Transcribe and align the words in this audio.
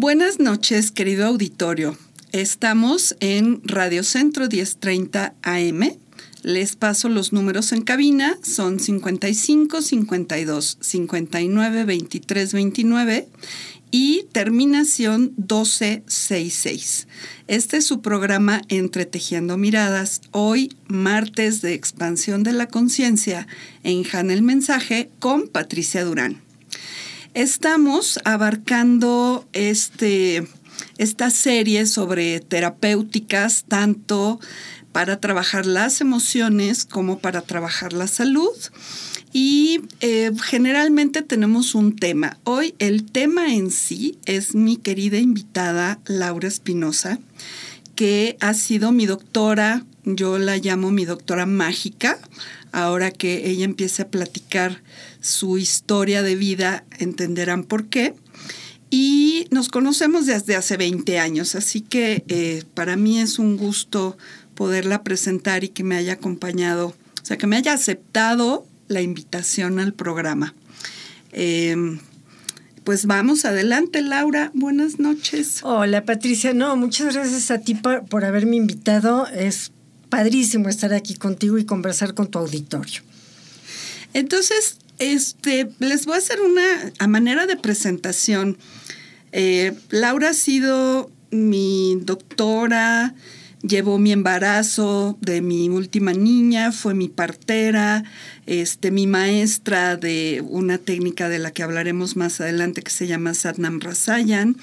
Buenas 0.00 0.38
noches, 0.38 0.92
querido 0.92 1.26
auditorio. 1.26 1.98
Estamos 2.30 3.16
en 3.18 3.60
Radio 3.64 4.04
Centro 4.04 4.46
1030 4.46 5.34
AM. 5.42 5.90
Les 6.44 6.76
paso 6.76 7.08
los 7.08 7.32
números 7.32 7.72
en 7.72 7.82
cabina. 7.82 8.38
Son 8.40 8.78
55 8.78 9.82
52 9.82 10.78
59 10.80 11.84
23 11.84 12.52
29 12.52 13.28
y 13.90 14.26
terminación 14.30 15.32
1266. 15.36 17.08
Este 17.48 17.78
es 17.78 17.84
su 17.84 18.00
programa 18.00 18.62
Entretejiendo 18.68 19.56
Miradas, 19.56 20.20
hoy 20.30 20.76
martes 20.86 21.60
de 21.60 21.74
expansión 21.74 22.44
de 22.44 22.52
la 22.52 22.68
conciencia 22.68 23.48
en 23.82 24.04
Jan 24.04 24.30
el 24.30 24.42
Mensaje 24.42 25.10
con 25.18 25.48
Patricia 25.48 26.04
Durán. 26.04 26.46
Estamos 27.34 28.18
abarcando 28.24 29.46
este, 29.52 30.46
esta 30.96 31.30
serie 31.30 31.86
sobre 31.86 32.40
terapéuticas, 32.40 33.64
tanto 33.68 34.40
para 34.92 35.20
trabajar 35.20 35.66
las 35.66 36.00
emociones 36.00 36.84
como 36.84 37.18
para 37.18 37.42
trabajar 37.42 37.92
la 37.92 38.06
salud. 38.06 38.56
Y 39.32 39.82
eh, 40.00 40.32
generalmente 40.42 41.22
tenemos 41.22 41.74
un 41.74 41.94
tema. 41.96 42.38
Hoy 42.44 42.74
el 42.78 43.04
tema 43.04 43.54
en 43.54 43.70
sí 43.70 44.18
es 44.24 44.54
mi 44.54 44.76
querida 44.76 45.18
invitada 45.18 46.00
Laura 46.06 46.48
Espinosa, 46.48 47.18
que 47.94 48.36
ha 48.40 48.54
sido 48.54 48.90
mi 48.90 49.04
doctora, 49.04 49.84
yo 50.04 50.38
la 50.38 50.56
llamo 50.56 50.90
mi 50.90 51.04
doctora 51.04 51.44
mágica, 51.44 52.18
ahora 52.72 53.10
que 53.10 53.50
ella 53.50 53.64
empiece 53.64 54.02
a 54.02 54.08
platicar 54.08 54.82
su 55.28 55.58
historia 55.58 56.22
de 56.22 56.34
vida, 56.34 56.84
entenderán 56.98 57.64
por 57.64 57.86
qué. 57.86 58.14
Y 58.90 59.46
nos 59.50 59.68
conocemos 59.68 60.26
desde 60.26 60.56
hace 60.56 60.76
20 60.76 61.18
años, 61.18 61.54
así 61.54 61.82
que 61.82 62.24
eh, 62.28 62.64
para 62.74 62.96
mí 62.96 63.20
es 63.20 63.38
un 63.38 63.56
gusto 63.56 64.16
poderla 64.54 65.02
presentar 65.02 65.62
y 65.62 65.68
que 65.68 65.84
me 65.84 65.96
haya 65.96 66.14
acompañado, 66.14 66.88
o 66.88 67.24
sea, 67.24 67.36
que 67.36 67.46
me 67.46 67.56
haya 67.56 67.74
aceptado 67.74 68.66
la 68.88 69.02
invitación 69.02 69.78
al 69.78 69.92
programa. 69.92 70.54
Em, 71.32 72.00
pues 72.84 73.04
vamos 73.04 73.44
adelante, 73.44 74.00
Laura. 74.00 74.50
Buenas 74.54 74.98
noches. 74.98 75.60
Hola, 75.62 76.06
Patricia. 76.06 76.54
No, 76.54 76.74
muchas 76.76 77.14
gracias 77.14 77.50
a 77.50 77.58
ti 77.58 77.74
por, 77.74 78.06
por 78.06 78.24
haberme 78.24 78.56
invitado. 78.56 79.26
Es 79.26 79.72
padrísimo 80.08 80.70
estar 80.70 80.94
aquí 80.94 81.14
contigo 81.14 81.58
y 81.58 81.66
conversar 81.66 82.14
con 82.14 82.28
tu 82.28 82.38
auditorio. 82.38 83.02
Entonces, 84.14 84.78
este, 84.98 85.68
les 85.78 86.06
voy 86.06 86.14
a 86.14 86.18
hacer 86.18 86.40
una 86.40 86.92
a 86.98 87.06
manera 87.06 87.46
de 87.46 87.56
presentación. 87.56 88.58
Eh, 89.32 89.74
Laura 89.90 90.30
ha 90.30 90.34
sido 90.34 91.10
mi 91.30 91.98
doctora, 92.02 93.14
llevó 93.62 93.98
mi 93.98 94.12
embarazo 94.12 95.18
de 95.20 95.40
mi 95.40 95.68
última 95.68 96.12
niña, 96.12 96.72
fue 96.72 96.94
mi 96.94 97.08
partera, 97.08 98.04
este, 98.46 98.90
mi 98.90 99.06
maestra 99.06 99.96
de 99.96 100.42
una 100.46 100.78
técnica 100.78 101.28
de 101.28 101.38
la 101.38 101.50
que 101.50 101.62
hablaremos 101.62 102.16
más 102.16 102.40
adelante 102.40 102.82
que 102.82 102.90
se 102.90 103.06
llama 103.06 103.34
Satnam 103.34 103.80
Rasayan 103.80 104.56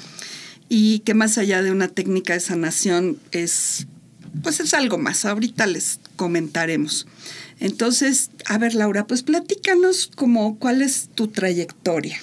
y 0.70 1.00
que 1.00 1.14
más 1.14 1.38
allá 1.38 1.62
de 1.62 1.72
una 1.72 1.88
técnica 1.88 2.34
de 2.34 2.40
sanación 2.40 3.18
es, 3.32 3.88
pues 4.42 4.60
es 4.60 4.74
algo 4.74 4.98
más. 4.98 5.26
Ahorita 5.26 5.68
les 5.68 6.00
comentaremos. 6.16 7.08
Entonces, 7.60 8.32
a 8.46 8.58
ver 8.58 8.76
Laura, 8.76 9.08
pues 9.08 9.24
platícanos 9.24 10.12
como 10.16 10.58
cuál 10.58 10.82
es 10.82 11.10
tu 11.16 11.28
trayectoria. 11.28 12.20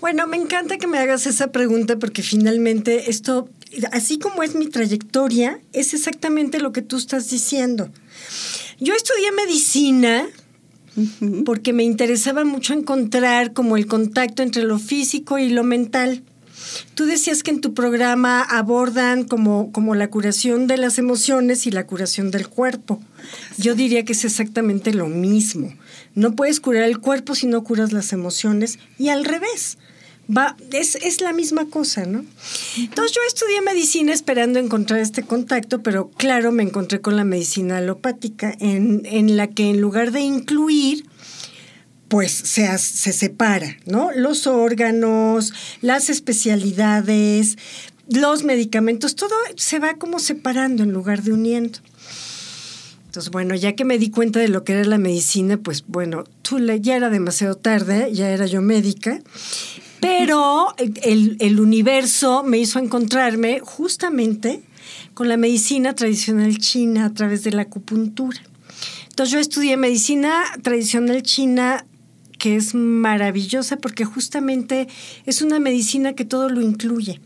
Bueno, 0.00 0.26
me 0.26 0.36
encanta 0.36 0.78
que 0.78 0.86
me 0.86 0.98
hagas 0.98 1.26
esa 1.26 1.50
pregunta 1.50 1.98
porque 1.98 2.22
finalmente 2.22 3.10
esto 3.10 3.48
así 3.92 4.18
como 4.18 4.42
es 4.42 4.54
mi 4.54 4.68
trayectoria, 4.68 5.60
es 5.72 5.94
exactamente 5.94 6.60
lo 6.60 6.72
que 6.72 6.82
tú 6.82 6.96
estás 6.96 7.30
diciendo. 7.30 7.90
Yo 8.80 8.94
estudié 8.94 9.32
medicina 9.32 10.26
porque 11.44 11.72
me 11.72 11.84
interesaba 11.84 12.44
mucho 12.44 12.74
encontrar 12.74 13.52
como 13.52 13.76
el 13.76 13.86
contacto 13.86 14.42
entre 14.42 14.64
lo 14.64 14.78
físico 14.78 15.38
y 15.38 15.50
lo 15.50 15.64
mental. 15.64 16.22
Tú 16.94 17.06
decías 17.06 17.42
que 17.42 17.50
en 17.50 17.60
tu 17.60 17.74
programa 17.74 18.42
abordan 18.42 19.24
como, 19.24 19.72
como 19.72 19.94
la 19.94 20.10
curación 20.10 20.66
de 20.66 20.76
las 20.76 20.98
emociones 20.98 21.66
y 21.66 21.70
la 21.70 21.86
curación 21.86 22.30
del 22.30 22.48
cuerpo. 22.48 23.00
Yo 23.56 23.74
diría 23.74 24.04
que 24.04 24.12
es 24.12 24.24
exactamente 24.24 24.92
lo 24.92 25.08
mismo. 25.08 25.74
No 26.14 26.34
puedes 26.34 26.60
curar 26.60 26.84
el 26.84 26.98
cuerpo 26.98 27.34
si 27.34 27.46
no 27.46 27.64
curas 27.64 27.92
las 27.92 28.12
emociones 28.12 28.78
y 28.98 29.08
al 29.08 29.24
revés 29.24 29.78
va, 30.34 30.56
es, 30.72 30.96
es, 30.96 31.20
la 31.20 31.32
misma 31.32 31.66
cosa, 31.66 32.04
¿no? 32.04 32.24
Entonces 32.76 33.16
yo 33.16 33.22
estudié 33.26 33.62
medicina 33.62 34.12
esperando 34.12 34.58
encontrar 34.58 35.00
este 35.00 35.22
contacto, 35.22 35.82
pero 35.82 36.10
claro, 36.10 36.52
me 36.52 36.62
encontré 36.62 37.00
con 37.00 37.16
la 37.16 37.24
medicina 37.24 37.78
alopática, 37.78 38.54
en, 38.60 39.02
en 39.04 39.36
la 39.36 39.48
que 39.48 39.70
en 39.70 39.80
lugar 39.80 40.12
de 40.12 40.20
incluir, 40.20 41.06
pues 42.08 42.32
se, 42.32 42.76
se 42.78 43.12
separa, 43.12 43.76
¿no? 43.86 44.10
Los 44.12 44.46
órganos, 44.46 45.52
las 45.82 46.10
especialidades, 46.10 47.56
los 48.10 48.44
medicamentos, 48.44 49.14
todo 49.14 49.34
se 49.56 49.78
va 49.78 49.94
como 49.94 50.18
separando 50.18 50.82
en 50.82 50.92
lugar 50.92 51.22
de 51.22 51.32
uniendo. 51.32 51.78
Entonces, 53.06 53.30
bueno, 53.30 53.54
ya 53.54 53.74
que 53.74 53.84
me 53.84 53.98
di 53.98 54.10
cuenta 54.10 54.38
de 54.38 54.48
lo 54.48 54.64
que 54.64 54.72
era 54.74 54.84
la 54.84 54.98
medicina, 54.98 55.56
pues 55.56 55.84
bueno, 55.86 56.24
ya 56.80 56.96
era 56.96 57.10
demasiado 57.10 57.54
tarde, 57.56 58.10
ya 58.12 58.30
era 58.30 58.46
yo 58.46 58.62
médica, 58.62 59.20
pero 60.00 60.74
el, 61.02 61.60
universo 61.60 62.42
me 62.42 62.58
hizo 62.58 62.78
encontrarme 62.78 63.60
justamente 63.60 64.62
con 65.14 65.28
la 65.28 65.36
medicina 65.36 65.94
tradicional 65.94 66.58
china 66.58 67.06
a 67.06 67.14
través 67.14 67.44
de 67.44 67.50
la 67.52 67.62
acupuntura. 67.62 68.38
Entonces 69.08 69.32
yo 69.32 69.40
estudié 69.40 69.76
medicina 69.76 70.44
tradicional 70.62 71.22
china 71.22 71.84
que 72.38 72.56
es 72.56 72.74
maravillosa 72.74 73.76
porque 73.76 74.04
justamente 74.04 74.88
es 75.26 75.42
una 75.42 75.58
medicina 75.58 76.14
que 76.14 76.24
todo 76.24 76.48
lo 76.48 76.60
incluye. 76.60 77.20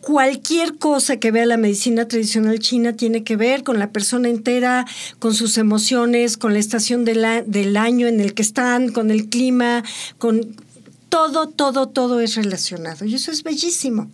Cualquier 0.00 0.76
cosa 0.76 1.16
que 1.16 1.30
vea 1.30 1.46
la 1.46 1.56
medicina 1.56 2.06
tradicional 2.06 2.58
china 2.58 2.92
tiene 2.92 3.24
que 3.24 3.36
ver 3.36 3.62
con 3.62 3.78
la 3.78 3.90
persona 3.90 4.28
entera, 4.28 4.86
con 5.18 5.34
sus 5.34 5.56
emociones, 5.56 6.36
con 6.36 6.52
la 6.52 6.58
estación 6.58 7.04
del 7.04 7.76
año 7.76 8.06
en 8.06 8.20
el 8.20 8.34
que 8.34 8.42
están, 8.42 8.92
con 8.92 9.10
el 9.10 9.28
clima, 9.28 9.82
con 10.18 10.56
todo, 11.08 11.48
todo, 11.48 11.88
todo 11.88 12.20
es 12.20 12.34
relacionado. 12.34 13.04
Y 13.04 13.14
eso 13.14 13.30
es 13.30 13.42
bellísimo, 13.44 14.10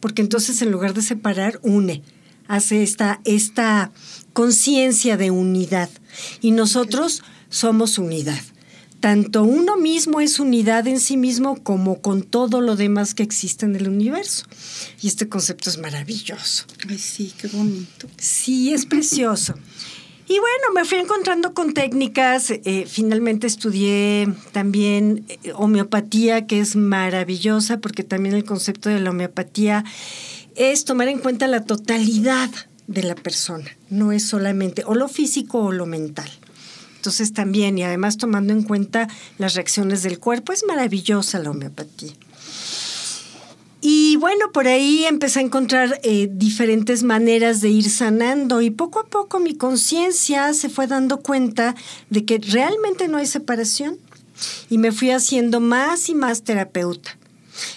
porque 0.00 0.22
entonces 0.22 0.62
en 0.62 0.70
lugar 0.70 0.94
de 0.94 1.02
separar, 1.02 1.58
une, 1.62 2.02
hace 2.46 2.82
esta, 2.82 3.20
esta 3.24 3.90
conciencia 4.32 5.16
de 5.16 5.30
unidad. 5.30 5.90
Y 6.40 6.52
nosotros 6.52 7.22
somos 7.48 7.98
unidad. 7.98 8.40
Tanto 9.02 9.42
uno 9.42 9.76
mismo 9.76 10.20
es 10.20 10.38
unidad 10.38 10.86
en 10.86 11.00
sí 11.00 11.16
mismo 11.16 11.60
como 11.60 12.00
con 12.00 12.22
todo 12.22 12.60
lo 12.60 12.76
demás 12.76 13.14
que 13.14 13.24
existe 13.24 13.66
en 13.66 13.74
el 13.74 13.88
universo. 13.88 14.46
Y 15.02 15.08
este 15.08 15.28
concepto 15.28 15.70
es 15.70 15.78
maravilloso. 15.78 16.66
Ay, 16.88 16.98
sí, 16.98 17.32
qué 17.36 17.48
bonito. 17.48 18.06
Sí, 18.16 18.72
es 18.72 18.86
precioso. 18.86 19.56
Y 20.28 20.38
bueno, 20.38 20.72
me 20.72 20.84
fui 20.84 20.98
encontrando 20.98 21.52
con 21.52 21.74
técnicas. 21.74 22.52
Eh, 22.52 22.86
finalmente 22.88 23.48
estudié 23.48 24.32
también 24.52 25.24
eh, 25.26 25.52
homeopatía, 25.52 26.46
que 26.46 26.60
es 26.60 26.76
maravillosa, 26.76 27.80
porque 27.80 28.04
también 28.04 28.36
el 28.36 28.44
concepto 28.44 28.88
de 28.88 29.00
la 29.00 29.10
homeopatía 29.10 29.84
es 30.54 30.84
tomar 30.84 31.08
en 31.08 31.18
cuenta 31.18 31.48
la 31.48 31.64
totalidad 31.64 32.50
de 32.86 33.02
la 33.02 33.16
persona, 33.16 33.76
no 33.90 34.12
es 34.12 34.26
solamente 34.28 34.84
o 34.86 34.94
lo 34.94 35.08
físico 35.08 35.58
o 35.58 35.72
lo 35.72 35.86
mental. 35.86 36.30
Entonces 37.02 37.32
también, 37.32 37.76
y 37.78 37.82
además 37.82 38.16
tomando 38.16 38.52
en 38.52 38.62
cuenta 38.62 39.08
las 39.36 39.56
reacciones 39.56 40.04
del 40.04 40.20
cuerpo, 40.20 40.52
es 40.52 40.64
maravillosa 40.64 41.40
la 41.40 41.50
homeopatía. 41.50 42.12
Y 43.80 44.14
bueno, 44.18 44.52
por 44.52 44.68
ahí 44.68 45.04
empecé 45.04 45.40
a 45.40 45.42
encontrar 45.42 45.98
eh, 46.04 46.28
diferentes 46.30 47.02
maneras 47.02 47.60
de 47.60 47.70
ir 47.70 47.90
sanando 47.90 48.60
y 48.60 48.70
poco 48.70 49.00
a 49.00 49.06
poco 49.06 49.40
mi 49.40 49.56
conciencia 49.56 50.54
se 50.54 50.68
fue 50.68 50.86
dando 50.86 51.22
cuenta 51.22 51.74
de 52.08 52.24
que 52.24 52.38
realmente 52.38 53.08
no 53.08 53.18
hay 53.18 53.26
separación 53.26 53.98
y 54.70 54.78
me 54.78 54.92
fui 54.92 55.10
haciendo 55.10 55.58
más 55.58 56.08
y 56.08 56.14
más 56.14 56.44
terapeuta. 56.44 57.18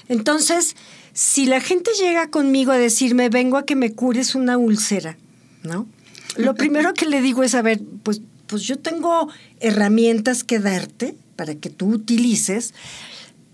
Entonces, 0.07 0.75
si 1.13 1.48
la 1.48 1.62
gente 1.62 1.89
llega 2.00 2.30
conmigo 2.30 2.72
a 2.72 2.77
decirme, 2.77 3.30
vengo 3.30 3.57
a 3.57 3.66
que 3.66 3.75
me 3.75 3.92
cures 3.92 4.36
una 4.36 4.60
úlcera, 4.60 5.18
¿no? 5.63 5.88
Lo 6.38 6.54
primero 6.56 6.94
que 6.94 7.07
le 7.07 7.22
digo 7.22 7.42
es, 7.42 7.56
a 7.56 7.63
ver, 7.63 7.81
pues, 8.04 8.22
pues 8.47 8.63
yo 8.63 8.77
tengo 8.80 9.30
herramientas 9.59 10.44
que 10.44 10.59
darte 10.59 11.15
para 11.36 11.56
que 11.56 11.69
tú 11.69 11.88
utilices 11.88 12.74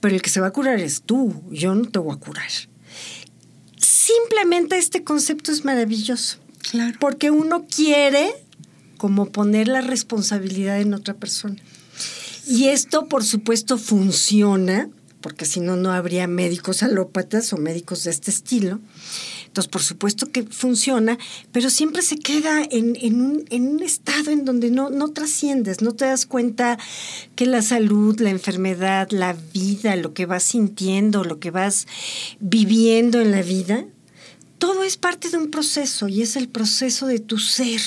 pero 0.01 0.15
el 0.15 0.21
que 0.21 0.31
se 0.31 0.41
va 0.41 0.47
a 0.47 0.51
curar 0.51 0.79
es 0.79 1.03
tú, 1.03 1.41
yo 1.51 1.73
no 1.75 1.87
te 1.87 1.99
voy 1.99 2.15
a 2.15 2.19
curar. 2.19 2.49
Simplemente 3.77 4.77
este 4.77 5.03
concepto 5.03 5.51
es 5.51 5.63
maravilloso. 5.63 6.39
Claro. 6.69 6.97
Porque 6.99 7.31
uno 7.31 7.65
quiere 7.67 8.33
como 8.97 9.27
poner 9.27 9.67
la 9.67 9.81
responsabilidad 9.81 10.81
en 10.81 10.93
otra 10.95 11.13
persona. 11.13 11.55
Y 12.47 12.65
esto, 12.65 13.07
por 13.07 13.23
supuesto, 13.23 13.77
funciona 13.77 14.89
porque 15.21 15.45
si 15.45 15.59
no, 15.59 15.75
no 15.75 15.91
habría 15.91 16.25
médicos 16.25 16.81
alópatas 16.81 17.53
o 17.53 17.57
médicos 17.57 18.03
de 18.03 18.09
este 18.09 18.31
estilo. 18.31 18.79
Entonces, 19.51 19.69
por 19.69 19.81
supuesto 19.81 20.31
que 20.31 20.43
funciona, 20.43 21.17
pero 21.51 21.69
siempre 21.69 22.03
se 22.03 22.17
queda 22.17 22.63
en, 22.71 23.21
un, 23.21 23.83
estado 23.83 24.31
en 24.31 24.45
donde 24.45 24.71
no 24.71 25.09
trasciendes, 25.09 25.81
no 25.81 25.91
te 25.91 26.05
das 26.05 26.25
cuenta 26.25 26.79
que 27.35 27.45
la 27.45 27.61
salud, 27.61 28.17
la 28.21 28.29
enfermedad, 28.29 29.09
la 29.11 29.35
vida, 29.53 29.97
lo 29.97 30.13
que 30.13 30.25
vas 30.25 30.43
sintiendo, 30.43 31.25
lo 31.25 31.39
que 31.39 31.51
vas 31.51 31.85
viviendo 32.39 33.19
en 33.19 33.31
la 33.31 33.41
vida, 33.41 33.83
todo 34.57 34.83
es 34.83 34.95
parte 34.95 35.29
de 35.29 35.37
un 35.37 35.51
proceso 35.51 36.07
y 36.07 36.21
es 36.21 36.37
el 36.37 36.47
proceso 36.47 37.05
de 37.07 37.19
tu 37.19 37.37
ser, 37.37 37.81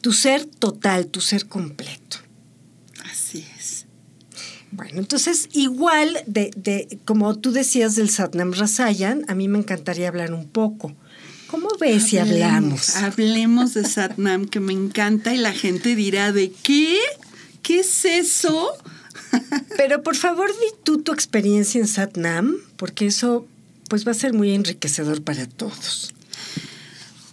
tu 0.00 0.12
ser 0.12 0.44
total, 0.44 1.06
tu 1.06 1.20
ser 1.20 1.46
completo. 1.46 2.16
Bueno, 4.82 4.98
entonces 4.98 5.48
igual 5.52 6.24
de, 6.26 6.50
de, 6.56 6.98
como 7.04 7.38
tú 7.38 7.52
decías 7.52 7.94
del 7.94 8.10
Satnam 8.10 8.52
Rasayan, 8.52 9.24
a 9.28 9.34
mí 9.36 9.46
me 9.46 9.58
encantaría 9.58 10.08
hablar 10.08 10.32
un 10.32 10.48
poco. 10.48 10.92
¿Cómo 11.46 11.68
ves 11.78 12.08
si 12.08 12.18
hablamos? 12.18 12.96
Hablemos 12.96 13.74
de 13.74 13.84
Satnam, 13.84 14.46
que 14.46 14.58
me 14.58 14.72
encanta 14.72 15.32
y 15.32 15.36
la 15.36 15.52
gente 15.52 15.94
dirá, 15.94 16.32
¿de 16.32 16.50
qué? 16.50 16.98
¿Qué 17.62 17.78
es 17.78 18.04
eso? 18.04 18.72
Pero 19.76 20.02
por 20.02 20.16
favor, 20.16 20.50
di 20.50 20.76
tú 20.82 21.00
tu 21.00 21.12
experiencia 21.12 21.80
en 21.80 21.86
Satnam, 21.86 22.56
porque 22.76 23.06
eso 23.06 23.46
pues 23.88 24.04
va 24.04 24.10
a 24.10 24.14
ser 24.14 24.32
muy 24.32 24.52
enriquecedor 24.52 25.22
para 25.22 25.46
todos. 25.46 26.12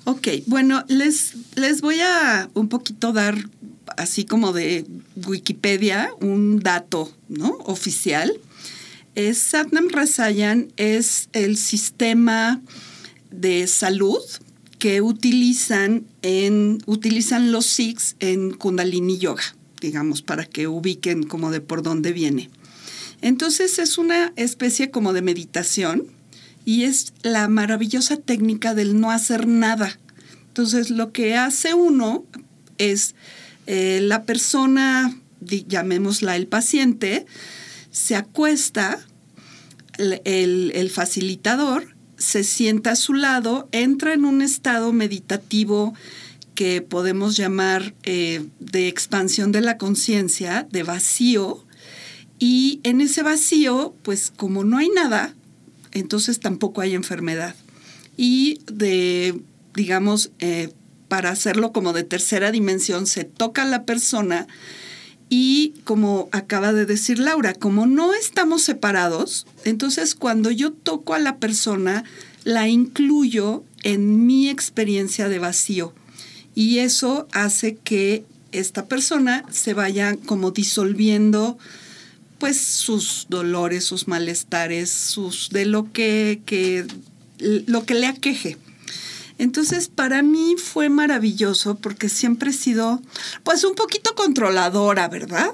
Ok, 0.04 0.28
bueno, 0.46 0.86
les, 0.88 1.34
les 1.56 1.82
voy 1.82 2.00
a 2.00 2.48
un 2.54 2.70
poquito 2.70 3.12
dar 3.12 3.38
así 4.00 4.24
como 4.24 4.54
de 4.54 4.86
Wikipedia, 5.28 6.10
un 6.22 6.60
dato 6.60 7.12
¿no? 7.28 7.58
oficial. 7.66 8.32
Es 9.14 9.40
Satnam 9.40 9.90
Rasayan 9.90 10.72
es 10.78 11.28
el 11.34 11.58
sistema 11.58 12.62
de 13.30 13.68
salud 13.68 14.22
que 14.80 15.02
utilizan, 15.02 16.06
en, 16.22 16.82
utilizan 16.86 17.52
los 17.52 17.66
Sikhs 17.66 18.16
en 18.22 18.52
Kundalini 18.52 19.18
Yoga, 19.18 19.44
digamos, 19.82 20.22
para 20.22 20.46
que 20.46 20.70
ubiquen 20.70 21.24
como 21.24 21.52
de 21.52 21.60
por 21.60 21.84
dónde 21.84 22.14
viene. 22.14 22.50
Entonces 23.22 23.80
es 23.80 23.98
una 23.98 24.32
especie 24.38 24.92
como 24.92 25.12
de 25.12 25.22
meditación 25.22 26.08
y 26.64 26.84
es 26.84 27.12
la 27.22 27.50
maravillosa 27.50 28.16
técnica 28.16 28.74
del 28.74 29.02
no 29.02 29.12
hacer 29.12 29.46
nada. 29.46 30.00
Entonces 30.48 30.90
lo 30.90 31.12
que 31.12 31.36
hace 31.36 31.74
uno 31.74 32.24
es 32.78 33.16
eh, 33.72 34.00
la 34.02 34.24
persona, 34.24 35.16
llamémosla 35.42 36.36
el 36.36 36.48
paciente, 36.48 37.28
se 37.92 38.16
acuesta, 38.16 39.00
el, 40.00 40.90
facilitador 40.92 41.96
se 42.18 42.44
sienta 42.44 42.94
a 42.94 42.96
su 42.96 43.14
lado, 43.14 43.70
entra 43.72 44.16
en 44.16 44.26
un 44.26 44.42
estado 44.42 44.92
meditativo 44.92 45.94
que 46.56 46.82
podemos 46.82 47.38
llamar 47.38 47.94
eh, 48.02 48.44
de 48.60 48.88
expansión 48.88 49.52
de 49.52 49.62
la 49.62 49.78
conciencia, 49.78 50.68
de 50.72 50.82
vacío, 50.82 51.64
y 52.40 52.80
en 52.82 53.02
ese 53.02 53.22
vacío, 53.22 53.94
pues 54.02 54.34
como 54.36 54.64
no 54.64 54.80
hay 54.80 54.90
nada, 54.90 55.36
entonces 55.92 56.40
tampoco 56.40 56.82
hay 56.82 56.96
enfermedad. 56.96 57.54
Y 58.18 58.62
de, 58.66 59.40
digamos, 59.76 60.32
eh, 60.40 60.74
para 61.10 61.32
hacerlo 61.32 61.74
como 61.74 61.92
de 61.92 62.04
tercera 62.04 62.52
dimensión, 62.52 63.06
se 63.06 63.26
toca 63.26 63.64
a 63.64 63.66
la 63.66 63.84
persona 63.84 64.48
y 65.30 65.74
como 65.84 66.28
acaba 66.32 66.74
de 66.74 66.86
decir 66.86 67.20
Laura, 67.20 67.54
como 67.54 67.86
no 67.86 68.14
estamos 68.14 68.64
separados, 68.64 69.46
entonces 69.64 70.16
cuando 70.16 70.50
yo 70.50 70.72
toco 70.72 71.14
a 71.14 71.20
la 71.20 71.38
persona, 71.38 72.04
la 72.44 72.68
incluyo 72.68 73.64
en 73.84 74.26
mi 74.26 74.50
experiencia 74.50 75.30
de 75.30 75.40
vacío. 75.40 75.94
Y 76.56 76.80
eso 76.80 77.28
hace 77.32 77.76
que 77.76 78.24
esta 78.52 78.88
persona 78.88 79.46
se 79.52 79.76
vaya 79.76 80.16
como 80.26 80.50
disolviendo 80.52 81.60
pues 82.40 82.60
sus 82.60 83.28
dolores, 83.30 83.84
sus 83.84 84.08
malestares, 84.08 84.90
sus 84.90 85.50
de 85.50 85.66
lo 85.66 85.92
que, 85.92 86.42
que 86.46 86.88
lo 87.38 87.86
que 87.86 87.94
le 87.94 88.08
aqueje. 88.08 88.58
Entonces, 89.40 89.88
para 89.88 90.22
mí 90.22 90.56
fue 90.58 90.90
maravilloso 90.90 91.76
porque 91.76 92.10
siempre 92.10 92.50
he 92.50 92.54
sido, 92.54 93.02
pues, 93.46 93.64
un 93.64 93.74
poquito 93.74 94.14
controladora, 94.14 95.08
¿verdad? 95.08 95.52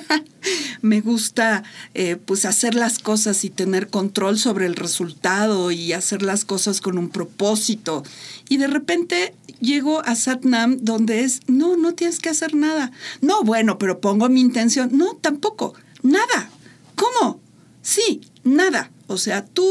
Me 0.82 1.02
gusta, 1.02 1.62
eh, 1.92 2.16
pues, 2.16 2.46
hacer 2.46 2.74
las 2.74 2.98
cosas 2.98 3.44
y 3.44 3.50
tener 3.50 3.90
control 3.90 4.38
sobre 4.38 4.64
el 4.64 4.76
resultado 4.76 5.70
y 5.70 5.92
hacer 5.92 6.22
las 6.22 6.46
cosas 6.46 6.80
con 6.80 6.96
un 6.96 7.10
propósito. 7.10 8.02
Y 8.48 8.56
de 8.56 8.66
repente 8.66 9.34
llego 9.60 10.00
a 10.06 10.16
Satnam 10.16 10.78
donde 10.80 11.24
es, 11.24 11.40
no, 11.48 11.76
no 11.76 11.94
tienes 11.94 12.20
que 12.20 12.30
hacer 12.30 12.54
nada. 12.54 12.92
No, 13.20 13.42
bueno, 13.42 13.78
pero 13.78 14.00
pongo 14.00 14.30
mi 14.30 14.40
intención. 14.40 14.88
No, 14.96 15.16
tampoco, 15.16 15.74
nada. 16.02 16.48
¿Cómo? 16.94 17.42
Sí, 17.82 18.22
nada. 18.42 18.90
O 19.06 19.18
sea, 19.18 19.44
tú 19.44 19.70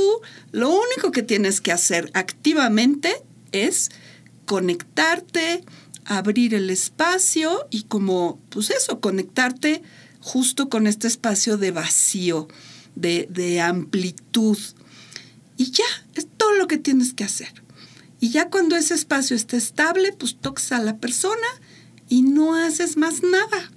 lo 0.52 0.70
único 0.70 1.12
que 1.12 1.24
tienes 1.24 1.60
que 1.60 1.72
hacer 1.72 2.12
activamente 2.14 3.16
es 3.52 3.92
conectarte, 4.46 5.64
abrir 6.06 6.54
el 6.54 6.70
espacio 6.70 7.68
y 7.70 7.84
como, 7.84 8.40
pues 8.50 8.70
eso, 8.70 9.00
conectarte 9.00 9.82
justo 10.20 10.70
con 10.70 10.88
este 10.88 11.08
espacio 11.08 11.58
de 11.58 11.72
vacío, 11.72 12.48
de, 12.96 13.28
de 13.30 13.62
amplitud. 13.62 14.58
Y 15.58 15.72
ya, 15.72 15.86
es 16.16 16.28
todo 16.38 16.54
lo 16.54 16.68
que 16.68 16.78
tienes 16.78 17.14
que 17.14 17.24
hacer. 17.24 17.64
Y 18.20 18.30
ya 18.30 18.50
cuando 18.50 18.76
ese 18.76 18.94
espacio 18.94 19.36
esté 19.36 19.58
estable, 19.58 20.12
pues 20.14 20.38
tocas 20.40 20.72
a 20.72 20.80
la 20.80 20.98
persona 20.98 21.48
y 22.10 22.24
no 22.24 22.56
haces 22.56 22.98
más 22.98 23.22
nada. 23.22 23.72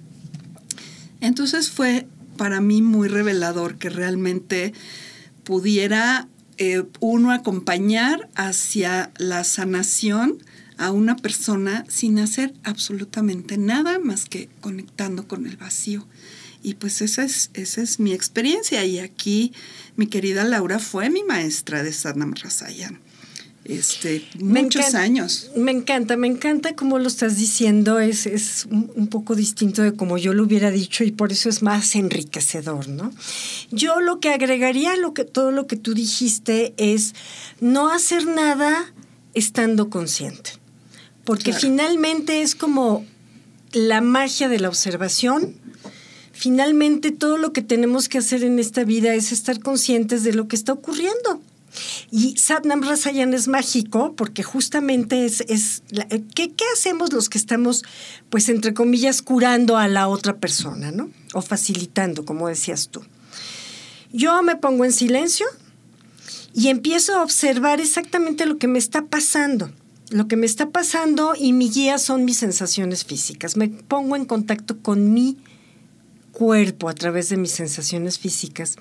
Entonces 1.19 1.69
fue 1.69 2.07
para 2.37 2.61
mí 2.61 2.81
muy 2.81 3.07
revelador 3.07 3.77
que 3.77 3.89
realmente 3.89 4.73
pudiera 5.43 6.27
eh, 6.63 6.83
uno 6.99 7.31
acompañar 7.31 8.29
hacia 8.35 9.11
la 9.17 9.43
sanación 9.43 10.43
a 10.77 10.91
una 10.91 11.15
persona 11.15 11.85
sin 11.87 12.19
hacer 12.19 12.53
absolutamente 12.63 13.57
nada 13.57 13.97
más 13.97 14.25
que 14.25 14.47
conectando 14.61 15.27
con 15.27 15.47
el 15.47 15.57
vacío. 15.57 16.07
Y 16.61 16.75
pues 16.75 17.01
esa 17.01 17.23
es, 17.23 17.49
esa 17.55 17.81
es 17.81 17.99
mi 17.99 18.13
experiencia. 18.13 18.85
Y 18.85 18.99
aquí 18.99 19.53
mi 19.95 20.05
querida 20.05 20.43
Laura 20.43 20.77
fue 20.77 21.09
mi 21.09 21.23
maestra 21.23 21.81
de 21.81 21.93
Sadnam 21.93 22.35
Rasayan 22.35 22.99
este, 23.71 24.27
muchos 24.39 24.95
años. 24.95 25.51
Me 25.55 25.71
encanta, 25.71 26.17
me 26.17 26.27
encanta 26.27 26.75
cómo 26.75 26.99
lo 26.99 27.07
estás 27.07 27.37
diciendo, 27.37 27.99
es, 27.99 28.25
es 28.25 28.67
un, 28.69 29.07
poco 29.07 29.35
distinto 29.35 29.81
de 29.81 29.93
como 29.93 30.17
yo 30.17 30.33
lo 30.33 30.43
hubiera 30.43 30.71
dicho 30.71 31.03
y 31.03 31.11
por 31.11 31.31
eso 31.31 31.47
es 31.47 31.61
más 31.61 31.95
enriquecedor, 31.95 32.89
¿no? 32.89 33.11
Yo 33.71 34.01
lo 34.01 34.19
que 34.19 34.29
agregaría 34.29 34.95
lo 34.97 35.13
que, 35.13 35.23
todo 35.23 35.51
lo 35.51 35.67
que 35.67 35.77
tú 35.77 35.93
dijiste 35.93 36.73
es 36.77 37.15
no 37.59 37.89
hacer 37.89 38.25
nada 38.25 38.93
estando 39.33 39.89
consciente, 39.89 40.51
porque 41.23 41.53
finalmente 41.53 42.41
es 42.41 42.55
como 42.55 43.05
la 43.71 44.01
magia 44.01 44.49
de 44.49 44.59
la 44.59 44.67
observación. 44.67 45.55
Finalmente 46.33 47.11
todo 47.11 47.37
lo 47.37 47.53
que 47.53 47.61
tenemos 47.61 48.09
que 48.09 48.17
hacer 48.17 48.43
en 48.43 48.59
esta 48.59 48.83
vida 48.83 49.13
es 49.13 49.31
estar 49.31 49.59
conscientes 49.59 50.23
de 50.23 50.33
lo 50.33 50.47
que 50.47 50.55
está 50.55 50.73
ocurriendo 50.73 51.41
y 52.11 52.37
Satnam 52.37 52.81
Rasayan 52.81 53.33
es 53.33 53.47
mágico 53.47 54.13
porque 54.15 54.43
justamente 54.43 55.25
es, 55.25 55.41
es 55.41 55.83
eh, 55.91 56.23
¿qué, 56.35 56.51
hacemos 56.73 57.13
los 57.13 57.29
que 57.29 57.37
estamos, 57.37 57.83
pues 58.29 58.49
entre 58.49 58.73
comillas, 58.73 59.21
curando 59.21 59.77
a 59.77 59.87
la 59.87 60.07
otra 60.07 60.37
persona, 60.37 60.91
¿no? 60.91 61.09
O 61.33 61.41
facilitando, 61.41 62.25
como 62.25 62.47
decías 62.47 62.89
tú. 62.89 63.01
Yo 64.11 64.41
me 64.43 64.57
pongo 64.57 64.83
en 64.83 64.91
silencio 64.91 65.45
y 66.53 66.67
empiezo 66.67 67.15
a 67.15 67.23
observar 67.23 67.79
exactamente 67.79 68.45
lo 68.45 68.57
que 68.57 68.67
me 68.67 68.79
está 68.79 69.05
pasando. 69.05 69.71
Lo 70.09 70.27
que 70.27 70.35
me 70.35 70.45
está 70.45 70.71
pasando 70.71 71.33
y 71.37 71.53
mi 71.53 71.69
guía 71.69 71.97
son 71.97 72.25
mis 72.25 72.37
sensaciones 72.37 73.05
físicas. 73.05 73.55
Me 73.55 73.69
pongo 73.69 74.17
en 74.17 74.25
contacto 74.25 74.77
con 74.81 75.13
mi 75.13 75.37
cuerpo 76.33 76.89
a 76.89 76.93
través 76.93 77.29
de 77.29 77.37
mis 77.37 77.51
sensaciones 77.51 78.19
físicas. 78.19 78.75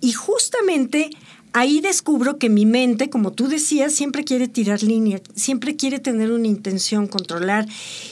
Y 0.00 0.12
justamente 0.12 1.10
ahí 1.52 1.80
descubro 1.80 2.38
que 2.38 2.48
mi 2.48 2.66
mente, 2.66 3.10
como 3.10 3.32
tú 3.32 3.48
decías, 3.48 3.92
siempre 3.92 4.24
quiere 4.24 4.48
tirar 4.48 4.82
línea, 4.82 5.20
siempre 5.34 5.76
quiere 5.76 5.98
tener 5.98 6.32
una 6.32 6.46
intención, 6.46 7.06
controlar, 7.06 7.66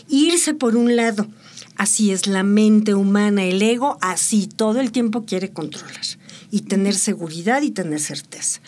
irse 0.09 0.55
por 0.55 0.77
un 0.77 0.97
lado. 0.97 1.27
Así 1.77 2.11
es 2.11 2.27
la 2.27 2.43
mente 2.43 2.95
humana, 2.95 3.45
el 3.45 3.63
ego, 3.63 3.97
así 4.03 4.47
todo 4.47 4.81
el 4.81 4.93
tiempo 4.93 5.25
quiere 5.25 5.51
controlar 5.51 6.01
y 6.51 6.63
tener 6.63 6.95
seguridad 6.95 7.63
y 7.63 7.71
tener 7.71 8.01
certeza. 8.01 8.61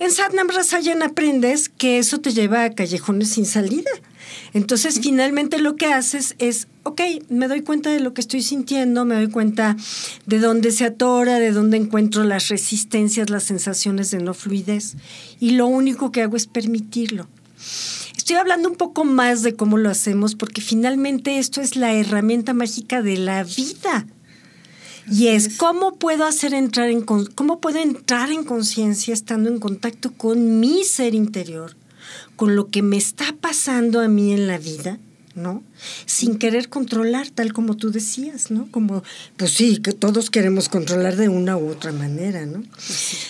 En 0.00 0.10
Satnam 0.10 0.48
Rasayan 0.48 1.02
aprendes 1.02 1.68
que 1.68 1.98
eso 1.98 2.20
te 2.20 2.32
lleva 2.32 2.64
a 2.64 2.70
callejones 2.70 3.28
sin 3.28 3.44
salida. 3.44 3.90
Entonces, 4.54 4.98
finalmente 5.02 5.58
lo 5.58 5.76
que 5.76 5.92
haces 5.92 6.36
es 6.38 6.68
ok, 6.84 7.02
me 7.28 7.48
doy 7.48 7.60
cuenta 7.60 7.90
de 7.90 8.00
lo 8.00 8.14
que 8.14 8.22
estoy 8.22 8.40
sintiendo, 8.40 9.04
me 9.04 9.14
doy 9.14 9.28
cuenta 9.28 9.76
de 10.24 10.38
dónde 10.38 10.70
se 10.70 10.86
atora, 10.86 11.38
de 11.38 11.52
dónde 11.52 11.76
encuentro 11.76 12.24
las 12.24 12.48
resistencias, 12.48 13.28
las 13.28 13.44
sensaciones 13.44 14.10
de 14.10 14.22
no 14.22 14.32
fluidez. 14.32 14.96
Y 15.38 15.50
lo 15.50 15.66
único 15.66 16.10
que 16.12 16.22
hago 16.22 16.38
es 16.38 16.46
permitirlo. 16.46 17.28
Estoy 18.16 18.36
hablando 18.36 18.70
un 18.70 18.76
poco 18.76 19.04
más 19.04 19.42
de 19.42 19.54
cómo 19.54 19.76
lo 19.76 19.90
hacemos 19.90 20.34
porque 20.34 20.62
finalmente 20.62 21.38
esto 21.38 21.60
es 21.60 21.76
la 21.76 21.92
herramienta 21.92 22.54
mágica 22.54 23.02
de 23.02 23.18
la 23.18 23.44
vida. 23.44 24.06
Y 25.10 25.28
es 25.28 25.56
cómo 25.56 25.96
puedo 25.96 26.24
hacer 26.24 26.54
entrar 26.54 26.88
en 26.88 27.02
cómo 27.02 27.60
puedo 27.60 27.78
entrar 27.78 28.30
en 28.30 28.44
conciencia 28.44 29.12
estando 29.12 29.50
en 29.50 29.58
contacto 29.58 30.12
con 30.12 30.60
mi 30.60 30.84
ser 30.84 31.14
interior, 31.14 31.76
con 32.36 32.54
lo 32.54 32.68
que 32.68 32.82
me 32.82 32.96
está 32.96 33.34
pasando 33.40 34.00
a 34.00 34.08
mí 34.08 34.32
en 34.32 34.46
la 34.46 34.58
vida 34.58 34.98
¿no? 35.34 35.62
Sin 36.06 36.38
querer 36.38 36.68
controlar, 36.68 37.30
tal 37.30 37.52
como 37.52 37.76
tú 37.76 37.90
decías, 37.90 38.50
¿no? 38.50 38.70
Como, 38.70 39.02
pues 39.36 39.52
sí, 39.52 39.78
que 39.78 39.92
todos 39.92 40.30
queremos 40.30 40.68
controlar 40.68 41.16
de 41.16 41.28
una 41.28 41.56
u 41.56 41.68
otra 41.70 41.92
manera, 41.92 42.46
¿no? 42.46 42.62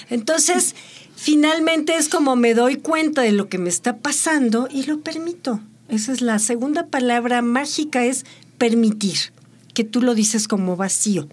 Entonces, 0.08 0.75
finalmente 1.16 1.96
es 1.96 2.08
como 2.08 2.37
me 2.37 2.54
doy 2.54 2.76
cuenta 2.76 3.22
de 3.22 3.32
lo 3.32 3.49
que 3.49 3.58
me 3.58 3.68
está 3.68 3.99
pasando 3.99 4.68
y 4.70 4.84
lo 4.84 5.00
permito. 5.00 5.60
Esa 5.88 6.12
es 6.12 6.20
la 6.20 6.38
segunda 6.38 6.87
palabra 6.87 7.42
mágica, 7.42 8.04
es 8.04 8.25
permitir 8.58 9.32
que 9.80 9.84
tú 9.84 10.02
lo 10.02 10.14
dices 10.14 10.46
como 10.46 10.76
vacío. 10.76 11.26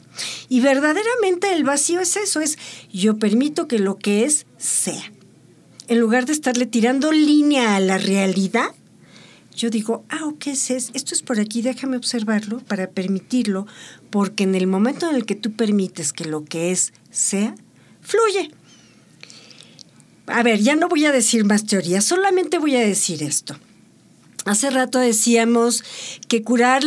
Y 0.47 0.61
verdaderamente 0.61 1.51
el 1.51 1.65
vacío 1.65 1.99
es 1.99 2.15
eso, 2.15 2.39
es 2.39 2.57
yo 2.93 3.17
permito 3.17 3.67
que 3.67 3.77
lo 3.77 3.97
que 3.97 4.23
es 4.23 4.45
sea. 4.57 5.11
En 5.89 5.99
lugar 5.99 6.25
de 6.25 6.31
estarle 6.31 6.65
tirando 6.65 7.11
línea 7.11 7.75
a 7.75 7.81
la 7.81 7.97
realidad, 7.97 8.69
yo 9.53 9.69
digo, 9.69 10.05
ah, 10.07 10.23
ok, 10.23 10.47
es, 10.47 10.69
esto 10.69 11.13
es 11.13 11.21
por 11.23 11.41
aquí, 11.41 11.61
déjame 11.61 11.97
observarlo 11.97 12.59
para 12.59 12.89
permitirlo, 12.89 13.67
porque 14.11 14.43
en 14.43 14.55
el 14.55 14.65
momento 14.65 15.09
en 15.09 15.17
el 15.17 15.25
que 15.25 15.35
tú 15.35 15.51
permites 15.51 16.13
que 16.13 16.23
lo 16.23 16.45
que 16.45 16.71
es 16.71 16.93
sea, 17.11 17.53
fluye. 17.99 18.51
A 20.27 20.41
ver, 20.41 20.61
ya 20.61 20.77
no 20.77 20.87
voy 20.87 21.03
a 21.03 21.11
decir 21.11 21.43
más 21.43 21.65
teoría, 21.65 21.99
solamente 21.99 22.59
voy 22.59 22.77
a 22.77 22.79
decir 22.79 23.23
esto. 23.23 23.57
Hace 24.47 24.69
rato 24.69 24.99
decíamos 24.99 25.83
que 26.29 26.41
curar 26.41 26.81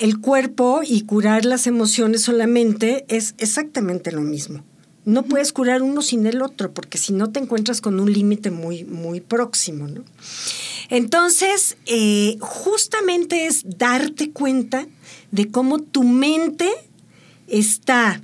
el 0.00 0.20
cuerpo 0.20 0.80
y 0.86 1.02
curar 1.02 1.44
las 1.44 1.66
emociones 1.66 2.22
solamente 2.22 3.04
es 3.08 3.34
exactamente 3.38 4.12
lo 4.12 4.20
mismo. 4.20 4.62
No 5.04 5.24
puedes 5.24 5.52
curar 5.52 5.82
uno 5.82 6.02
sin 6.02 6.26
el 6.26 6.40
otro, 6.40 6.72
porque 6.72 6.98
si 6.98 7.12
no 7.12 7.32
te 7.32 7.40
encuentras 7.40 7.80
con 7.80 7.98
un 7.98 8.12
límite 8.12 8.52
muy, 8.52 8.84
muy 8.84 9.20
próximo, 9.20 9.88
¿no? 9.88 10.04
Entonces, 10.88 11.76
eh, 11.86 12.36
justamente 12.40 13.46
es 13.46 13.62
darte 13.64 14.30
cuenta 14.30 14.86
de 15.32 15.50
cómo 15.50 15.80
tu 15.80 16.04
mente 16.04 16.70
está 17.48 18.20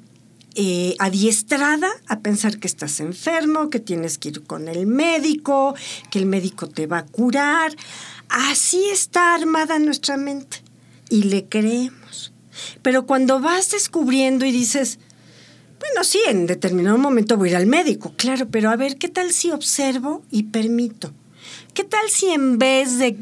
eh, 0.59 0.97
adiestrada 0.99 1.91
a 2.09 2.21
pensar 2.21 2.59
que 2.59 2.67
estás 2.67 3.01
enfermo, 3.01 3.69
que 3.69 3.79
tienes 3.79 4.17
que 4.17 4.31
ir 4.31 4.43
con 4.45 4.69
el 4.69 4.87
médico, 4.87 5.75
que 6.11 6.19
el 6.19 6.25
médico 6.25 6.67
te 6.67 6.87
va 6.87 6.99
a 7.01 7.05
curar. 7.05 7.77
Así 8.29 8.85
está 8.91 9.35
armada 9.35 9.79
nuestra 9.79 10.17
mente 10.17 10.63
y 11.09 11.25
le 11.25 11.47
creemos. 11.47 12.33
Pero 12.83 13.07
cuando 13.07 13.41
vas 13.41 13.71
descubriendo 13.71 14.45
y 14.45 14.53
dices, 14.53 14.99
bueno, 15.79 16.05
sí, 16.05 16.21
en 16.27 16.47
determinado 16.47 16.99
momento 16.99 17.37
voy 17.37 17.49
a 17.49 17.53
ir 17.53 17.57
al 17.57 17.67
médico, 17.67 18.15
claro, 18.17 18.49
pero 18.51 18.71
a 18.71 18.77
ver, 18.77 18.97
¿qué 18.97 19.09
tal 19.09 19.33
si 19.33 19.51
observo 19.51 20.23
y 20.31 20.45
permito? 20.45 21.13
¿Qué 21.75 21.85
tal 21.85 22.09
si 22.09 22.27
en 22.27 22.59
vez 22.59 22.99
de 22.99 23.15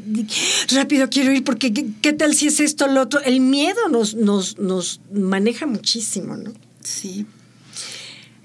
rápido 0.70 1.10
quiero 1.10 1.32
ir 1.32 1.42
porque 1.42 1.72
qué, 1.72 2.12
tal 2.12 2.34
si 2.34 2.46
es 2.46 2.60
esto 2.60 2.84
o 2.84 2.88
lo 2.88 3.02
otro? 3.02 3.20
El 3.20 3.40
miedo 3.40 3.88
nos, 3.88 4.14
nos, 4.14 4.58
nos 4.58 5.00
maneja 5.12 5.66
muchísimo, 5.66 6.36
¿no? 6.36 6.52
Sí. 6.80 7.26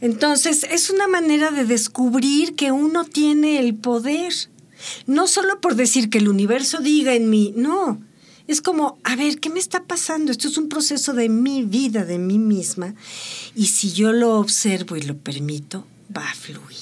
Entonces, 0.01 0.65
es 0.69 0.89
una 0.89 1.07
manera 1.07 1.51
de 1.51 1.65
descubrir 1.65 2.55
que 2.55 2.71
uno 2.71 3.03
tiene 3.05 3.59
el 3.59 3.75
poder. 3.75 4.33
No 5.07 5.27
solo 5.27 5.61
por 5.61 5.75
decir 5.75 6.09
que 6.09 6.19
el 6.19 6.29
universo 6.29 6.79
diga 6.79 7.13
en 7.13 7.29
mí, 7.29 7.53
no. 7.55 8.01
Es 8.47 8.61
como, 8.61 8.97
a 9.03 9.15
ver, 9.15 9.39
¿qué 9.39 9.49
me 9.49 9.59
está 9.59 9.83
pasando? 9.83 10.31
Esto 10.31 10.47
es 10.47 10.57
un 10.57 10.69
proceso 10.69 11.13
de 11.13 11.29
mi 11.29 11.63
vida, 11.63 12.03
de 12.05 12.17
mí 12.17 12.39
misma. 12.39 12.95
Y 13.55 13.67
si 13.67 13.91
yo 13.91 14.11
lo 14.11 14.39
observo 14.39 14.95
y 14.95 15.01
lo 15.01 15.17
permito, 15.17 15.85
va 16.15 16.29
a 16.29 16.33
fluir. 16.33 16.79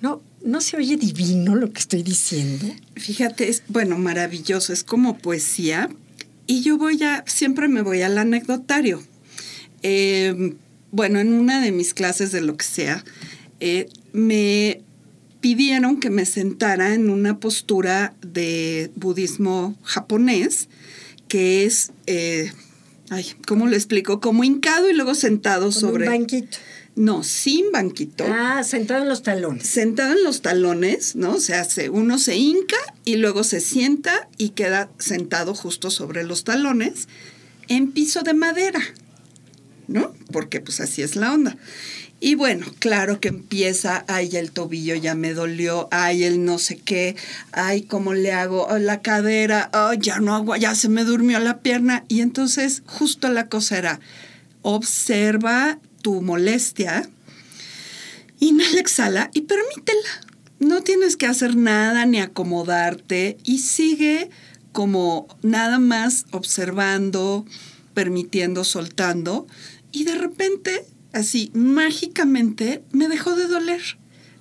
No, 0.00 0.22
¿No 0.44 0.60
se 0.60 0.76
oye 0.76 0.96
divino 0.96 1.54
lo 1.54 1.72
que 1.72 1.78
estoy 1.78 2.02
diciendo? 2.02 2.66
Fíjate, 2.96 3.48
es 3.48 3.62
bueno, 3.68 3.96
maravilloso, 3.96 4.72
es 4.72 4.82
como 4.82 5.18
poesía. 5.18 5.88
Y 6.46 6.62
yo 6.62 6.76
voy 6.78 7.02
a, 7.04 7.24
siempre 7.26 7.68
me 7.68 7.82
voy 7.82 8.02
al 8.02 8.18
anecdotario. 8.18 9.02
Em, 9.82 10.56
bueno, 10.90 11.20
en 11.20 11.32
una 11.32 11.60
de 11.60 11.70
mis 11.70 11.94
clases 11.94 12.32
de 12.32 12.40
lo 12.40 12.56
que 12.56 12.64
sea, 12.64 13.04
eh, 13.60 13.88
me 14.12 14.82
pidieron 15.42 16.00
que 16.00 16.08
me 16.08 16.24
sentara 16.24 16.94
en 16.94 17.10
una 17.10 17.38
postura 17.40 18.14
de 18.22 18.90
budismo 18.94 19.76
japonés, 19.82 20.68
que 21.28 21.66
es, 21.66 21.90
eh, 22.06 22.52
ay, 23.10 23.26
¿cómo 23.46 23.66
lo 23.66 23.74
explico? 23.74 24.20
Como 24.20 24.44
hincado 24.44 24.88
y 24.88 24.94
luego 24.94 25.14
sentado 25.14 25.72
sobre... 25.72 26.06
Un 26.06 26.12
banquito. 26.12 26.56
No, 26.94 27.24
sin 27.24 27.72
banquito. 27.72 28.24
Ah, 28.28 28.62
sentado 28.62 29.02
en 29.02 29.08
los 29.08 29.22
talones. 29.22 29.66
Sentado 29.66 30.12
en 30.12 30.22
los 30.24 30.42
talones, 30.42 31.16
¿no? 31.16 31.32
O 31.32 31.40
sea, 31.40 31.66
uno 31.90 32.18
se 32.18 32.36
hinca 32.36 32.76
y 33.04 33.16
luego 33.16 33.44
se 33.44 33.60
sienta 33.60 34.28
y 34.38 34.50
queda 34.50 34.90
sentado 34.98 35.54
justo 35.54 35.90
sobre 35.90 36.22
los 36.22 36.44
talones 36.44 37.08
en 37.68 37.92
piso 37.92 38.22
de 38.22 38.34
madera, 38.34 38.80
¿no? 39.88 40.14
Porque 40.30 40.60
pues 40.60 40.80
así 40.80 41.02
es 41.02 41.16
la 41.16 41.32
onda. 41.32 41.56
Y 42.24 42.36
bueno, 42.36 42.66
claro 42.78 43.18
que 43.18 43.26
empieza, 43.26 44.04
ay, 44.06 44.36
el 44.36 44.52
tobillo 44.52 44.94
ya 44.94 45.16
me 45.16 45.34
dolió, 45.34 45.88
ay, 45.90 46.22
el 46.22 46.44
no 46.44 46.58
sé 46.58 46.76
qué, 46.76 47.16
ay, 47.50 47.82
¿cómo 47.82 48.14
le 48.14 48.30
hago? 48.30 48.68
la 48.78 49.02
cadera, 49.02 49.68
ay, 49.72 49.98
ya 50.00 50.20
no 50.20 50.32
hago, 50.36 50.54
ya 50.54 50.76
se 50.76 50.88
me 50.88 51.02
durmió 51.02 51.40
la 51.40 51.58
pierna. 51.62 52.04
Y 52.06 52.20
entonces 52.20 52.84
justo 52.86 53.28
la 53.28 53.48
cosa 53.48 53.76
era, 53.76 54.00
observa 54.62 55.80
tu 56.00 56.22
molestia, 56.22 57.10
inhala, 58.38 58.78
exhala 58.78 59.30
y 59.34 59.40
permítela. 59.40 60.08
No 60.60 60.82
tienes 60.82 61.16
que 61.16 61.26
hacer 61.26 61.56
nada 61.56 62.06
ni 62.06 62.20
acomodarte 62.20 63.36
y 63.42 63.58
sigue 63.58 64.30
como 64.70 65.26
nada 65.42 65.80
más 65.80 66.26
observando, 66.30 67.44
permitiendo, 67.94 68.62
soltando 68.62 69.48
y 69.90 70.04
de 70.04 70.14
repente, 70.14 70.86
así 71.12 71.50
mágicamente, 71.54 72.82
me 72.92 73.08
dejó 73.08 73.36
de 73.36 73.46
doler. 73.46 73.80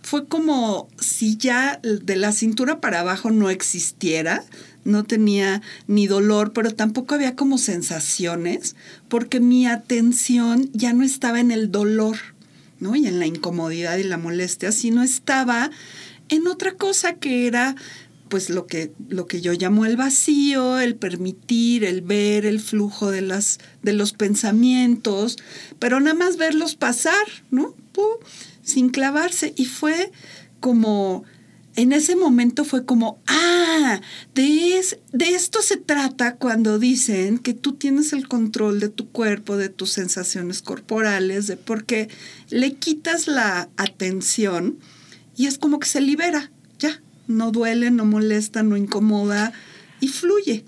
Fue 0.01 0.27
como 0.27 0.89
si 0.99 1.37
ya 1.37 1.79
de 1.83 2.15
la 2.15 2.31
cintura 2.31 2.81
para 2.81 3.01
abajo 3.01 3.29
no 3.29 3.49
existiera, 3.49 4.43
no 4.83 5.03
tenía 5.03 5.61
ni 5.87 6.07
dolor, 6.07 6.53
pero 6.53 6.73
tampoco 6.73 7.15
había 7.15 7.35
como 7.35 7.57
sensaciones, 7.57 8.75
porque 9.09 9.39
mi 9.39 9.67
atención 9.67 10.69
ya 10.73 10.93
no 10.93 11.03
estaba 11.03 11.39
en 11.39 11.51
el 11.51 11.71
dolor, 11.71 12.17
¿no? 12.79 12.95
Y 12.95 13.05
en 13.05 13.19
la 13.19 13.27
incomodidad 13.27 13.97
y 13.97 14.03
la 14.03 14.17
molestia, 14.17 14.71
sino 14.71 15.03
estaba 15.03 15.69
en 16.29 16.47
otra 16.47 16.73
cosa 16.73 17.13
que 17.13 17.45
era 17.45 17.75
pues 18.31 18.49
lo 18.49 18.65
que, 18.65 18.93
lo 19.09 19.27
que 19.27 19.41
yo 19.41 19.51
llamo 19.51 19.85
el 19.85 19.97
vacío, 19.97 20.79
el 20.79 20.95
permitir, 20.95 21.83
el 21.83 22.01
ver 22.01 22.45
el 22.45 22.61
flujo 22.61 23.11
de, 23.11 23.21
las, 23.21 23.59
de 23.83 23.91
los 23.91 24.13
pensamientos, 24.13 25.37
pero 25.79 25.99
nada 25.99 26.15
más 26.15 26.37
verlos 26.37 26.75
pasar, 26.75 27.27
¿no? 27.51 27.75
sin 28.63 28.87
clavarse. 28.87 29.53
Y 29.57 29.65
fue 29.65 30.13
como 30.61 31.25
en 31.75 31.91
ese 31.91 32.15
momento 32.15 32.63
fue 32.63 32.85
como, 32.85 33.21
ah, 33.27 33.99
de, 34.33 34.81
de 35.11 35.29
esto 35.29 35.61
se 35.61 35.75
trata 35.75 36.37
cuando 36.37 36.79
dicen 36.79 37.37
que 37.37 37.53
tú 37.53 37.73
tienes 37.73 38.13
el 38.13 38.29
control 38.29 38.79
de 38.79 38.87
tu 38.87 39.09
cuerpo, 39.09 39.57
de 39.57 39.67
tus 39.67 39.91
sensaciones 39.91 40.61
corporales, 40.61 41.47
de 41.47 41.57
porque 41.57 42.07
le 42.49 42.75
quitas 42.75 43.27
la 43.27 43.69
atención 43.75 44.79
y 45.35 45.47
es 45.47 45.57
como 45.57 45.79
que 45.79 45.87
se 45.87 45.99
libera, 45.99 46.49
no 47.31 47.51
duele, 47.51 47.91
no 47.91 48.05
molesta, 48.05 48.63
no 48.63 48.77
incomoda 48.77 49.53
y 49.99 50.09
fluye. 50.09 50.63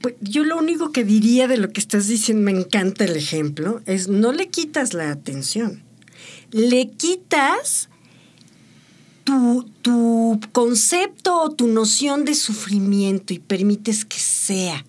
Pues 0.00 0.14
yo 0.20 0.44
lo 0.44 0.58
único 0.58 0.92
que 0.92 1.04
diría 1.04 1.48
de 1.48 1.56
lo 1.56 1.70
que 1.70 1.80
estás 1.80 2.08
diciendo, 2.08 2.44
me 2.44 2.58
encanta 2.58 3.04
el 3.04 3.16
ejemplo, 3.16 3.80
es 3.86 4.08
no 4.08 4.32
le 4.32 4.48
quitas 4.48 4.92
la 4.92 5.10
atención, 5.10 5.82
le 6.50 6.90
quitas 6.90 7.88
tu, 9.24 10.40
concepto 10.52 11.40
o 11.40 11.50
tu 11.50 11.66
noción 11.66 12.24
de 12.24 12.34
sufrimiento 12.34 13.32
y 13.34 13.38
permites 13.38 14.04
que 14.04 14.18
sea. 14.18 14.84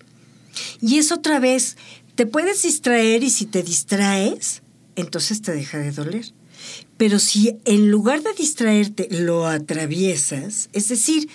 Y 0.80 0.98
es 0.98 1.12
otra 1.12 1.40
vez, 1.40 1.76
te 2.14 2.26
puedes 2.26 2.62
distraer 2.62 3.22
y 3.22 3.30
si 3.30 3.46
te 3.46 3.62
distraes, 3.62 4.62
entonces 4.94 5.42
te 5.42 5.52
deja 5.52 5.78
de 5.78 5.92
doler. 5.92 6.32
Pero 6.96 7.18
si 7.18 7.56
en 7.64 7.90
lugar 7.90 8.22
de 8.22 8.32
distraerte 8.32 9.08
lo 9.10 9.46
atraviesas, 9.46 10.68
es 10.72 10.88
decir, 10.88 11.28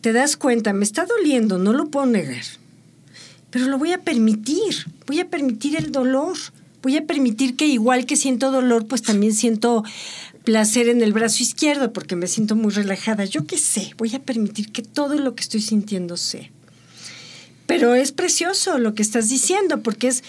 te 0.00 0.12
das 0.12 0.36
cuenta, 0.36 0.72
me 0.72 0.84
está 0.84 1.06
doliendo, 1.06 1.58
no 1.58 1.72
lo 1.72 1.88
puedo 1.88 2.06
negar, 2.06 2.44
pero 3.50 3.66
lo 3.66 3.78
voy 3.78 3.92
a 3.92 4.02
permitir, 4.02 4.86
voy 5.06 5.20
a 5.20 5.28
permitir 5.28 5.76
el 5.76 5.92
dolor, 5.92 6.36
voy 6.82 6.96
a 6.96 7.06
permitir 7.06 7.56
que 7.56 7.66
igual 7.66 8.06
que 8.06 8.16
siento 8.16 8.50
dolor, 8.50 8.86
pues 8.86 9.02
también 9.02 9.34
siento 9.34 9.84
placer 10.44 10.88
en 10.88 11.02
el 11.02 11.12
brazo 11.12 11.42
izquierdo 11.42 11.92
porque 11.92 12.14
me 12.14 12.28
siento 12.28 12.54
muy 12.54 12.72
relajada. 12.72 13.24
Yo 13.24 13.46
qué 13.46 13.58
sé, 13.58 13.92
voy 13.98 14.14
a 14.14 14.22
permitir 14.22 14.70
que 14.70 14.82
todo 14.82 15.18
lo 15.18 15.34
que 15.34 15.42
estoy 15.42 15.60
sintiendo 15.60 16.16
sea. 16.16 16.48
Pero 17.66 17.94
es 17.94 18.12
precioso 18.12 18.78
lo 18.78 18.94
que 18.94 19.02
estás 19.02 19.28
diciendo 19.28 19.82
porque 19.82 20.06
es 20.06 20.22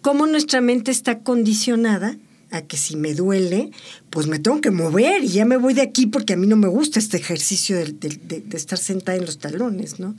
cómo 0.00 0.26
nuestra 0.26 0.60
mente 0.60 0.92
está 0.92 1.18
condicionada 1.18 2.16
a 2.50 2.62
que 2.62 2.76
si 2.76 2.96
me 2.96 3.14
duele, 3.14 3.70
pues 4.10 4.26
me 4.26 4.38
tengo 4.38 4.60
que 4.60 4.70
mover 4.70 5.24
y 5.24 5.28
ya 5.28 5.44
me 5.44 5.56
voy 5.56 5.74
de 5.74 5.82
aquí 5.82 6.06
porque 6.06 6.34
a 6.34 6.36
mí 6.36 6.46
no 6.46 6.56
me 6.56 6.68
gusta 6.68 6.98
este 6.98 7.16
ejercicio 7.16 7.76
de, 7.76 7.92
de, 7.92 8.56
estar 8.56 8.78
sentada 8.78 9.18
en 9.18 9.26
los 9.26 9.38
talones, 9.38 9.98
¿no? 9.98 10.16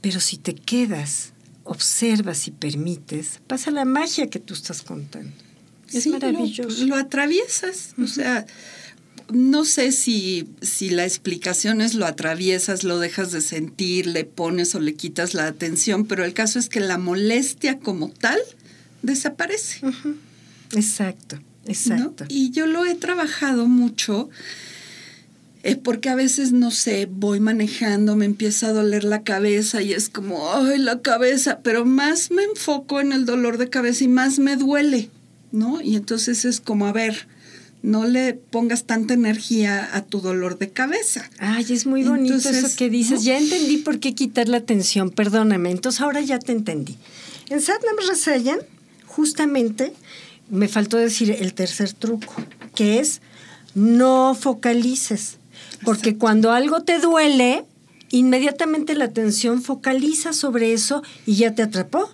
Pero 0.00 0.20
si 0.20 0.36
te 0.36 0.54
quedas, 0.54 1.32
observas 1.64 2.46
y 2.48 2.50
permites, 2.50 3.40
pasa 3.46 3.70
la 3.70 3.84
magia 3.84 4.28
que 4.28 4.38
tú 4.38 4.54
estás 4.54 4.82
contando. 4.82 5.32
Es 5.92 6.06
maravilloso. 6.06 6.84
Lo, 6.86 6.96
atraviesas, 6.96 7.94
o 8.02 8.06
sea, 8.06 8.46
no 9.30 9.64
sé 9.64 9.92
si, 9.92 10.48
si 10.62 10.90
la 10.90 11.04
explicación 11.04 11.80
es 11.80 11.94
lo 11.94 12.06
atraviesas, 12.06 12.84
lo 12.84 12.98
dejas 12.98 13.32
de 13.32 13.40
sentir, 13.40 14.06
le 14.06 14.24
pones 14.24 14.74
o 14.74 14.80
le 14.80 14.94
quitas 14.94 15.34
la 15.34 15.46
atención, 15.46 16.06
pero 16.06 16.24
el 16.24 16.32
caso 16.32 16.58
es 16.58 16.68
que 16.68 16.80
la 16.80 16.98
molestia 16.98 17.78
como 17.78 18.10
tal 18.10 18.40
desaparece. 19.02 19.80
Exacto, 20.72 21.38
exacto. 21.66 22.24
Y 22.28 22.50
yo 22.50 22.66
lo 22.66 22.84
he 22.84 22.94
trabajado 22.94 23.66
mucho 23.66 24.28
es 25.66 25.76
porque 25.76 26.08
a 26.08 26.14
veces, 26.14 26.52
no 26.52 26.70
sé, 26.70 27.08
voy 27.10 27.40
manejando, 27.40 28.14
me 28.14 28.24
empieza 28.24 28.68
a 28.68 28.72
doler 28.72 29.02
la 29.02 29.22
cabeza 29.22 29.82
y 29.82 29.94
es 29.94 30.08
como, 30.08 30.54
ay, 30.54 30.78
la 30.78 31.00
cabeza, 31.00 31.58
pero 31.64 31.84
más 31.84 32.30
me 32.30 32.44
enfoco 32.44 33.00
en 33.00 33.10
el 33.10 33.26
dolor 33.26 33.58
de 33.58 33.68
cabeza 33.68 34.04
y 34.04 34.08
más 34.08 34.38
me 34.38 34.54
duele, 34.54 35.10
¿no? 35.50 35.80
Y 35.80 35.96
entonces 35.96 36.44
es 36.44 36.60
como, 36.60 36.86
a 36.86 36.92
ver, 36.92 37.26
no 37.82 38.06
le 38.06 38.34
pongas 38.34 38.84
tanta 38.84 39.14
energía 39.14 39.90
a 39.92 40.04
tu 40.04 40.20
dolor 40.20 40.56
de 40.58 40.70
cabeza. 40.70 41.28
Ay, 41.40 41.66
es 41.70 41.84
muy 41.84 42.04
bonito 42.04 42.48
eso 42.48 42.76
que 42.76 42.88
dices. 42.88 43.24
Ya 43.24 43.36
entendí 43.36 43.78
por 43.78 43.98
qué 43.98 44.14
quitar 44.14 44.48
la 44.48 44.58
atención, 44.58 45.10
perdóname. 45.10 45.72
Entonces 45.72 46.00
ahora 46.00 46.20
ya 46.20 46.38
te 46.38 46.52
entendí. 46.52 46.96
En 47.48 47.60
Satnam 47.60 47.96
Rasayan, 48.08 48.60
justamente, 49.04 49.92
me 50.50 50.68
faltó 50.68 50.96
decir 50.96 51.30
el 51.30 51.54
tercer 51.54 51.92
truco, 51.92 52.34
que 52.74 53.00
es 53.00 53.20
no 53.74 54.34
focalices. 54.34 55.38
Porque 55.84 56.16
cuando 56.16 56.52
algo 56.52 56.82
te 56.82 56.98
duele, 56.98 57.64
inmediatamente 58.10 58.94
la 58.94 59.06
atención 59.06 59.62
focaliza 59.62 60.32
sobre 60.32 60.72
eso 60.72 61.02
y 61.26 61.36
ya 61.36 61.54
te 61.54 61.62
atrapó. 61.62 62.10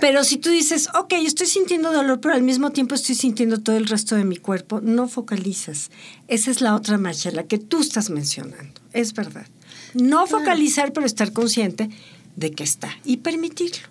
Pero 0.00 0.24
si 0.24 0.38
tú 0.38 0.50
dices, 0.50 0.88
ok, 0.94 1.12
estoy 1.24 1.46
sintiendo 1.46 1.92
dolor, 1.92 2.20
pero 2.20 2.34
al 2.34 2.42
mismo 2.42 2.70
tiempo 2.70 2.94
estoy 2.94 3.14
sintiendo 3.14 3.60
todo 3.60 3.76
el 3.76 3.86
resto 3.86 4.14
de 4.14 4.24
mi 4.24 4.36
cuerpo, 4.36 4.80
no 4.80 5.08
focalizas. 5.08 5.90
Esa 6.26 6.50
es 6.50 6.60
la 6.60 6.74
otra 6.74 6.98
marcha, 6.98 7.30
la 7.30 7.44
que 7.44 7.58
tú 7.58 7.80
estás 7.80 8.10
mencionando. 8.10 8.80
Es 8.92 9.12
verdad. 9.12 9.46
No 9.94 10.26
focalizar, 10.26 10.92
pero 10.92 11.06
estar 11.06 11.32
consciente 11.32 11.90
de 12.36 12.50
que 12.50 12.64
está 12.64 12.90
y 13.04 13.18
permitirlo. 13.18 13.88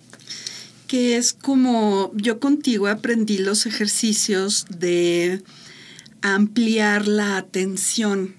Que 0.88 1.18
es 1.18 1.34
como 1.34 2.12
yo 2.16 2.40
contigo 2.40 2.88
aprendí 2.88 3.38
los 3.38 3.66
ejercicios 3.66 4.66
de 4.70 5.44
ampliar 6.22 7.08
la 7.08 7.38
atención 7.38 8.36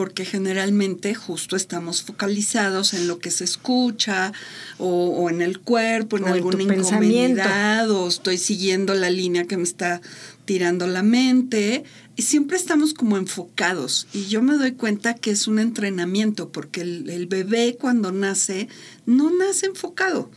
porque 0.00 0.24
generalmente 0.24 1.14
justo 1.14 1.56
estamos 1.56 2.02
focalizados 2.02 2.94
en 2.94 3.06
lo 3.06 3.18
que 3.18 3.30
se 3.30 3.44
escucha 3.44 4.32
o, 4.78 5.28
en 5.28 5.42
el 5.42 5.60
cuerpo, 5.60 6.16
en 6.16 6.24
alguna 6.24 6.62
incomodidad 6.62 7.90
o 7.90 8.08
estoy 8.08 8.38
siguiendo 8.38 8.94
la 8.94 9.10
línea 9.10 9.44
que 9.44 9.58
me 9.58 9.62
está 9.64 10.00
tirando 10.46 10.86
la 10.86 11.02
mente 11.02 11.84
y 12.16 12.22
siempre 12.22 12.56
estamos 12.56 12.94
como 12.94 13.18
enfocados. 13.18 14.06
Y 14.14 14.24
yo 14.24 14.40
me 14.40 14.54
doy 14.54 14.72
cuenta 14.72 15.12
que 15.12 15.32
es 15.32 15.46
un 15.46 15.58
entrenamiento 15.58 16.48
porque 16.48 16.80
el 16.80 17.26
bebé 17.26 17.76
cuando 17.78 18.10
nace 18.10 18.68
no 19.04 19.30
nace 19.30 19.66
enfocado 19.66 20.30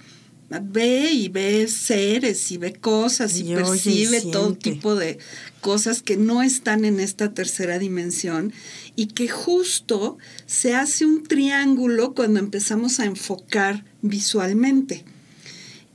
ve 0.62 1.12
y 1.12 1.30
ve 1.30 1.68
seres 1.68 2.52
y 2.52 2.58
ve 2.58 2.74
cosas 2.74 3.38
y, 3.40 3.54
percibe 3.54 4.22
todo 4.22 4.54
tipo 4.56 4.96
de 4.96 5.18
cosas 5.62 6.02
que 6.02 6.18
no 6.18 6.44
están 6.44 6.86
en 6.86 7.00
esta 7.00 7.34
tercera 7.34 7.80
dimensión 7.80 8.54
y 8.96 9.08
que 9.08 9.28
justo 9.28 10.18
se 10.46 10.76
hace 10.76 11.06
un 11.06 11.24
triángulo 11.24 12.14
cuando 12.14 12.40
empezamos 12.40 13.00
a 13.00 13.06
enfocar 13.06 13.86
visualmente. 14.02 15.06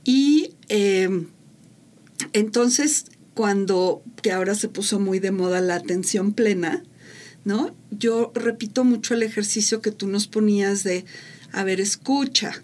Y 0.03 0.55
em, 0.69 1.27
entonces 2.33 3.05
cuando, 3.33 4.03
que 4.21 4.31
ahora 4.31 4.55
se 4.55 4.67
puso 4.67 4.99
muy 4.99 5.19
de 5.19 5.31
moda 5.31 5.61
la 5.61 5.75
atención 5.75 6.33
plena, 6.33 6.83
¿no? 7.45 7.75
Yo 7.91 8.31
repito 8.35 8.83
mucho 8.83 9.13
el 9.13 9.23
ejercicio 9.23 9.81
que 9.81 9.91
tú 9.91 10.07
nos 10.07 10.27
ponías 10.27 10.83
de, 10.83 11.05
a 11.51 11.63
ver, 11.63 11.79
escucha, 11.79 12.63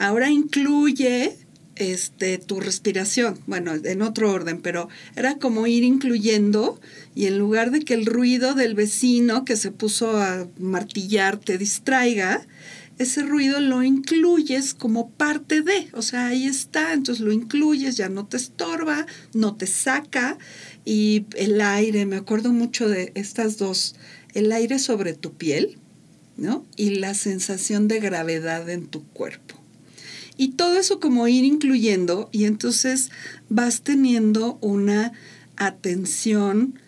Ahora 0.00 0.30
incluye 0.30 1.36
este, 1.76 2.38
tu 2.38 2.58
respiración, 2.58 3.38
bueno, 3.46 3.74
en 3.74 4.00
otro 4.00 4.32
orden, 4.32 4.62
pero 4.62 4.88
era 5.14 5.36
como 5.36 5.66
ir 5.66 5.84
incluyendo 5.84 6.80
y 7.14 7.26
en 7.26 7.36
lugar 7.36 7.70
de 7.70 7.80
que 7.80 7.92
el 7.92 8.06
ruido 8.06 8.54
del 8.54 8.74
vecino 8.74 9.44
que 9.44 9.56
se 9.56 9.70
puso 9.70 10.16
a 10.16 10.48
martillar 10.58 11.36
te 11.36 11.58
distraiga, 11.58 12.46
ese 12.96 13.24
ruido 13.24 13.60
lo 13.60 13.82
incluyes 13.82 14.72
como 14.72 15.10
parte 15.10 15.60
de, 15.60 15.90
o 15.92 16.00
sea, 16.00 16.28
ahí 16.28 16.46
está, 16.46 16.94
entonces 16.94 17.22
lo 17.22 17.30
incluyes, 17.30 17.98
ya 17.98 18.08
no 18.08 18.26
te 18.26 18.38
estorba, 18.38 19.04
no 19.34 19.54
te 19.54 19.66
saca 19.66 20.38
y 20.86 21.26
el 21.36 21.60
aire, 21.60 22.06
me 22.06 22.16
acuerdo 22.16 22.54
mucho 22.54 22.88
de 22.88 23.12
estas 23.16 23.58
dos, 23.58 23.96
el 24.32 24.50
aire 24.50 24.78
sobre 24.78 25.12
tu 25.12 25.34
piel, 25.34 25.76
¿no? 26.38 26.64
Y 26.76 26.94
la 26.94 27.12
sensación 27.12 27.86
de 27.86 28.00
gravedad 28.00 28.66
en 28.70 28.86
tu 28.86 29.04
cuerpo. 29.04 29.59
Y 30.40 30.52
todo 30.52 30.78
eso 30.78 31.00
como 31.00 31.28
ir 31.28 31.44
incluyendo 31.44 32.30
y 32.32 32.44
entonces 32.44 33.10
vas 33.50 33.82
teniendo 33.82 34.56
una 34.62 35.12
atención 35.56 36.80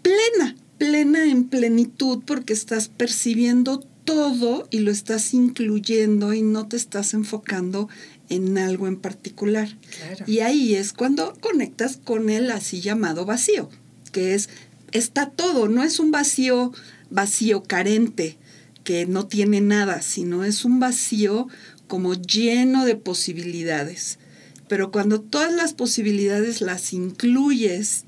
plena, 0.00 0.54
plena 0.78 1.24
en 1.24 1.48
plenitud 1.48 2.22
porque 2.24 2.52
estás 2.52 2.86
percibiendo 2.86 3.80
todo 4.04 4.68
y 4.70 4.78
lo 4.78 4.92
estás 4.92 5.34
incluyendo 5.34 6.34
y 6.34 6.42
no 6.42 6.68
te 6.68 6.76
estás 6.76 7.14
enfocando 7.14 7.88
en 8.28 8.56
algo 8.58 8.86
en 8.86 8.98
particular. 8.98 9.76
Y 10.28 10.38
ahí 10.38 10.76
es 10.76 10.92
cuando 10.92 11.34
conectas 11.40 11.96
con 11.96 12.30
el 12.30 12.48
así 12.52 12.80
llamado 12.80 13.24
vacío, 13.24 13.70
que 14.12 14.36
es, 14.36 14.50
está 14.92 15.30
todo, 15.30 15.66
no 15.66 15.82
es 15.82 15.98
un 15.98 16.12
vacío 16.12 16.72
vacío 17.10 17.64
carente 17.64 18.38
que 18.88 19.04
no 19.04 19.26
tiene 19.26 19.60
nada, 19.60 20.00
sino 20.00 20.44
es 20.44 20.64
un 20.64 20.80
vacío 20.80 21.48
como 21.88 22.14
lleno 22.14 22.84
de 22.84 22.94
posibilidades. 22.94 24.18
Pero 24.68 24.92
cuando 24.92 25.20
todas 25.20 25.52
las 25.52 25.72
posibilidades 25.72 26.60
las 26.60 26.92
incluyes 26.92 28.04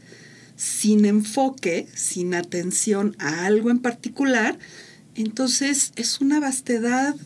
sin 0.56 1.06
enfoque, 1.06 1.88
sin 1.94 2.34
atención 2.34 3.16
a 3.18 3.46
algo 3.46 3.70
en 3.70 3.78
particular, 3.78 4.58
entonces 5.14 5.92
es 5.96 6.20
una 6.20 6.38
vastedad 6.38 7.16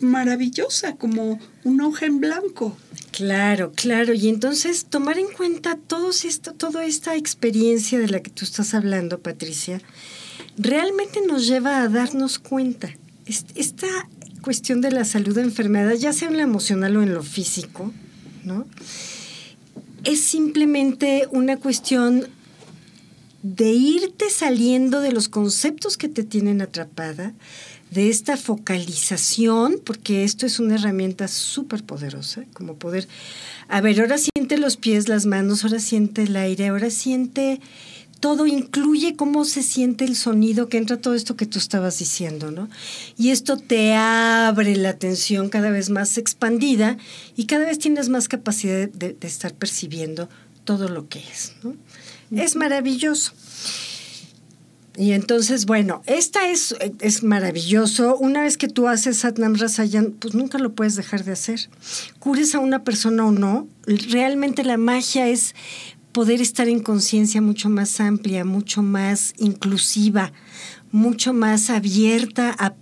maravillosa, 0.00 0.96
como 0.96 1.38
una 1.64 1.86
hoja 1.88 2.06
en 2.06 2.20
blanco. 2.20 2.76
Claro, 3.12 3.72
claro. 3.74 4.12
Y 4.12 4.28
entonces 4.28 4.84
tomar 4.84 5.18
en 5.18 5.28
cuenta 5.28 5.76
todo 5.76 6.10
esto, 6.10 6.52
toda 6.52 6.84
esta 6.84 7.16
experiencia 7.16 7.98
de 7.98 8.08
la 8.08 8.20
que 8.20 8.30
tú 8.30 8.44
estás 8.44 8.74
hablando, 8.74 9.20
Patricia, 9.20 9.80
realmente 10.58 11.20
nos 11.26 11.46
lleva 11.46 11.82
a 11.82 11.88
darnos 11.88 12.38
cuenta. 12.38 12.90
Esta 13.54 13.86
cuestión 14.46 14.80
de 14.80 14.92
la 14.92 15.04
salud 15.04 15.34
de 15.34 15.42
enfermedad, 15.42 15.94
ya 15.94 16.12
sea 16.12 16.28
en 16.28 16.36
lo 16.36 16.42
emocional 16.44 16.96
o 16.96 17.02
en 17.02 17.12
lo 17.12 17.24
físico, 17.24 17.92
¿no? 18.44 18.64
Es 20.04 20.20
simplemente 20.20 21.26
una 21.32 21.56
cuestión 21.56 22.28
de 23.42 23.72
irte 23.72 24.30
saliendo 24.30 25.00
de 25.00 25.10
los 25.10 25.28
conceptos 25.28 25.96
que 25.96 26.08
te 26.08 26.22
tienen 26.22 26.60
atrapada, 26.60 27.34
de 27.90 28.08
esta 28.08 28.36
focalización, 28.36 29.80
porque 29.84 30.22
esto 30.22 30.46
es 30.46 30.60
una 30.60 30.76
herramienta 30.76 31.26
súper 31.26 31.82
poderosa, 31.82 32.44
como 32.52 32.76
poder, 32.76 33.08
a 33.66 33.80
ver, 33.80 34.00
ahora 34.00 34.16
siente 34.16 34.58
los 34.58 34.76
pies, 34.76 35.08
las 35.08 35.26
manos, 35.26 35.64
ahora 35.64 35.80
siente 35.80 36.22
el 36.22 36.36
aire, 36.36 36.68
ahora 36.68 36.90
siente 36.90 37.60
todo 38.20 38.46
incluye 38.46 39.16
cómo 39.16 39.44
se 39.44 39.62
siente 39.62 40.04
el 40.04 40.16
sonido 40.16 40.68
que 40.68 40.78
entra 40.78 40.96
todo 40.96 41.14
esto 41.14 41.36
que 41.36 41.46
tú 41.46 41.58
estabas 41.58 41.98
diciendo, 41.98 42.50
¿no? 42.50 42.68
Y 43.18 43.30
esto 43.30 43.56
te 43.56 43.94
abre 43.94 44.76
la 44.76 44.90
atención 44.90 45.48
cada 45.48 45.70
vez 45.70 45.90
más 45.90 46.16
expandida 46.18 46.96
y 47.36 47.44
cada 47.46 47.66
vez 47.66 47.78
tienes 47.78 48.08
más 48.08 48.28
capacidad 48.28 48.88
de, 48.88 49.16
estar 49.20 49.54
percibiendo 49.54 50.28
todo 50.64 50.88
lo 50.88 51.08
que 51.08 51.18
es, 51.18 51.52
¿no? 51.62 51.76
Es 52.30 52.56
maravilloso. 52.56 53.32
Y 54.98 55.12
entonces, 55.12 55.66
bueno, 55.66 56.02
esta 56.06 56.48
es, 56.48 56.74
es 57.00 57.22
maravilloso. 57.22 58.16
Una 58.16 58.42
vez 58.42 58.56
que 58.56 58.68
tú 58.68 58.88
haces 58.88 59.18
Satnam 59.18 59.54
Rasayan, 59.54 60.12
pues 60.12 60.34
nunca 60.34 60.58
lo 60.58 60.72
puedes 60.72 60.96
dejar 60.96 61.22
de 61.24 61.32
hacer. 61.32 61.68
Cures 62.18 62.54
a 62.54 62.60
una 62.60 62.82
persona 62.82 63.26
o 63.26 63.30
no, 63.30 63.68
realmente 63.86 64.64
la 64.64 64.78
magia 64.78 65.28
es 65.28 65.54
poder 66.16 66.40
estar 66.40 66.66
en 66.66 66.80
conciencia 66.80 67.42
mucho 67.42 67.68
más 67.68 68.00
amplia, 68.00 68.42
mucho 68.42 68.80
más 68.82 69.34
inclusiva, 69.36 70.32
mucho 70.90 71.34
más 71.34 71.68
abierta 71.68 72.56
a, 72.58 72.74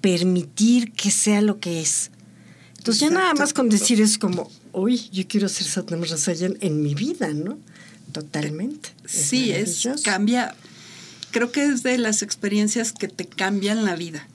permitir 0.00 0.90
que 0.90 1.12
sea 1.12 1.42
lo 1.42 1.60
que 1.60 1.80
es. 1.80 2.10
Entonces 2.78 3.02
ya 3.02 3.10
nada 3.10 3.34
más 3.34 3.52
con 3.52 3.68
decir 3.68 4.00
es 4.00 4.18
como, 4.18 4.50
uy, 4.72 5.08
yo 5.12 5.28
quiero 5.28 5.48
ser 5.48 5.68
Satnam 5.68 6.02
Rasayan 6.02 6.58
en 6.60 6.82
mi 6.82 6.96
vida, 6.96 7.28
¿no? 7.28 7.56
Totalmente. 8.10 8.88
Sí, 9.06 9.52
es, 9.52 9.86
cambia 10.02 10.52
creo 11.30 11.52
que 11.52 11.64
es 11.64 11.84
de 11.84 11.98
las 11.98 12.22
experiencias 12.22 12.90
que 12.92 13.06
te 13.06 13.26
cambian 13.26 13.84
la 13.84 13.94
vida, 13.94 14.26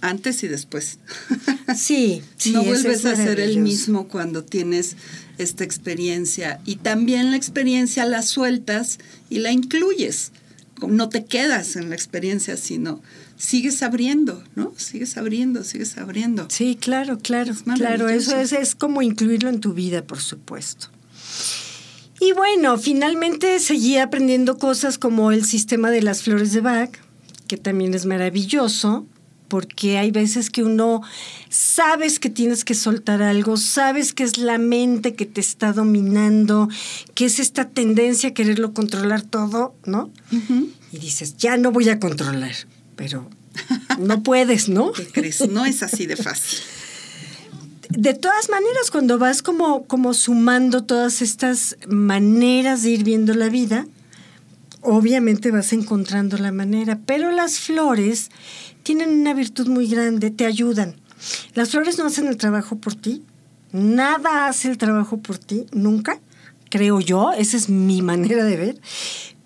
antes 0.00 0.42
y 0.42 0.48
después. 0.48 0.98
Sí, 1.76 2.22
sí 2.38 2.50
no 2.50 2.64
vuelves 2.64 3.04
a 3.04 3.14
ser 3.14 3.38
el 3.38 3.58
mismo 3.58 4.08
cuando 4.08 4.42
tienes 4.42 4.96
esta 5.38 5.64
experiencia 5.64 6.60
y 6.64 6.76
también 6.76 7.30
la 7.30 7.36
experiencia 7.36 8.04
la 8.04 8.22
sueltas 8.22 8.98
y 9.30 9.38
la 9.38 9.52
incluyes. 9.52 10.32
No 10.86 11.08
te 11.08 11.24
quedas 11.24 11.76
en 11.76 11.88
la 11.88 11.94
experiencia, 11.94 12.56
sino 12.56 13.00
sigues 13.36 13.82
abriendo, 13.82 14.42
¿no? 14.54 14.72
Sigues 14.76 15.16
abriendo, 15.16 15.64
sigues 15.64 15.96
abriendo. 15.96 16.48
Sí, 16.50 16.76
claro, 16.78 17.18
claro. 17.18 17.54
Claro, 17.76 18.08
eso 18.08 18.36
es, 18.38 18.52
es 18.52 18.74
como 18.74 19.02
incluirlo 19.02 19.48
en 19.48 19.60
tu 19.60 19.72
vida, 19.72 20.04
por 20.04 20.20
supuesto. 20.20 20.88
Y 22.20 22.32
bueno, 22.32 22.78
finalmente 22.78 23.58
seguí 23.60 23.98
aprendiendo 23.98 24.58
cosas 24.58 24.98
como 24.98 25.32
el 25.32 25.44
sistema 25.44 25.90
de 25.90 26.02
las 26.02 26.22
flores 26.22 26.52
de 26.52 26.60
Bach, 26.60 26.90
que 27.46 27.56
también 27.56 27.94
es 27.94 28.06
maravilloso, 28.06 29.06
porque 29.48 29.98
hay 29.98 30.10
veces 30.10 30.50
que 30.50 30.62
uno 30.62 31.02
sabes 31.48 32.18
que 32.18 32.30
tienes 32.30 32.64
que 32.64 32.74
soltar 32.74 33.22
algo, 33.22 33.56
sabes 33.56 34.12
que 34.12 34.24
es 34.24 34.38
la 34.38 34.58
mente 34.58 35.14
que 35.14 35.26
te 35.26 35.40
está 35.40 35.72
dominando, 35.72 36.68
que 37.14 37.26
es 37.26 37.38
esta 37.38 37.68
tendencia 37.68 38.30
a 38.30 38.34
quererlo 38.34 38.74
controlar 38.74 39.22
todo, 39.22 39.74
¿no? 39.84 40.10
Y 40.92 40.98
dices, 40.98 41.36
ya 41.36 41.56
no 41.56 41.72
voy 41.72 41.88
a 41.88 42.00
controlar, 42.00 42.54
pero 42.96 43.28
no 43.98 44.22
puedes, 44.22 44.68
¿no? 44.68 44.92
¿Qué 44.94 45.06
crees? 45.06 45.48
No 45.48 45.64
es 45.64 45.82
así 45.82 46.06
de 46.06 46.16
fácil 46.16 46.60
de 47.88 48.14
todas 48.14 48.50
maneras, 48.50 48.90
cuando 48.90 49.18
vas 49.18 49.42
como, 49.42 49.86
como 49.86 50.12
sumando 50.12 50.84
todas 50.84 51.22
estas 51.22 51.76
maneras 51.88 52.82
de 52.82 52.90
ir 52.90 53.04
viendo 53.04 53.32
la 53.34 53.48
vida, 53.48 53.86
obviamente 54.82 55.50
vas 55.50 55.72
encontrando 55.72 56.36
la 56.38 56.52
manera, 56.52 56.98
pero 57.06 57.30
las 57.30 57.58
flores 57.58 58.30
tienen 58.86 59.10
una 59.10 59.34
virtud 59.34 59.66
muy 59.66 59.88
grande, 59.88 60.30
te 60.30 60.46
ayudan. 60.46 60.94
Las 61.54 61.70
flores 61.70 61.98
no 61.98 62.06
hacen 62.06 62.28
el 62.28 62.36
trabajo 62.36 62.78
por 62.78 62.94
ti, 62.94 63.24
nada 63.72 64.46
hace 64.46 64.70
el 64.70 64.78
trabajo 64.78 65.18
por 65.18 65.38
ti, 65.38 65.66
nunca, 65.72 66.20
creo 66.70 67.00
yo, 67.00 67.32
esa 67.32 67.56
es 67.56 67.68
mi 67.68 68.00
manera 68.12 68.44
de 68.44 68.56
ver, 68.56 68.80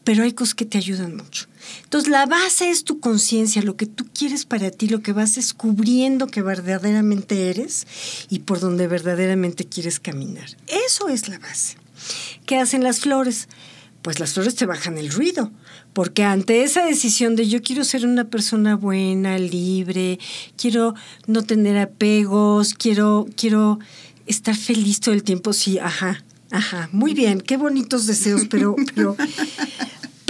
pero 0.04 0.24
hay 0.24 0.34
cosas 0.34 0.54
que 0.54 0.66
te 0.66 0.76
ayudan 0.76 1.16
mucho. 1.16 1.46
Entonces 1.84 2.10
la 2.10 2.26
base 2.26 2.68
es 2.68 2.84
tu 2.84 3.00
conciencia, 3.00 3.62
lo 3.62 3.78
que 3.78 3.86
tú 3.86 4.06
quieres 4.12 4.44
para 4.44 4.70
ti, 4.70 4.88
lo 4.88 5.00
que 5.00 5.14
vas 5.14 5.36
descubriendo 5.36 6.26
que 6.26 6.42
verdaderamente 6.42 7.48
eres 7.48 7.86
y 8.28 8.40
por 8.40 8.60
donde 8.60 8.88
verdaderamente 8.88 9.64
quieres 9.64 10.00
caminar. 10.00 10.50
Eso 10.86 11.08
es 11.08 11.28
la 11.28 11.38
base. 11.38 11.78
¿Qué 12.44 12.58
hacen 12.58 12.82
las 12.84 13.00
flores? 13.00 13.48
Pues 14.02 14.20
las 14.20 14.34
flores 14.34 14.54
te 14.54 14.66
bajan 14.66 14.98
el 14.98 15.10
ruido, 15.10 15.50
porque 15.92 16.24
ante 16.24 16.62
esa 16.62 16.84
decisión 16.84 17.36
de 17.36 17.48
yo 17.48 17.62
quiero 17.62 17.84
ser 17.84 18.06
una 18.06 18.24
persona 18.24 18.76
buena, 18.76 19.38
libre, 19.38 20.18
quiero 20.56 20.94
no 21.26 21.42
tener 21.42 21.78
apegos, 21.78 22.74
quiero, 22.74 23.26
quiero 23.36 23.78
estar 24.26 24.56
feliz 24.56 25.00
todo 25.00 25.14
el 25.14 25.22
tiempo, 25.22 25.52
sí, 25.52 25.78
ajá, 25.78 26.24
ajá, 26.50 26.88
muy 26.92 27.14
bien, 27.14 27.40
qué 27.40 27.56
bonitos 27.56 28.06
deseos, 28.06 28.42
pero, 28.48 28.76
pero 28.94 29.16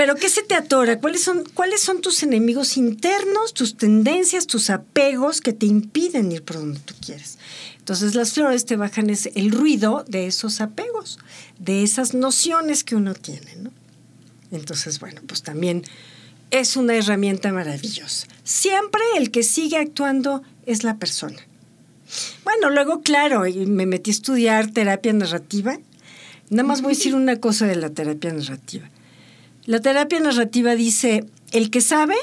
pero 0.01 0.15
¿qué 0.15 0.31
se 0.31 0.43
te 0.43 0.55
atora? 0.55 0.99
¿Cuáles 0.99 1.23
son, 1.23 1.45
¿Cuáles 1.53 1.83
son 1.83 2.01
tus 2.01 2.23
enemigos 2.23 2.79
internos, 2.79 3.53
tus 3.53 3.77
tendencias, 3.77 4.47
tus 4.47 4.71
apegos 4.71 5.43
que 5.43 5.53
te 5.53 5.67
impiden 5.67 6.33
ir 6.33 6.43
por 6.43 6.57
donde 6.57 6.81
tú 6.81 6.95
quieres? 7.05 7.37
Entonces 7.77 8.15
las 8.15 8.33
flores 8.33 8.65
te 8.65 8.77
bajan 8.77 9.11
el 9.11 9.51
ruido 9.51 10.07
de 10.09 10.27
esos 10.27 10.63
apegos, 10.63 11.19
de 11.59 11.83
esas 11.83 12.15
nociones 12.15 12.83
que 12.83 12.97
uno 12.97 13.13
tiene, 13.13 13.57
¿no? 13.57 13.73
Entonces, 14.53 15.01
bueno, 15.01 15.21
pues 15.27 15.43
también 15.43 15.85
es 16.51 16.77
una 16.77 16.95
herramienta 16.95 17.53
maravillosa. 17.53 18.27
Siempre 18.45 19.03
el 19.17 19.31
que 19.31 19.43
sigue 19.43 19.77
actuando 19.77 20.43
es 20.67 20.85
la 20.85 20.99
persona. 20.99 21.39
Bueno, 22.45 22.71
luego, 22.71 23.03
claro, 23.03 23.45
me 23.67 23.87
metí 23.87 24.11
a 24.11 24.13
estudiar 24.13 24.71
terapia 24.71 25.13
narrativa. 25.13 25.79
Nada 26.49 26.67
más 26.67 26.83
voy 26.83 26.93
a 26.93 26.97
decir 26.97 27.15
una 27.15 27.37
cosa 27.37 27.67
de 27.67 27.77
la 27.77 27.91
terapia 27.91 28.33
narrativa. 28.33 28.91
La 29.67 29.81
terapia 29.81 30.19
narrativa 30.19 30.75
dice, 30.75 31.25
el 31.53 31.71
que 31.71 31.81
sabe 31.81 32.17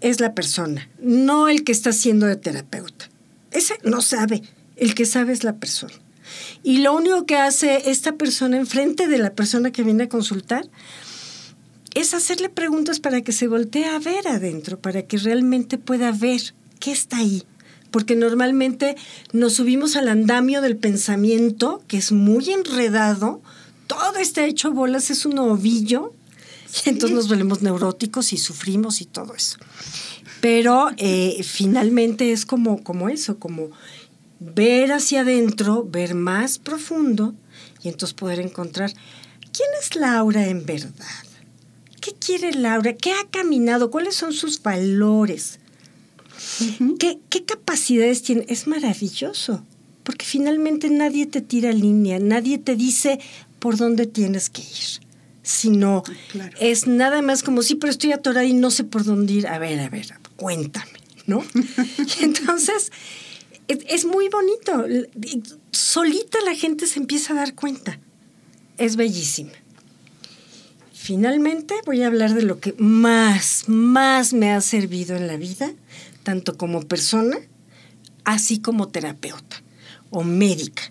es 0.00 0.20
la 0.20 0.34
persona, 0.34 0.88
no 1.00 1.48
el 1.48 1.62
que 1.62 1.72
está 1.72 1.92
siendo 1.92 2.26
de 2.26 2.36
terapeuta. 2.36 3.08
Ese 3.52 3.74
no 3.84 4.00
sabe, 4.00 4.42
el 4.76 4.94
que 4.94 5.04
sabe 5.04 5.32
es 5.32 5.44
la 5.44 5.56
persona. 5.56 5.94
Y 6.62 6.78
lo 6.78 6.94
único 6.94 7.26
que 7.26 7.36
hace 7.36 7.90
esta 7.90 8.12
persona 8.12 8.56
enfrente 8.56 9.06
de 9.06 9.18
la 9.18 9.30
persona 9.30 9.70
que 9.70 9.82
viene 9.82 10.04
a 10.04 10.08
consultar 10.08 10.68
es 12.00 12.14
hacerle 12.14 12.48
preguntas 12.48 13.00
para 13.00 13.22
que 13.22 13.32
se 13.32 13.48
voltee 13.48 13.86
a 13.86 13.98
ver 13.98 14.28
adentro, 14.28 14.78
para 14.78 15.02
que 15.02 15.16
realmente 15.16 15.78
pueda 15.78 16.12
ver 16.12 16.54
qué 16.78 16.92
está 16.92 17.18
ahí. 17.18 17.42
Porque 17.90 18.14
normalmente 18.14 18.96
nos 19.32 19.54
subimos 19.54 19.96
al 19.96 20.08
andamio 20.08 20.60
del 20.60 20.76
pensamiento, 20.76 21.82
que 21.88 21.96
es 21.96 22.12
muy 22.12 22.50
enredado, 22.50 23.42
todo 23.86 24.18
está 24.18 24.44
hecho 24.44 24.72
bolas, 24.72 25.10
es 25.10 25.26
un 25.26 25.38
ovillo 25.38 26.12
y 26.84 26.90
entonces 26.90 27.16
nos 27.16 27.28
volvemos 27.28 27.62
neuróticos 27.62 28.32
y 28.32 28.36
sufrimos 28.36 29.00
y 29.00 29.06
todo 29.06 29.34
eso. 29.34 29.58
Pero 30.40 30.90
eh, 30.98 31.42
finalmente 31.42 32.30
es 32.32 32.46
como, 32.46 32.84
como 32.84 33.08
eso, 33.08 33.38
como 33.38 33.70
ver 34.38 34.92
hacia 34.92 35.22
adentro, 35.22 35.84
ver 35.84 36.14
más 36.14 36.58
profundo 36.58 37.34
y 37.82 37.88
entonces 37.88 38.14
poder 38.14 38.38
encontrar 38.38 38.92
quién 39.52 39.68
es 39.80 39.96
Laura 39.96 40.46
en 40.46 40.64
verdad. 40.64 41.27
¿Qué 42.00 42.12
quiere 42.14 42.52
Laura? 42.52 42.94
¿Qué 42.94 43.12
ha 43.12 43.28
caminado? 43.30 43.90
¿Cuáles 43.90 44.14
son 44.14 44.32
sus 44.32 44.62
valores? 44.62 45.58
¿Qué, 46.98 47.18
¿Qué 47.28 47.44
capacidades 47.44 48.22
tiene? 48.22 48.44
Es 48.48 48.66
maravilloso, 48.66 49.64
porque 50.04 50.24
finalmente 50.24 50.88
nadie 50.90 51.26
te 51.26 51.40
tira 51.40 51.72
línea, 51.72 52.18
nadie 52.18 52.58
te 52.58 52.76
dice 52.76 53.18
por 53.58 53.76
dónde 53.76 54.06
tienes 54.06 54.50
que 54.50 54.62
ir 54.62 55.08
sino 55.48 56.02
es 56.60 56.86
nada 56.86 57.22
más 57.22 57.42
como, 57.42 57.62
sí, 57.62 57.74
pero 57.74 57.90
estoy 57.90 58.12
atorada 58.12 58.44
y 58.44 58.52
no 58.52 58.70
sé 58.70 58.84
por 58.84 59.02
dónde 59.02 59.32
ir. 59.32 59.46
A 59.46 59.58
ver, 59.58 59.80
a 59.80 59.88
ver, 59.88 60.06
cuéntame, 60.36 60.92
¿no? 61.26 61.42
entonces, 62.20 62.92
es, 63.66 64.04
muy 64.04 64.28
bonito. 64.28 64.84
Solita 65.70 66.38
la 66.44 66.54
gente 66.54 66.86
se 66.86 67.00
empieza 67.00 67.32
a 67.32 67.36
dar 67.36 67.54
cuenta. 67.54 67.98
Es 68.76 68.96
bellísima. 68.96 69.52
Finalmente 71.08 71.74
voy 71.86 72.02
a 72.02 72.08
hablar 72.08 72.34
de 72.34 72.42
lo 72.42 72.60
que 72.60 72.74
más, 72.76 73.64
más 73.66 74.34
me 74.34 74.52
ha 74.52 74.60
servido 74.60 75.16
en 75.16 75.26
la 75.26 75.38
vida, 75.38 75.72
tanto 76.22 76.58
como 76.58 76.82
persona, 76.82 77.38
así 78.24 78.58
como 78.58 78.88
terapeuta 78.88 79.62
o 80.10 80.22
médica 80.22 80.82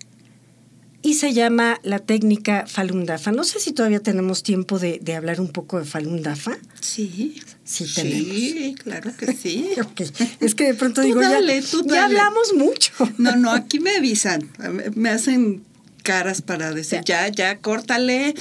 y 1.02 1.14
se 1.14 1.32
llama 1.32 1.78
la 1.84 2.00
técnica 2.00 2.66
Falun 2.66 3.06
Dafa. 3.06 3.30
No 3.30 3.44
sé 3.44 3.60
si 3.60 3.72
todavía 3.72 4.00
tenemos 4.00 4.42
tiempo 4.42 4.78
de, 4.78 5.00
hablar 5.16 5.40
un 5.40 5.48
poco 5.48 5.78
de 5.78 5.84
Falun 5.84 6.22
Dafa. 6.22 6.58
Sí. 6.80 7.40
Sí, 7.64 7.86
tenemos. 7.94 8.26
Sí, 8.26 8.74
claro 8.82 9.12
que 9.16 9.34
sí. 9.34 9.70
Es 10.40 10.54
que 10.54 10.64
de 10.64 10.74
pronto 10.74 11.00
digo, 11.02 11.20
ya, 11.20 11.40
ya 11.86 12.04
hablamos 12.04 12.54
mucho. 12.54 12.92
No, 13.18 13.36
no, 13.36 13.52
aquí 13.52 13.78
me 13.78 13.96
avisan, 13.96 14.50
me 14.94 15.10
hacen 15.10 15.62
caras 16.08 16.40
para 16.40 16.72
decir, 16.72 17.02
ya, 17.04 17.28
ya, 17.28 17.58
córtale, 17.58 18.34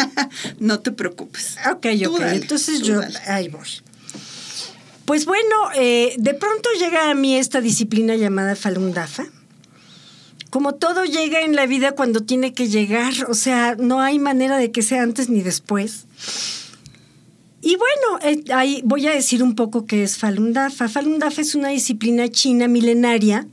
no 0.58 0.80
te 0.80 0.90
preocupes. 0.90 1.56
Ok, 1.70 1.86
ok, 2.08 2.20
entonces 2.32 2.82
yo 2.82 3.00
ahí 3.28 3.46
voy. 3.46 3.68
Pues 5.04 5.24
bueno, 5.24 5.54
eh, 5.76 6.16
de 6.18 6.34
pronto 6.34 6.68
llega 6.76 7.10
a 7.10 7.14
mí 7.14 7.36
esta 7.36 7.60
disciplina 7.60 8.16
llamada 8.16 8.56
Falun 8.56 8.92
Dafa 8.92 9.26
como 10.50 10.74
todo 10.74 11.04
llega 11.04 11.40
en 11.42 11.56
la 11.56 11.66
vida 11.66 11.92
cuando 11.92 12.20
tiene 12.20 12.52
que 12.52 12.68
llegar, 12.68 13.12
o 13.28 13.34
sea, 13.34 13.74
no 13.76 14.00
hay 14.00 14.20
manera 14.20 14.56
de 14.56 14.70
que 14.70 14.82
sea 14.82 15.02
antes 15.02 15.28
ni 15.28 15.42
después. 15.42 16.06
Y 17.60 17.76
bueno, 17.76 18.20
eh, 18.22 18.44
ahí 18.52 18.80
voy 18.84 19.06
a 19.08 19.10
decir 19.10 19.42
un 19.42 19.56
poco 19.56 19.84
qué 19.84 20.04
es 20.04 20.16
Falun 20.16 20.52
Dafa. 20.52 20.88
Falun 20.88 21.18
Dafa 21.18 21.40
es 21.40 21.56
una 21.56 21.70
disciplina 21.70 22.28
china 22.28 22.68
milenaria 22.68 23.48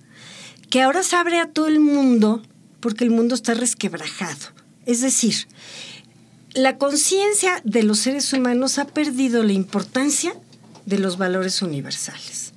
que 0.70 0.82
ahora 0.84 1.02
se 1.02 1.16
abre 1.16 1.40
a 1.40 1.48
todo 1.48 1.68
el 1.68 1.80
mundo 1.80 2.44
porque 2.82 3.06
el 3.06 3.12
mundo 3.12 3.36
está 3.36 3.54
resquebrajado. 3.54 4.48
Es 4.86 5.02
decir, 5.02 5.48
la 6.54 6.78
conciencia 6.78 7.62
de 7.64 7.84
los 7.84 8.00
seres 8.00 8.34
humanos 8.34 8.78
ha 8.78 8.86
perdido 8.86 9.44
la 9.44 9.54
importancia 9.54 10.34
de 10.86 11.00
los 11.00 11.18
valores 11.18 11.62
universales. 11.62 12.52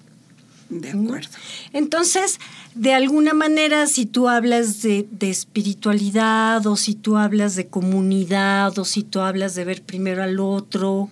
De 0.71 0.91
acuerdo. 0.91 1.29
Entonces, 1.73 2.41
de 2.75 2.95
alguna 2.95 3.35
manera, 3.35 3.87
si 3.87 4.07
tú 4.07 4.29
hablas 4.29 4.83
de, 4.83 5.07
de, 5.11 5.31
espiritualidad 5.31 6.67
o 6.67 6.75
si 6.77 6.95
tú 6.95 7.17
hablas 7.19 7.55
de 7.55 7.69
comunidad 7.69 8.77
o 8.79 8.85
si 8.85 9.05
tú 9.05 9.21
hablas 9.21 9.55
de 9.55 9.65
ver 9.65 9.83
primero 9.83 10.23
al 10.23 10.41
otro, 10.41 11.11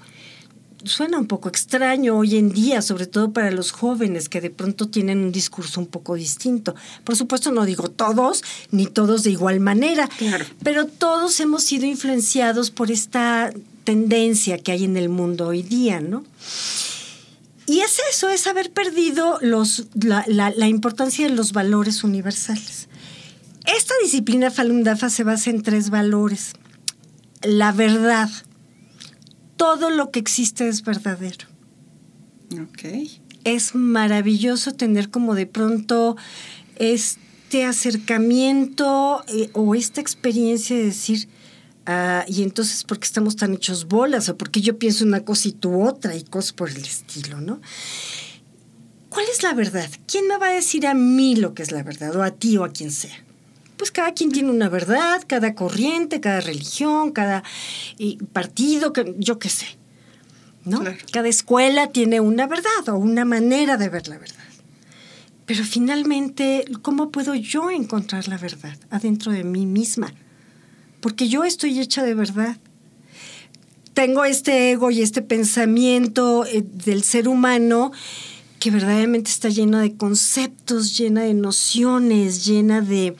suena 0.85 1.19
un 1.19 1.27
poco 1.27 1.49
extraño 1.49 2.17
hoy 2.17 2.37
en 2.37 2.53
día, 2.53 2.83
sobre 2.83 3.07
todo 3.07 3.33
para 3.33 3.51
los 3.51 3.71
jóvenes 3.71 4.29
que 4.29 4.41
de 4.41 4.51
pronto 4.51 4.89
tienen 4.89 5.19
un 5.19 5.33
discurso 5.33 5.81
un 5.81 5.87
poco 5.87 6.15
distinto. 6.15 6.75
Por 7.05 7.17
supuesto, 7.17 7.53
no 7.53 7.65
digo 7.65 7.91
todos, 7.91 8.43
ni 8.71 8.87
todos 8.87 9.23
de 9.23 9.31
igual 9.31 9.61
manera, 9.61 10.09
claro. 10.19 10.45
pero 10.63 10.87
todos 10.87 11.39
hemos 11.41 11.63
sido 11.63 11.87
influenciados 11.87 12.71
por 12.71 12.91
esta 12.91 13.53
tendencia 13.85 14.59
que 14.59 14.73
hay 14.73 14.85
en 14.85 14.97
el 14.97 15.09
mundo 15.09 15.49
hoy 15.49 15.63
día, 15.63 16.01
¿no? 16.01 16.25
Y 17.67 17.81
es 17.81 18.01
eso, 18.11 18.29
es 18.29 18.47
haber 18.47 18.73
perdido 18.73 19.39
los, 19.41 19.87
la, 19.95 20.25
la, 20.27 20.51
la 20.51 20.69
importancia 20.69 21.29
de 21.29 21.35
los 21.35 21.53
valores 21.53 22.05
universales. 22.05 22.89
Esta 23.65 23.95
disciplina 24.03 24.51
Falun 24.51 24.83
Dafa 24.83 25.09
se 25.09 25.23
basa 25.23 25.51
en 25.51 25.63
tres 25.63 25.91
valores. 25.91 26.53
La 27.43 27.73
verdad, 27.73 28.29
todo 29.63 29.91
lo 29.91 30.11
que 30.11 30.19
existe 30.19 30.67
es 30.67 30.83
verdadero. 30.83 31.47
Ok. 32.53 32.83
Es 33.45 33.77
maravilloso 33.77 34.73
tener 34.73 35.09
como 35.09 35.37
de 35.37 35.47
pronto 35.47 36.17
este 36.81 37.65
acercamiento 37.65 39.23
eh, 39.29 39.51
o 39.53 39.77
esta 39.77 40.01
experiencia 40.01 40.75
de 40.75 40.87
decir, 40.87 41.29
uh, 41.87 42.29
y 42.29 42.43
entonces, 42.43 42.83
¿por 42.83 42.99
qué 42.99 43.05
estamos 43.05 43.37
tan 43.37 43.55
hechos 43.55 43.87
bolas? 43.87 44.29
O 44.29 44.37
porque 44.37 44.61
yo 44.61 44.81
pienso 44.81 45.05
una 45.05 45.25
cosa 45.25 45.47
y 45.47 45.53
tú 45.53 45.81
otra 45.87 46.17
y 46.17 46.25
cosas 46.25 46.55
por 46.55 46.69
el 46.69 46.79
estilo, 46.79 47.41
¿no? 47.41 47.61
¿Cuál 49.11 49.27
es 49.33 49.45
la 49.45 49.55
verdad? 49.55 49.89
¿Quién 50.09 50.27
me 50.27 50.39
va 50.39 50.49
a 50.49 50.55
decir 50.55 50.89
a 50.89 50.95
mí 50.95 51.37
lo 51.37 51.55
que 51.55 51.63
es 51.63 51.71
la 51.71 51.85
verdad? 51.85 52.17
O 52.17 52.25
a 52.25 52.33
ti 52.33 52.57
o 52.57 52.65
a 52.65 52.73
quien 52.73 52.91
sea 52.91 53.25
pues 53.83 53.91
cada 53.91 54.15
quien 54.15 54.31
tiene 54.31 54.49
una 54.49 54.69
verdad, 54.69 55.25
cada 55.27 55.57
corriente, 55.57 56.21
cada 56.21 56.41
religión, 56.41 57.11
cada 57.11 57.43
partido, 58.33 58.93
yo 59.19 59.41
qué 59.41 59.49
sé. 59.49 59.77
¿no? 60.65 60.79
Claro. 60.79 60.99
Cada 61.11 61.27
escuela 61.27 61.89
tiene 61.89 62.21
una 62.21 62.47
verdad 62.47 62.89
o 62.91 62.95
una 62.95 63.25
manera 63.25 63.77
de 63.79 63.89
ver 63.89 64.07
la 64.07 64.19
verdad. 64.19 64.37
Pero 65.47 65.65
finalmente, 65.65 66.65
¿cómo 66.83 67.11
puedo 67.11 67.35
yo 67.35 67.73
encontrar 67.73 68.29
la 68.29 68.39
verdad 68.39 68.79
adentro 68.91 69.33
de 69.33 69.43
mí 69.43 69.67
misma? 69.67 70.15
Porque 71.01 71.29
yo 71.29 71.43
estoy 71.43 71.81
hecha 71.81 72.05
de 72.05 72.15
verdad. 72.15 72.59
Tengo 73.95 74.25
este 74.25 74.71
ego 74.71 74.93
y 74.93 75.03
este 75.03 75.23
pensamiento 75.23 76.47
eh, 76.47 76.63
del 76.63 77.03
ser 77.03 77.27
humano 77.27 77.91
que 78.61 78.71
verdaderamente 78.71 79.29
está 79.29 79.49
lleno 79.49 79.79
de 79.79 79.97
conceptos, 79.97 80.97
llena 80.97 81.23
de 81.23 81.35
nociones, 81.35 82.47
llena 82.47 82.81
de, 82.81 83.17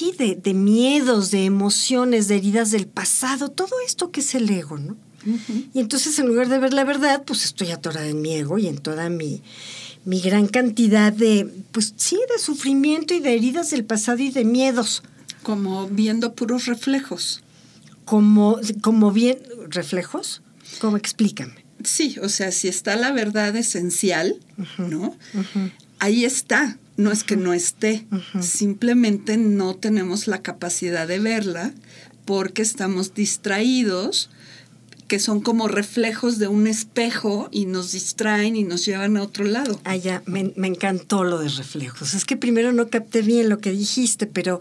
sí, 0.00 0.14
de, 0.16 0.34
de, 0.34 0.54
miedos, 0.54 1.30
de 1.30 1.44
emociones, 1.44 2.26
de 2.26 2.36
heridas 2.36 2.70
del 2.70 2.86
pasado, 2.86 3.50
todo 3.50 3.74
esto 3.86 4.10
que 4.10 4.20
es 4.20 4.34
el 4.34 4.48
ego, 4.48 4.78
¿no? 4.78 4.96
Uh 5.26 5.36
-huh. 5.36 5.68
Y 5.74 5.80
entonces 5.80 6.18
en 6.18 6.26
lugar 6.26 6.48
de 6.48 6.58
ver 6.58 6.72
la 6.72 6.84
verdad, 6.84 7.22
pues 7.26 7.44
estoy 7.44 7.70
atorada 7.70 8.06
en 8.06 8.22
mi 8.22 8.32
ego 8.34 8.56
y 8.56 8.66
en 8.66 8.78
toda 8.78 9.10
mi, 9.10 9.42
mi 10.06 10.20
gran 10.22 10.46
cantidad 10.46 11.12
de, 11.12 11.46
pues 11.72 11.92
sí, 11.96 12.18
de 12.32 12.38
sufrimiento 12.42 13.12
y 13.12 13.20
de 13.20 13.34
heridas 13.34 13.70
del 13.70 13.84
pasado 13.84 14.20
y 14.22 14.30
de 14.30 14.44
miedos. 14.46 15.02
Como 15.42 15.86
viendo 15.88 16.34
puros 16.34 16.64
reflejos. 16.64 17.42
Como, 18.06 18.58
como 18.80 19.12
bien, 19.12 19.38
reflejos, 19.68 20.40
¿cómo 20.80 20.96
explícame? 20.96 21.64
Sí, 21.84 22.16
o 22.22 22.28
sea, 22.30 22.50
si 22.52 22.68
está 22.68 22.96
la 22.96 23.12
verdad 23.12 23.54
esencial, 23.54 24.36
uh 24.56 24.62
-huh. 24.62 24.88
¿no? 24.88 25.02
Uh 25.34 25.44
-huh. 25.54 25.70
Ahí 25.98 26.24
está, 26.24 26.78
no 27.00 27.10
es 27.10 27.24
que 27.24 27.36
no 27.36 27.54
esté, 27.54 28.06
uh 28.12 28.16
-huh. 28.16 28.42
simplemente 28.42 29.36
no 29.36 29.74
tenemos 29.74 30.26
la 30.26 30.42
capacidad 30.42 31.08
de 31.08 31.18
verla 31.18 31.72
porque 32.26 32.62
estamos 32.62 33.14
distraídos, 33.14 34.30
que 35.08 35.18
son 35.18 35.40
como 35.40 35.66
reflejos 35.66 36.38
de 36.38 36.46
un 36.46 36.68
espejo 36.68 37.48
y 37.50 37.66
nos 37.66 37.90
distraen 37.90 38.54
y 38.54 38.62
nos 38.62 38.84
llevan 38.84 39.16
a 39.16 39.22
otro 39.22 39.44
lado. 39.44 39.80
Ah, 39.82 39.96
ya, 39.96 40.22
me, 40.26 40.52
me 40.54 40.68
encantó 40.68 41.24
lo 41.24 41.38
de 41.38 41.48
reflejos. 41.48 42.14
Es 42.14 42.24
que 42.24 42.36
primero 42.36 42.72
no 42.72 42.90
capté 42.90 43.22
bien 43.22 43.48
lo 43.48 43.58
que 43.58 43.72
dijiste, 43.72 44.26
pero 44.26 44.60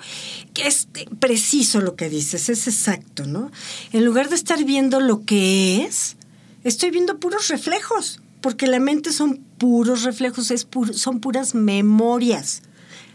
es 0.55 0.87
preciso 1.19 1.81
lo 1.81 1.95
que 1.95 2.09
dices, 2.09 2.49
es 2.49 2.67
exacto, 2.67 3.27
¿no? 3.27 3.51
En 3.91 4.05
lugar 4.05 4.29
de 4.29 4.35
estar 4.35 4.63
viendo 4.63 4.99
lo 5.01 5.23
que 5.23 5.83
es, 5.83 6.15
estoy 6.63 6.89
viendo 6.89 7.19
puros 7.19 7.49
reflejos 7.49 8.21
porque 8.41 8.67
la 8.67 8.79
mente 8.79 9.11
son 9.11 9.37
puros 9.57 10.03
reflejos, 10.03 10.51
es 10.51 10.67
son 10.93 11.19
puras 11.19 11.55
memorias. 11.55 12.61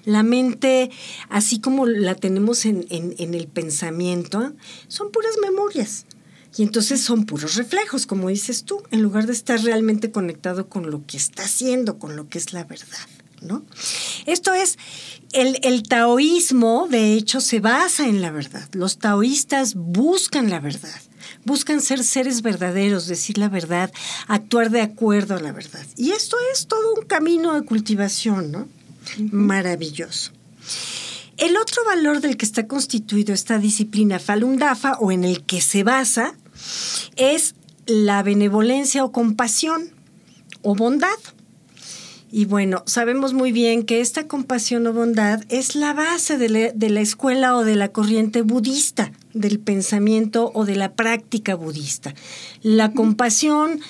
La 0.04 0.22
mente, 0.22 0.90
así 1.30 1.60
como 1.60 1.86
la 1.86 2.14
tenemos 2.14 2.66
en, 2.66 2.84
en, 2.90 3.14
en, 3.18 3.32
el 3.32 3.46
pensamiento, 3.46 4.52
son 4.86 5.10
puras 5.10 5.32
memorias. 5.40 6.04
Y 6.56 6.62
entonces 6.62 7.00
son 7.00 7.24
puros 7.24 7.54
reflejos, 7.54 8.06
como 8.06 8.28
dices 8.28 8.64
tú, 8.64 8.82
en 8.90 9.02
lugar 9.02 9.26
de 9.26 9.32
estar 9.32 9.60
realmente 9.62 10.12
conectado 10.12 10.68
con 10.68 10.90
lo 10.90 11.04
que 11.06 11.16
está 11.16 11.44
haciendo, 11.44 11.98
con 11.98 12.16
lo 12.16 12.28
que 12.28 12.38
es 12.38 12.52
la 12.52 12.64
verdad. 12.64 13.08
¿no? 13.40 13.64
Esto 14.26 14.52
es, 14.52 14.78
el, 15.32 15.58
el 15.62 15.82
taoísmo, 15.84 16.86
de 16.90 17.14
hecho, 17.14 17.40
se 17.40 17.60
basa 17.60 18.06
en 18.06 18.20
la 18.20 18.30
verdad. 18.30 18.68
Los 18.72 18.98
taoístas 18.98 19.74
buscan 19.74 20.50
la 20.50 20.60
verdad 20.60 21.00
buscan 21.44 21.80
ser 21.80 22.04
seres 22.04 22.42
verdaderos, 22.42 23.06
decir 23.06 23.38
la 23.38 23.48
verdad, 23.48 23.92
actuar 24.26 24.70
de 24.70 24.82
acuerdo 24.82 25.36
a 25.36 25.40
la 25.40 25.52
verdad. 25.52 25.84
Y 25.96 26.12
esto 26.12 26.36
es 26.52 26.66
todo 26.66 26.94
un 26.94 27.06
camino 27.06 27.54
de 27.54 27.62
cultivación, 27.62 28.52
¿no? 28.52 28.60
Uh 28.60 29.22
-huh. 29.22 29.32
Maravilloso. 29.32 30.32
El 31.36 31.56
otro 31.56 31.84
valor 31.84 32.20
del 32.20 32.36
que 32.36 32.46
está 32.46 32.66
constituido 32.66 33.34
esta 33.34 33.58
disciplina 33.58 34.18
Falun 34.18 34.56
Dafa 34.56 34.94
o 35.00 35.10
en 35.10 35.24
el 35.24 35.44
que 35.44 35.60
se 35.60 35.82
basa 35.82 36.34
es 37.16 37.54
la 37.86 38.22
benevolencia 38.22 39.04
o 39.04 39.12
compasión 39.12 39.90
o 40.62 40.74
bondad. 40.74 41.18
Y 42.30 42.46
bueno, 42.46 42.82
sabemos 42.86 43.32
muy 43.32 43.52
bien 43.52 43.84
que 43.84 44.00
esta 44.00 44.26
compasión 44.26 44.86
o 44.86 44.92
bondad 44.92 45.44
es 45.48 45.74
la 45.76 45.92
base 45.92 46.38
de 46.38 46.48
la, 46.48 46.72
de 46.72 46.90
la, 46.90 47.00
escuela 47.00 47.56
o 47.56 47.64
de 47.64 47.76
la 47.76 47.88
corriente 47.90 48.42
budista, 48.42 49.12
del 49.34 49.58
pensamiento 49.58 50.50
o 50.54 50.64
de 50.64 50.76
la 50.76 50.94
práctica 50.94 51.54
budista. 51.54 52.14
La 52.62 52.92
compasión, 52.92 53.80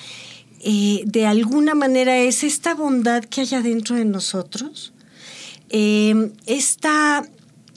eh, 0.61 1.03
de 1.07 1.27
alguna 1.27 1.75
manera, 1.75 2.19
es 2.19 2.43
esta 2.43 2.75
bondad 2.75 3.25
que 3.25 3.43
hay 3.43 3.55
adentro 3.55 3.97
de 3.97 4.05
nosotros, 4.05 4.93
eh, 5.71 6.33
esta 6.47 7.29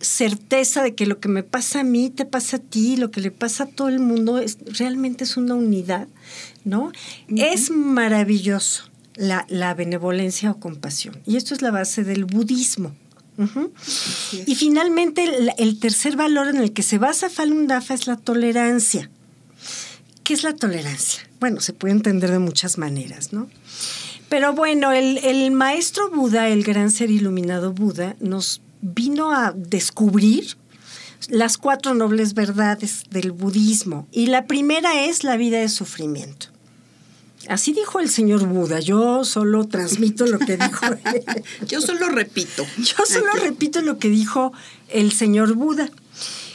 certeza 0.01 0.84
de 0.84 0.95
que 0.95 1.06
lo 1.06 1.19
que 1.19 1.30
me 1.30 1.43
pasa 1.43 1.82
a 1.82 1.84
mí 1.84 2.10
te 2.10 2.25
pasa 2.25 2.58
a 2.58 2.60
ti, 2.60 2.97
lo 2.97 3.12
que 3.12 3.21
le 3.21 3.32
pasa 3.32 3.63
a 3.63 3.67
todo 3.67 3.89
el 3.89 3.99
mundo, 3.99 4.38
es, 4.38 4.58
realmente 4.77 5.23
es 5.23 5.38
una 5.38 5.56
unidad, 5.56 6.08
¿no? 6.63 6.86
Uh 6.86 6.91
-huh. 7.30 7.53
Es 7.53 7.71
maravilloso 7.71 8.84
la, 9.15 9.45
la, 9.49 9.73
benevolencia 9.73 10.51
o 10.51 10.60
compasión. 10.60 11.17
Y 11.25 11.38
esto 11.38 11.53
es 11.53 11.62
la 11.62 11.71
base 11.71 12.03
del 12.03 12.25
budismo. 12.25 12.95
Uh 13.38 13.45
-huh. 13.45 14.43
Y 14.47 14.56
finalmente, 14.56 15.23
el, 15.23 15.52
el, 15.58 15.80
tercer 15.80 16.15
valor 16.15 16.47
en 16.47 16.58
el 16.58 16.73
que 16.73 16.82
se 16.82 16.97
basa 16.97 17.30
Falun 17.30 17.67
Dafa 17.67 17.93
es 17.93 18.08
la 18.08 18.17
tolerancia. 18.17 19.10
¿Qué 20.23 20.34
es 20.34 20.43
la 20.43 20.54
tolerancia? 20.54 21.21
Bueno, 21.39 21.62
se 21.62 21.73
puede 21.73 21.93
entender 21.93 22.32
de 22.32 22.39
muchas 22.39 22.78
maneras, 22.78 23.32
¿no? 23.32 23.47
Pero 24.28 24.54
bueno, 24.54 24.91
el, 24.91 25.19
el 25.19 25.52
maestro 25.52 26.10
Buda, 26.10 26.50
el 26.50 26.63
gran 26.63 26.91
ser 26.91 27.12
iluminado 27.12 27.73
Buda, 27.73 28.15
nos 28.19 28.62
vino 28.82 29.32
a 29.32 29.54
descubrir 29.56 30.58
las 31.30 31.58
cuatro 31.58 31.93
nobles 31.93 32.34
verdades 32.34 33.04
del 33.10 33.32
budismo. 33.32 34.08
Y 34.12 34.28
la 34.28 34.45
primera 34.45 35.06
es 35.06 35.23
la 35.23 35.38
vida 35.38 35.60
de 35.60 35.69
sufrimiento. 35.69 36.47
Así 37.49 37.73
dijo 37.73 37.99
el 37.99 38.10
señor 38.10 38.45
Buda. 38.45 38.79
Yo 38.79 39.23
solo 39.23 39.67
transmito 39.67 40.25
lo 40.25 40.39
que 40.39 40.57
dijo. 40.57 40.86
Yo 41.67 41.81
solo 41.81 42.10
repito. 42.10 42.65
Yo 42.77 43.05
solo 43.05 43.31
Aquí. 43.33 43.41
repito 43.41 43.81
lo 43.81 43.99
que 43.99 44.10
dijo 44.10 44.53
el 44.89 45.12
señor 45.12 45.53
Buda. 45.53 45.89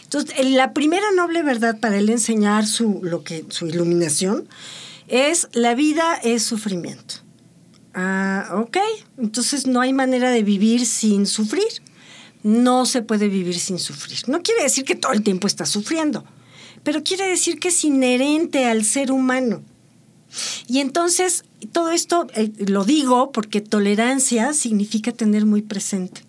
Entonces, 0.05 0.35
la 0.51 0.75
primera 0.75 1.07
noble 1.17 1.43
verdad 1.43 1.79
para 1.81 1.97
él 1.97 2.11
enseñar 2.11 2.67
su, 2.67 3.01
lo 3.03 3.25
que, 3.25 3.47
su 3.49 3.67
iluminación 3.67 4.47
es 5.09 5.49
la 5.53 5.75
vida 5.75 6.15
es 6.23 6.43
sufrimiento. 6.43 7.17
Ah, 7.95 8.49
ok. 8.55 8.79
Entonces 9.19 9.67
no 9.67 9.81
hay 9.81 9.93
manera 9.93 10.31
de 10.31 10.43
vivir 10.43 10.87
sin 10.87 11.27
sufrir. 11.27 11.83
No 12.43 12.87
se 12.87 13.03
puede 13.03 13.29
vivir 13.29 13.59
sin 13.59 13.79
sufrir. 13.79 14.19
No 14.27 14.43
quiere 14.43 14.63
decir 14.63 14.85
que 14.85 14.97
todo 14.97 15.13
el 15.13 15.23
tiempo 15.23 15.47
está 15.47 15.65
sufriendo, 15.65 16.25
pero 16.83 17.03
quiere 17.05 17.29
decir 17.29 17.61
que 17.61 17.69
es 17.69 17.85
inherente 17.85 18.67
al 18.67 18.85
ser 18.85 19.13
humano. 19.13 19.63
Y 20.69 20.81
entonces, 20.81 21.45
todo 21.73 21.91
esto 21.91 22.27
eh, 22.35 22.53
lo 22.67 22.85
digo 22.85 23.33
porque 23.33 23.61
tolerancia 23.61 24.53
significa 24.53 25.13
tener 25.13 25.47
muy 25.47 25.63
presente 25.63 26.23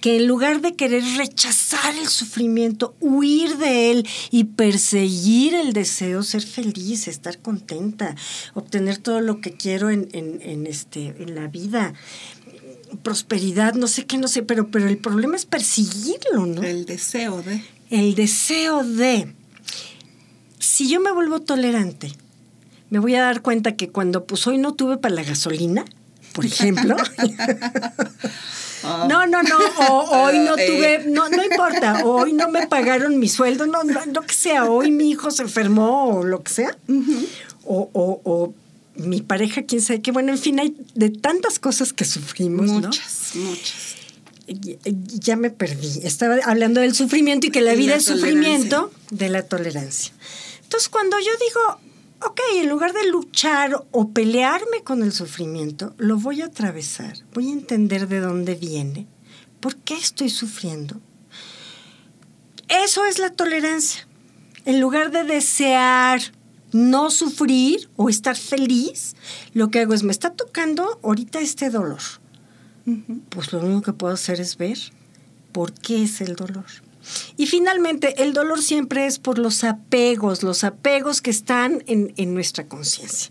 que 0.00 0.16
en 0.16 0.26
lugar 0.26 0.60
de 0.60 0.74
querer 0.76 1.02
rechazar 1.16 1.96
el 1.96 2.08
sufrimiento, 2.08 2.94
huir 3.00 3.56
de 3.56 3.90
él 3.90 4.08
y 4.30 4.44
perseguir 4.44 5.54
el 5.54 5.72
deseo, 5.72 6.22
ser 6.22 6.42
feliz, 6.42 7.08
estar 7.08 7.38
contenta, 7.40 8.14
obtener 8.54 8.98
todo 8.98 9.20
lo 9.20 9.40
que 9.40 9.52
quiero 9.52 9.90
en, 9.90 10.08
en, 10.12 10.66
este, 10.66 11.14
en 11.18 11.34
la 11.34 11.48
vida, 11.48 11.94
prosperidad, 13.02 13.74
no 13.74 13.86
sé 13.86 14.06
qué, 14.06 14.18
no 14.18 14.28
sé, 14.28 14.42
pero, 14.42 14.70
pero 14.70 14.86
el 14.86 14.98
problema 14.98 15.36
es 15.36 15.46
perseguirlo, 15.46 16.46
¿no? 16.46 16.62
El 16.62 16.84
deseo 16.84 17.42
de. 17.42 17.62
El 17.90 18.14
deseo 18.14 18.84
de. 18.84 19.34
Si 20.58 20.88
yo 20.88 21.00
me 21.00 21.12
vuelvo 21.12 21.40
tolerante, 21.40 22.12
me 22.90 22.98
voy 22.98 23.14
a 23.14 23.22
dar 23.22 23.42
cuenta 23.42 23.76
que 23.76 23.88
cuando 23.88 24.24
pues 24.24 24.46
hoy 24.46 24.58
no 24.58 24.74
tuve 24.74 24.98
para 24.98 25.14
la 25.14 25.22
gasolina, 25.22 25.84
por 26.32 26.44
ejemplo. 26.44 26.96
No, 29.08 29.26
no, 29.26 29.42
no, 29.42 29.58
hoy 30.10 30.38
no 30.38 30.56
eh. 30.56 30.66
tuve, 30.66 31.10
no, 31.10 31.28
no 31.28 31.42
importa, 31.42 32.04
hoy 32.04 32.32
no 32.32 32.48
me 32.48 32.68
pagaron 32.68 33.18
mi 33.18 33.28
sueldo, 33.28 33.66
no, 33.66 33.82
no, 33.82 34.04
lo 34.06 34.22
que 34.22 34.34
sea, 34.34 34.66
hoy 34.66 34.92
mi 34.92 35.10
hijo 35.10 35.30
se 35.32 35.42
enfermó 35.42 36.18
o 36.18 36.24
lo 36.24 36.42
que 36.44 36.52
sea, 36.52 36.78
o, 37.64 37.90
o, 37.92 38.20
o, 38.22 38.54
mi 38.94 39.22
pareja, 39.22 39.62
quién 39.64 39.82
sabe 39.82 40.02
qué, 40.02 40.12
bueno, 40.12 40.30
en 40.30 40.38
fin, 40.38 40.60
hay 40.60 40.76
de 40.94 41.10
tantas 41.10 41.58
cosas 41.58 41.92
que 41.92 42.04
sufrimos, 42.04 42.66
muchas, 42.66 43.32
Muchas, 43.34 43.96
Ya 45.18 45.34
me 45.34 45.50
perdí, 45.50 46.00
estaba 46.04 46.36
hablando 46.44 46.80
del 46.80 46.94
sufrimiento 46.94 47.48
y 47.48 47.50
que 47.50 47.62
la 47.62 47.74
vida 47.74 47.96
es 47.96 48.04
sufrimiento, 48.04 48.92
de 49.10 49.28
la 49.30 49.42
tolerancia. 49.42 50.12
Entonces, 50.62 50.88
cuando 50.88 51.18
yo 51.18 51.32
digo, 51.44 51.80
ok, 52.22 52.40
en 52.56 52.68
lugar 52.68 52.92
de 52.92 53.08
luchar 53.10 53.86
o 53.90 54.10
pelearme 54.10 54.82
con 54.84 55.02
el 55.02 55.12
sufrimiento, 55.12 55.94
lo 55.98 56.18
voy 56.18 56.42
a 56.42 56.46
atravesar, 56.46 57.18
voy 57.34 57.48
a 57.48 57.52
entender 57.52 58.08
de 58.08 58.20
dónde 58.20 58.54
viene, 58.54 59.06
por 59.60 59.76
qué 59.76 59.94
estoy 59.94 60.30
sufriendo. 60.30 61.00
Eso 62.68 63.04
es 63.04 63.18
la 63.18 63.30
tolerancia. 63.30 64.06
En 64.64 64.80
lugar 64.80 65.12
de 65.12 65.24
desear 65.24 66.20
no 66.72 67.10
sufrir 67.10 67.88
o 67.96 68.08
estar 68.08 68.36
feliz, 68.36 69.14
lo 69.54 69.70
que 69.70 69.80
hago 69.80 69.94
es, 69.94 70.02
me 70.02 70.12
está 70.12 70.34
tocando 70.34 70.98
ahorita 71.02 71.40
este 71.40 71.70
dolor. 71.70 72.00
Pues 73.30 73.52
lo 73.52 73.60
único 73.60 73.82
que 73.82 73.92
puedo 73.92 74.14
hacer 74.14 74.40
es 74.40 74.56
ver 74.56 74.78
por 75.52 75.72
qué 75.72 76.02
es 76.02 76.20
el 76.20 76.36
dolor. 76.36 76.66
Y 77.36 77.46
finalmente, 77.46 78.22
el 78.22 78.32
dolor 78.32 78.62
siempre 78.62 79.06
es 79.06 79.18
por 79.18 79.38
los 79.38 79.64
apegos, 79.64 80.42
los 80.42 80.64
apegos 80.64 81.20
que 81.22 81.30
están 81.30 81.84
en, 81.86 82.34
nuestra 82.34 82.66
conciencia. 82.66 83.30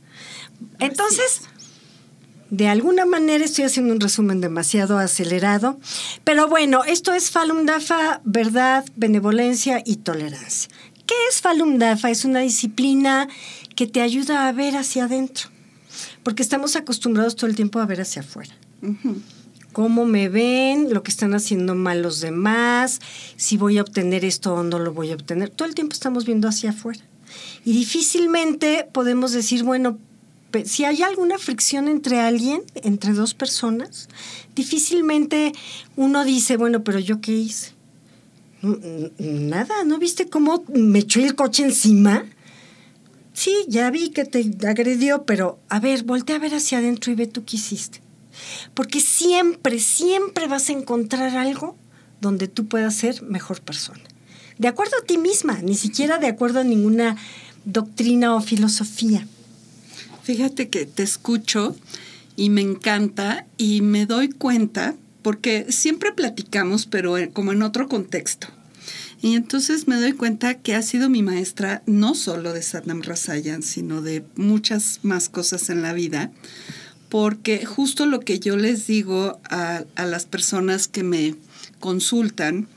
Entonces, 0.80 1.42
de 2.50 2.68
alguna 2.68 3.06
manera 3.06 3.44
estoy 3.44 3.66
haciendo 3.66 3.94
un 3.94 4.00
resumen 4.00 4.42
demasiado 4.42 4.98
acelerado, 4.98 5.80
pero 6.24 6.48
bueno, 6.48 6.84
esto 6.84 7.14
es 7.14 7.32
Falun 7.32 7.66
Dafa, 7.66 8.22
verdad, 8.24 8.86
benevolencia 8.96 9.82
y 9.86 9.98
tolerancia. 9.98 10.70
¿Qué 11.06 11.16
es 11.30 11.42
Falun 11.42 11.80
Dafa? 11.80 12.10
Es 12.10 12.26
una 12.26 12.40
disciplina 12.40 13.28
que 13.76 13.88
te 13.88 14.02
ayuda 14.02 14.48
a 14.48 14.52
ver 14.52 14.78
hacia 14.78 15.06
adentro, 15.06 15.50
porque 16.24 16.44
estamos 16.44 16.76
acostumbrados 16.76 17.36
todo 17.36 17.48
el 17.48 17.56
tiempo 17.56 17.80
a 17.80 17.86
ver 17.86 18.02
hacia 18.02 18.22
afuera 18.22 18.54
cómo 19.76 20.06
me 20.06 20.30
ven, 20.30 20.94
lo 20.94 21.04
que 21.04 21.12
están 21.12 21.34
haciendo 21.34 21.76
mal 21.76 22.02
los 22.02 22.22
demás, 22.22 23.02
si 23.36 23.58
voy 23.58 23.78
a 23.78 23.82
obtener 23.82 24.24
esto 24.24 24.54
o 24.54 24.64
no 24.64 24.80
lo 24.80 24.94
voy 24.94 25.12
a 25.12 25.16
obtener. 25.16 25.50
Todo 25.50 25.68
el 25.68 25.76
tiempo 25.76 25.92
estamos 25.92 26.24
viendo 26.24 26.48
hacia 26.48 26.70
afuera. 26.70 27.02
Y 27.66 27.74
difícilmente 27.74 28.88
podemos 28.94 29.34
decir, 29.34 29.64
bueno, 29.64 29.98
si 30.64 30.86
hay 30.86 31.04
alguna 31.04 31.38
fricción 31.38 31.90
entre 31.90 32.22
alguien, 32.22 32.62
entre 32.76 33.12
dos 33.12 33.34
personas, 33.34 34.08
difícilmente 34.56 35.52
uno 35.98 36.24
dice, 36.24 36.56
bueno, 36.56 36.86
pero 36.86 37.00
yo 37.00 37.20
qué 37.20 37.34
hice. 37.34 37.74
Nada, 39.20 39.84
¿no 39.84 40.00
viste 40.00 40.30
cómo 40.30 40.64
me 40.74 41.00
echó 41.00 41.20
el 41.20 41.36
coche 41.36 41.64
encima? 41.64 42.24
Sí, 43.34 43.54
ya 43.68 43.92
vi 43.92 44.12
que 44.12 44.24
te 44.24 44.50
agredió, 44.66 45.26
pero 45.26 45.60
a 45.68 45.82
ver, 45.82 46.04
voltea 46.06 46.38
a 46.38 46.40
ver 46.40 46.56
hacia 46.56 46.78
adentro 46.78 47.12
y 47.12 47.16
ve 47.16 47.28
tú 47.28 47.44
qué 47.44 47.58
hiciste. 47.58 48.05
Porque 48.74 49.00
siempre, 49.00 49.80
siempre 49.80 50.48
vas 50.48 50.70
a 50.70 50.74
encontrar 50.74 51.38
algo 51.38 51.78
donde 52.22 52.48
tú 52.48 52.68
puedas 52.68 52.96
ser 52.96 53.22
mejor 53.24 53.62
persona. 53.62 54.02
De 54.58 54.68
acuerdo 54.68 54.94
a 55.02 55.06
ti 55.06 55.18
misma, 55.18 55.60
ni 55.62 55.76
siquiera 55.76 56.18
de 56.18 56.28
acuerdo 56.28 56.62
a 56.62 56.64
ninguna 56.64 57.18
doctrina 57.66 58.36
o 58.36 58.42
filosofía. 58.42 59.28
Fíjate 60.24 60.70
que 60.70 60.86
te 60.86 61.04
escucho 61.04 61.76
y 62.36 62.50
me 62.50 62.62
encanta 62.62 63.46
y 63.58 63.82
me 63.82 64.06
doy 64.06 64.30
cuenta, 64.30 64.96
porque 65.22 65.68
siempre 65.70 66.12
platicamos, 66.12 66.86
pero 66.86 67.16
como 67.34 67.52
en 67.52 67.64
otro 67.64 67.88
contexto. 67.88 68.48
Y 69.22 69.36
entonces 69.36 69.88
me 69.88 70.00
doy 70.00 70.14
cuenta 70.14 70.56
que 70.56 70.76
ha 70.76 70.82
sido 70.82 71.10
mi 71.10 71.24
maestra 71.24 71.82
no 71.86 72.16
solo 72.16 72.54
de 72.54 72.62
Satnam 72.62 73.02
Rasayan, 73.02 73.64
sino 73.64 74.02
de 74.02 74.24
muchas 74.36 75.00
más 75.04 75.30
cosas 75.30 75.70
en 75.70 75.82
la 75.82 75.94
vida 75.94 76.32
porque 77.10 77.66
justo 77.66 78.06
lo 78.06 78.20
que 78.20 78.40
yo 78.40 78.58
les 78.58 78.88
digo 78.88 79.40
a, 79.50 79.84
las 79.96 80.26
personas 80.26 80.88
que 80.88 81.04
me 81.04 81.36
consultan 81.80 82.68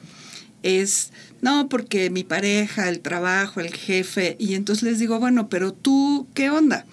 es, 0.63 1.11
no, 1.41 1.69
porque 1.69 2.11
mi 2.11 2.25
pareja, 2.25 2.89
el 2.89 3.01
trabajo, 3.01 3.61
el 3.61 3.75
jefe, 3.75 4.37
y 4.39 4.55
entonces 4.55 4.85
les 4.85 4.99
digo, 4.99 5.19
bueno, 5.19 5.49
pero 5.49 5.73
tú, 5.73 6.27
¿qué 6.35 6.51
onda? 6.51 6.85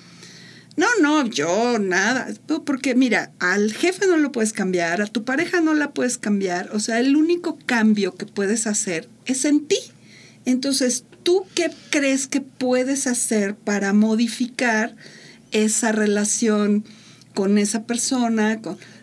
No, 0.77 0.87
no, 1.01 1.25
yo 1.25 1.79
nada, 1.79 2.27
porque 2.65 2.95
mira, 2.95 3.31
al 3.39 3.73
jefe 3.73 4.07
no 4.07 4.17
lo 4.17 4.31
puedes 4.31 4.51
cambiar, 4.51 5.01
a 5.01 5.07
tu 5.07 5.23
pareja 5.23 5.61
no 5.61 5.73
la 5.73 5.91
puedes 5.91 6.17
cambiar, 6.17 6.69
o 6.73 6.79
sea, 6.79 6.99
el 6.99 7.15
único 7.15 7.57
cambio 7.65 8.15
que 8.15 8.25
puedes 8.25 8.67
hacer 8.67 9.07
es 9.25 9.45
en 9.45 9.65
ti. 9.67 9.77
Entonces, 10.45 11.05
¿tú 11.23 11.45
qué 11.55 11.71
crees 11.89 12.27
que 12.27 12.41
puedes 12.41 13.07
hacer 13.07 13.55
para 13.55 13.93
modificar 13.93 14.95
esa 15.51 15.91
relación? 15.91 16.85
Con 17.35 17.59
esa 17.59 17.83
persona, 17.83 18.59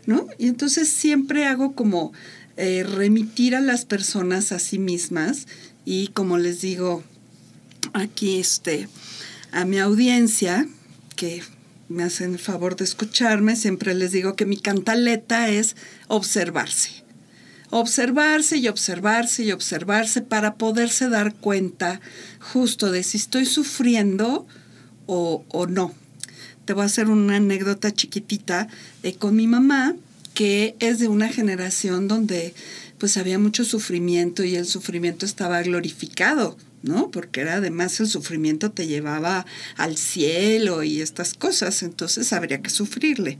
¿no? 0.07 0.27
Y 0.39 0.49
entonces 0.49 0.89
siempre 0.89 1.47
hago 1.47 1.75
como 1.77 2.13
eh, 2.57 2.83
remitir 2.83 3.55
a 3.55 3.61
las 3.61 3.85
personas 3.85 4.51
a 4.51 4.59
sí 4.59 4.81
mismas 4.81 5.47
y 5.85 6.09
como 6.09 6.39
les 6.39 6.61
digo 6.61 7.05
aquí 7.93 8.41
este, 8.41 8.89
a 9.53 9.65
mi 9.65 9.79
audiencia, 9.79 10.67
que 11.15 11.43
me 11.89 12.03
hacen 12.03 12.33
el 12.33 12.39
favor 12.39 12.75
de 12.75 12.85
escucharme, 12.85 13.55
siempre 13.55 13.95
les 13.95 14.13
digo 14.13 14.35
que 14.35 14.47
mi 14.47 14.57
cantaleta 14.57 15.49
es 15.49 15.77
observarse. 16.09 16.91
Observarse 17.71 18.57
y 18.57 18.69
observarse 18.69 19.45
y 19.45 19.53
observarse 19.53 20.23
para 20.23 20.55
poderse 20.55 21.09
dar 21.09 21.35
cuenta 21.35 22.01
justo 22.39 22.91
de 22.91 23.03
si 23.03 23.19
estoy 23.19 23.47
sufriendo 23.47 24.47
o, 25.07 25.45
o 25.49 25.67
no, 25.67 25.95
te 26.65 26.73
voy 26.73 26.83
a 26.83 26.87
hacer 26.87 27.09
una 27.09 27.37
anécdota 27.37 27.93
chiquitita 27.93 28.69
eh, 29.03 29.15
con 29.15 29.37
mi 29.37 29.47
mamá, 29.47 29.95
que 30.35 30.77
es 30.79 30.99
de 30.99 31.09
una 31.09 31.29
generación 31.29 32.09
donde 32.09 32.55
pues 32.99 33.17
había 33.17 33.39
mucho 33.39 33.65
sufrimiento 33.65 34.45
y 34.45 34.55
el 34.55 34.67
sufrimiento 34.67 35.27
estaba 35.27 35.61
glorificado, 35.63 36.57
¿no? 36.83 37.11
Porque 37.11 37.41
era 37.41 37.55
además 37.55 37.99
el 38.01 38.07
sufrimiento 38.07 38.71
te 38.71 38.87
llevaba 38.87 39.45
al 39.77 39.97
cielo 39.97 40.85
y 40.85 41.01
estas 41.01 41.35
cosas, 41.35 41.83
entonces 41.83 42.33
habría 42.33 42.63
que 42.63 42.71
sufrirle. 42.71 43.39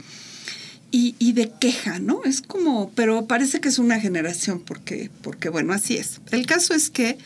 Y, 0.95 1.33
de 1.33 1.49
queja, 1.59 1.97
¿no? 1.97 2.21
Es 2.23 2.43
como, 2.43 2.91
pero 2.91 3.25
parece 3.25 3.59
que 3.59 3.69
es 3.69 3.79
una 3.79 3.99
generación, 3.99 4.59
porque, 4.59 5.09
porque 5.23 5.49
bueno, 5.49 5.73
así 5.73 5.97
es. 5.97 6.21
El 6.29 6.45
caso 6.45 6.75
es 6.75 6.91
que 6.91 7.17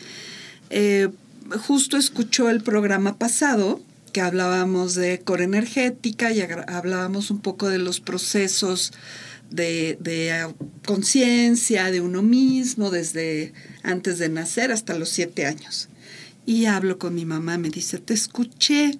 eh, 0.70 1.10
justo 1.66 1.98
escuchó 1.98 2.48
el 2.48 2.62
programa 2.62 3.18
pasado 3.18 3.82
que 4.08 4.20
hablábamos 4.20 4.94
de 4.94 5.20
core 5.20 5.44
energética 5.44 6.32
y 6.32 6.40
hablábamos 6.40 7.30
un 7.30 7.40
poco 7.40 7.68
de 7.68 7.78
los 7.78 8.00
procesos 8.00 8.92
de, 9.50 10.54
conciencia 10.86 11.90
de 11.90 12.00
uno 12.00 12.22
mismo 12.22 12.90
desde 12.90 13.52
antes 13.82 14.18
de 14.18 14.28
nacer 14.28 14.72
hasta 14.72 14.98
los 14.98 15.08
siete 15.08 15.46
años. 15.46 15.88
Y 16.46 16.66
hablo 16.66 16.98
con 16.98 17.14
mi 17.14 17.24
mamá, 17.24 17.58
me 17.58 17.70
dice, 17.70 17.98
te 17.98 18.14
escuché 18.14 18.92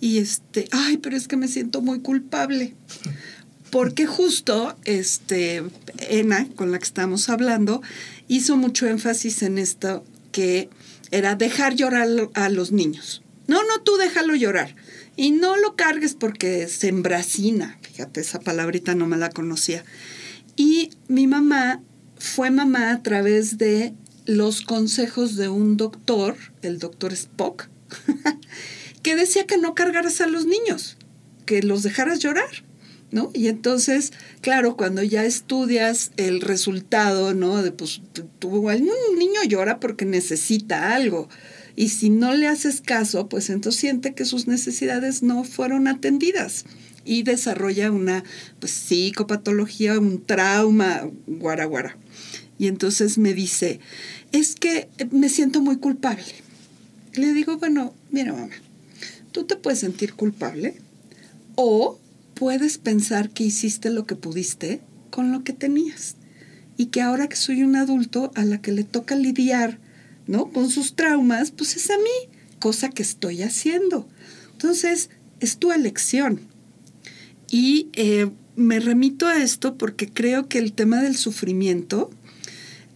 y 0.00 0.18
este, 0.18 0.68
ay, 0.72 0.98
pero 0.98 1.16
es 1.16 1.28
que 1.28 1.36
me 1.36 1.48
siento 1.48 1.80
muy 1.80 2.00
culpable. 2.00 2.74
Porque 3.70 4.06
justo 4.06 4.76
este, 4.84 5.62
Ena, 5.98 6.48
con 6.56 6.72
la 6.72 6.78
que 6.78 6.84
estamos 6.84 7.28
hablando, 7.28 7.82
hizo 8.26 8.56
mucho 8.56 8.86
énfasis 8.86 9.42
en 9.42 9.58
esto 9.58 10.04
que 10.32 10.70
era 11.10 11.34
dejar 11.34 11.74
llorar 11.74 12.08
a 12.34 12.48
los 12.48 12.72
niños. 12.72 13.22
No, 13.48 13.64
no, 13.64 13.80
tú 13.82 13.96
déjalo 13.96 14.36
llorar. 14.36 14.76
Y 15.16 15.32
no 15.32 15.56
lo 15.56 15.74
cargues 15.74 16.14
porque 16.14 16.68
se 16.68 16.88
embracina. 16.88 17.78
Fíjate, 17.82 18.20
esa 18.20 18.38
palabrita 18.38 18.94
no 18.94 19.08
me 19.08 19.16
la 19.16 19.30
conocía. 19.30 19.84
Y 20.54 20.90
mi 21.08 21.26
mamá 21.26 21.82
fue 22.18 22.50
mamá 22.50 22.92
a 22.92 23.02
través 23.02 23.58
de 23.58 23.94
los 24.26 24.60
consejos 24.60 25.36
de 25.36 25.48
un 25.48 25.76
doctor, 25.76 26.36
el 26.62 26.78
doctor 26.78 27.12
Spock, 27.14 27.68
que 29.02 29.16
decía 29.16 29.46
que 29.46 29.56
no 29.56 29.74
cargaras 29.74 30.20
a 30.20 30.26
los 30.26 30.44
niños, 30.44 30.98
que 31.46 31.62
los 31.62 31.82
dejaras 31.82 32.18
llorar. 32.20 32.64
¿no? 33.10 33.30
Y 33.32 33.48
entonces, 33.48 34.12
claro, 34.40 34.76
cuando 34.76 35.02
ya 35.02 35.24
estudias 35.24 36.10
el 36.16 36.42
resultado, 36.42 37.34
¿no? 37.34 37.62
De 37.62 37.72
pues 37.72 38.02
tu, 38.40 38.48
un 38.48 39.18
niño 39.18 39.42
llora 39.48 39.80
porque 39.80 40.04
necesita 40.04 40.94
algo. 40.94 41.28
Y 41.78 41.90
si 41.90 42.10
no 42.10 42.34
le 42.34 42.48
haces 42.48 42.80
caso, 42.80 43.28
pues 43.28 43.50
entonces 43.50 43.80
siente 43.80 44.12
que 44.12 44.24
sus 44.24 44.48
necesidades 44.48 45.22
no 45.22 45.44
fueron 45.44 45.86
atendidas 45.86 46.64
y 47.04 47.22
desarrolla 47.22 47.92
una 47.92 48.24
pues, 48.58 48.72
psicopatología, 48.72 49.96
un 49.96 50.26
trauma, 50.26 51.08
guara 51.28 51.66
guara. 51.66 51.96
Y 52.58 52.66
entonces 52.66 53.16
me 53.16 53.32
dice, 53.32 53.78
es 54.32 54.56
que 54.56 54.88
me 55.12 55.28
siento 55.28 55.60
muy 55.60 55.76
culpable. 55.76 56.24
Le 57.14 57.32
digo, 57.32 57.58
bueno, 57.58 57.94
mira 58.10 58.32
mamá, 58.32 58.56
tú 59.30 59.44
te 59.44 59.54
puedes 59.54 59.78
sentir 59.78 60.14
culpable 60.14 60.74
o 61.54 62.00
puedes 62.34 62.78
pensar 62.78 63.30
que 63.30 63.44
hiciste 63.44 63.90
lo 63.90 64.04
que 64.04 64.16
pudiste 64.16 64.80
con 65.10 65.30
lo 65.30 65.44
que 65.44 65.52
tenías 65.52 66.16
y 66.76 66.86
que 66.86 67.02
ahora 67.02 67.28
que 67.28 67.36
soy 67.36 67.62
un 67.62 67.76
adulto 67.76 68.32
a 68.34 68.44
la 68.44 68.60
que 68.60 68.72
le 68.72 68.82
toca 68.82 69.14
lidiar, 69.14 69.78
¿no? 70.28 70.52
Con 70.52 70.70
sus 70.70 70.94
traumas, 70.94 71.50
pues 71.50 71.74
es 71.74 71.90
a 71.90 71.96
mí, 71.96 72.38
cosa 72.60 72.90
que 72.90 73.02
estoy 73.02 73.42
haciendo. 73.42 74.06
Entonces, 74.52 75.10
es 75.40 75.56
tu 75.58 75.72
elección. 75.72 76.40
Y 77.50 77.88
eh, 77.94 78.30
me 78.54 78.78
remito 78.78 79.26
a 79.26 79.42
esto 79.42 79.76
porque 79.76 80.08
creo 80.08 80.48
que 80.48 80.58
el 80.58 80.72
tema 80.72 81.00
del 81.02 81.16
sufrimiento, 81.16 82.10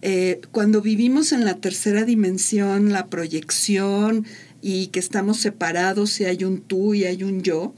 eh, 0.01 0.41
cuando 0.51 0.81
vivimos 0.81 1.31
en 1.31 1.43
la 1.43 1.55
tercera 1.55 2.03
dimensión, 2.03 2.93
la 2.93 3.07
proyección 3.07 4.25
y 4.61 4.87
que 4.87 4.99
estamos 4.99 5.37
separados 5.37 6.19
y 6.21 6.25
hay 6.25 6.43
un 6.43 6.61
tú 6.61 6.93
y 6.93 7.05
hay 7.05 7.23
un 7.23 7.41
yo, 7.41 7.73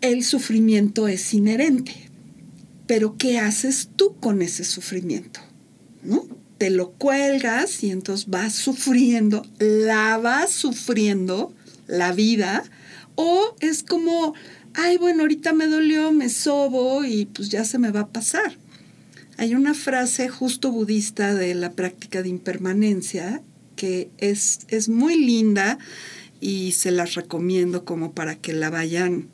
el 0.00 0.22
sufrimiento 0.22 1.08
es 1.08 1.34
inherente. 1.34 1.94
Pero 2.86 3.16
¿qué 3.16 3.38
haces 3.38 3.88
tú 3.96 4.14
con 4.20 4.42
ese 4.42 4.64
sufrimiento? 4.64 5.40
¿No? 6.02 6.33
Te 6.58 6.70
lo 6.70 6.92
cuelgas 6.92 7.82
y 7.82 7.90
entonces 7.90 8.28
vas 8.28 8.54
sufriendo, 8.54 9.44
la 9.58 10.18
vas 10.18 10.50
sufriendo 10.50 11.52
la 11.86 12.12
vida, 12.12 12.64
o 13.16 13.56
es 13.60 13.82
como, 13.82 14.34
ay, 14.74 14.96
bueno, 14.96 15.22
ahorita 15.22 15.52
me 15.52 15.66
dolió, 15.66 16.12
me 16.12 16.28
sobo 16.28 17.04
y 17.04 17.26
pues 17.26 17.48
ya 17.48 17.64
se 17.64 17.78
me 17.78 17.90
va 17.90 18.00
a 18.00 18.08
pasar. 18.08 18.56
Hay 19.36 19.54
una 19.54 19.74
frase 19.74 20.28
justo 20.28 20.70
budista 20.70 21.34
de 21.34 21.54
la 21.54 21.72
práctica 21.72 22.22
de 22.22 22.28
impermanencia 22.28 23.42
que 23.74 24.08
es, 24.18 24.60
es 24.68 24.88
muy 24.88 25.16
linda 25.16 25.78
y 26.40 26.72
se 26.72 26.90
las 26.90 27.14
recomiendo 27.14 27.84
como 27.84 28.12
para 28.12 28.36
que 28.36 28.52
la 28.52 28.70
vayan 28.70 29.28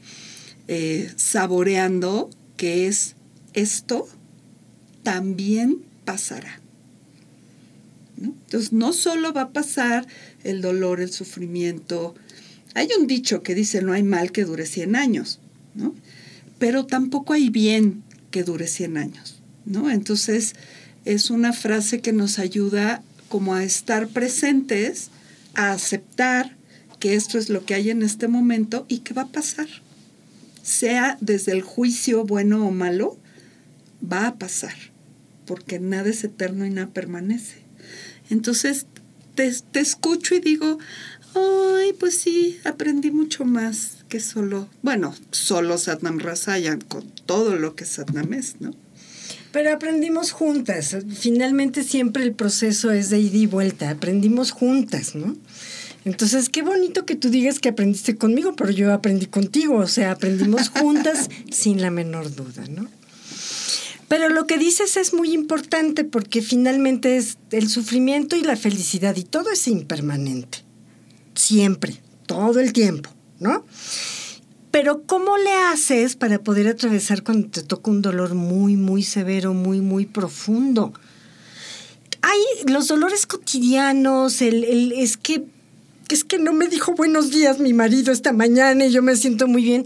eh, 0.69 1.13
saboreando 1.17 2.31
que 2.57 2.87
es 2.87 3.17
esto 3.53 4.09
también 5.03 5.83
pasará. 6.05 6.60
Entonces, 8.21 8.73
no 8.73 8.93
solo 8.93 9.33
va 9.33 9.43
a 9.43 9.53
pasar 9.53 10.07
el 10.45 10.61
dolor, 10.61 11.01
el 11.01 11.11
sufrimiento. 11.11 12.15
Hay 12.75 12.89
un 12.99 13.07
dicho 13.07 13.43
que 13.43 13.55
dice, 13.55 13.83
no 13.83 13.93
hay 13.93 14.03
mal 14.03 14.33
que 14.33 14.45
dure 14.45 14.67
100 14.67 14.97
años, 14.97 15.41
¿no? 15.75 15.95
Pero 16.59 16.87
tampoco 16.87 17.33
hay 17.33 17.49
bien 17.49 18.03
que 18.31 18.45
dure 18.45 18.67
100 18.67 18.97
años, 18.97 19.41
¿no? 19.65 19.91
Entonces, 19.91 20.55
es 21.05 21.31
una 21.31 21.53
frase 21.53 22.01
que 22.01 22.13
nos 22.13 22.39
ayuda 22.39 23.03
como 23.29 23.55
a 23.55 23.65
estar 23.65 24.09
presentes, 24.09 25.11
a 25.55 25.73
aceptar 25.73 26.57
que 26.99 27.15
esto 27.15 27.39
es 27.39 27.49
lo 27.49 27.65
que 27.65 27.75
hay 27.75 27.91
en 27.91 28.03
este 28.03 28.29
momento 28.29 28.85
y 28.89 28.99
que 28.99 29.15
va 29.15 29.23
a 29.23 29.29
pasar 29.29 29.69
sea 30.63 31.19
desde 31.21 31.53
el 31.53 31.63
juicio 31.63 32.25
bueno 32.25 32.67
o 32.67 32.71
malo, 32.71 33.19
va 34.01 34.27
a 34.27 34.37
pasar, 34.37 34.75
porque 35.47 35.79
nada 35.79 36.09
es 36.09 36.25
eterno 36.25 36.65
y 36.67 36.71
nada 36.71 36.89
permanece. 36.89 37.60
Entonces, 38.31 38.87
te, 39.35 39.81
escucho 39.81 40.35
y 40.35 40.41
digo, 40.41 40.79
ay, 41.35 41.93
pues 41.99 42.19
sí, 42.19 42.59
aprendí 42.65 43.11
mucho 43.11 43.45
más 43.45 44.05
que 44.09 44.21
solo, 44.21 44.69
bueno, 44.83 45.15
solo 45.31 45.79
Satnam 45.79 46.19
Rasayan, 46.19 46.81
con 46.81 47.09
todo 47.27 47.57
lo 47.57 47.75
que 47.75 47.85
Satnam 47.85 48.33
es, 48.35 48.61
¿no? 48.61 48.73
Pero 49.53 49.73
aprendimos 49.73 50.31
juntas. 50.31 50.97
Finalmente 51.19 51.83
siempre 51.83 52.23
el 52.23 52.33
proceso 52.33 52.93
es 52.93 53.11
de 53.11 53.19
ida 53.19 53.37
y 53.37 53.47
vuelta. 53.47 53.91
Aprendimos 53.91 54.53
juntas, 54.53 55.17
¿no? 55.17 55.37
Entonces, 56.05 56.49
qué 56.49 56.63
bonito 56.63 57.05
que 57.05 57.17
tú 57.17 57.31
digas 57.31 57.59
que 57.59 57.69
aprendiste 57.69 58.17
conmigo, 58.17 58.55
pero 58.55 58.71
yo 58.71 58.93
aprendí 58.93 59.27
contigo, 59.27 59.77
o 59.77 59.87
sea, 59.87 60.13
aprendimos 60.13 60.69
juntas 60.71 61.29
sin 61.51 61.83
la 61.83 61.91
menor 61.91 62.35
duda, 62.35 62.65
¿no? 62.71 62.89
Pero 64.11 64.29
lo 64.29 64.45
que 64.45 64.59
dices 64.59 64.97
es 64.97 65.15
muy 65.15 65.33
importante 65.33 66.03
porque 66.03 66.43
finalmente 66.43 67.17
es 67.17 67.39
el 67.53 67.69
sufrimiento 67.69 68.35
y 68.35 68.43
la 68.43 68.57
felicidad 68.57 69.15
y 69.15 69.23
todo 69.23 69.53
es 69.53 69.69
impermanente, 69.69 70.65
siempre, 71.37 72.03
todo 72.27 72.59
el 72.59 72.73
tiempo, 72.73 73.09
¿no? 73.39 73.65
Pero 74.73 75.05
¿cómo 75.07 75.37
le 75.37 75.53
haces 75.53 76.17
para 76.17 76.41
poder 76.41 76.67
atravesar 76.67 77.23
cuando 77.23 77.51
te 77.51 77.63
toca 77.63 77.89
un 77.89 78.03
dolor 78.03 78.35
muy, 78.35 78.75
muy 78.75 79.05
severo, 79.05 79.55
muy, 79.55 79.81
muy 79.81 80.07
profundo? 80.07 80.93
Hay 82.23 82.41
los 82.67 82.89
dolores 82.89 83.27
cotidianos, 83.27 84.43
el, 84.43 84.65
el, 84.65 84.91
es 84.91 85.19
que 85.19 85.45
es 86.09 86.25
que 86.25 86.41
no 86.41 86.53
me 86.53 86.67
dijo 86.67 86.97
buenos 86.97 87.31
días 87.31 87.61
mi 87.61 87.73
marido 87.73 88.13
esta 88.13 88.33
mañana 88.33 88.87
y 88.87 88.91
yo 88.91 89.03
me 89.03 89.15
siento 89.15 89.47
muy 89.47 89.63
bien. 89.63 89.85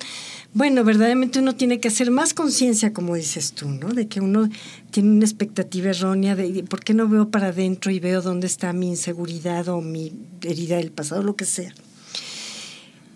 Bueno, 0.55 0.84
verdaderamente 0.84 1.40
uno 1.40 1.57
tiene 1.57 1.80
que 1.80 1.88
hacer 1.88 2.12
más 2.12 2.32
conciencia, 2.32 2.92
como 2.92 3.16
dices 3.16 3.55
tú, 3.55 3.68
¿no? 3.68 3.88
De 3.88 4.07
que 4.07 4.20
uno 4.20 4.48
tiene 4.92 5.11
una 5.11 5.24
expectativa 5.24 5.90
errónea 5.90 6.36
de 6.36 6.62
por 6.62 6.84
qué 6.84 6.94
no 6.94 7.09
veo 7.09 7.28
para 7.28 7.48
adentro 7.48 7.90
y 7.90 7.98
veo 7.98 8.22
dónde 8.22 8.46
está 8.46 8.72
mi 8.72 8.90
inseguridad 8.90 9.68
o 9.68 9.80
mi 9.80 10.12
herida 10.42 10.76
del 10.76 10.92
pasado, 10.92 11.24
lo 11.24 11.34
que 11.34 11.44
sea. 11.44 11.74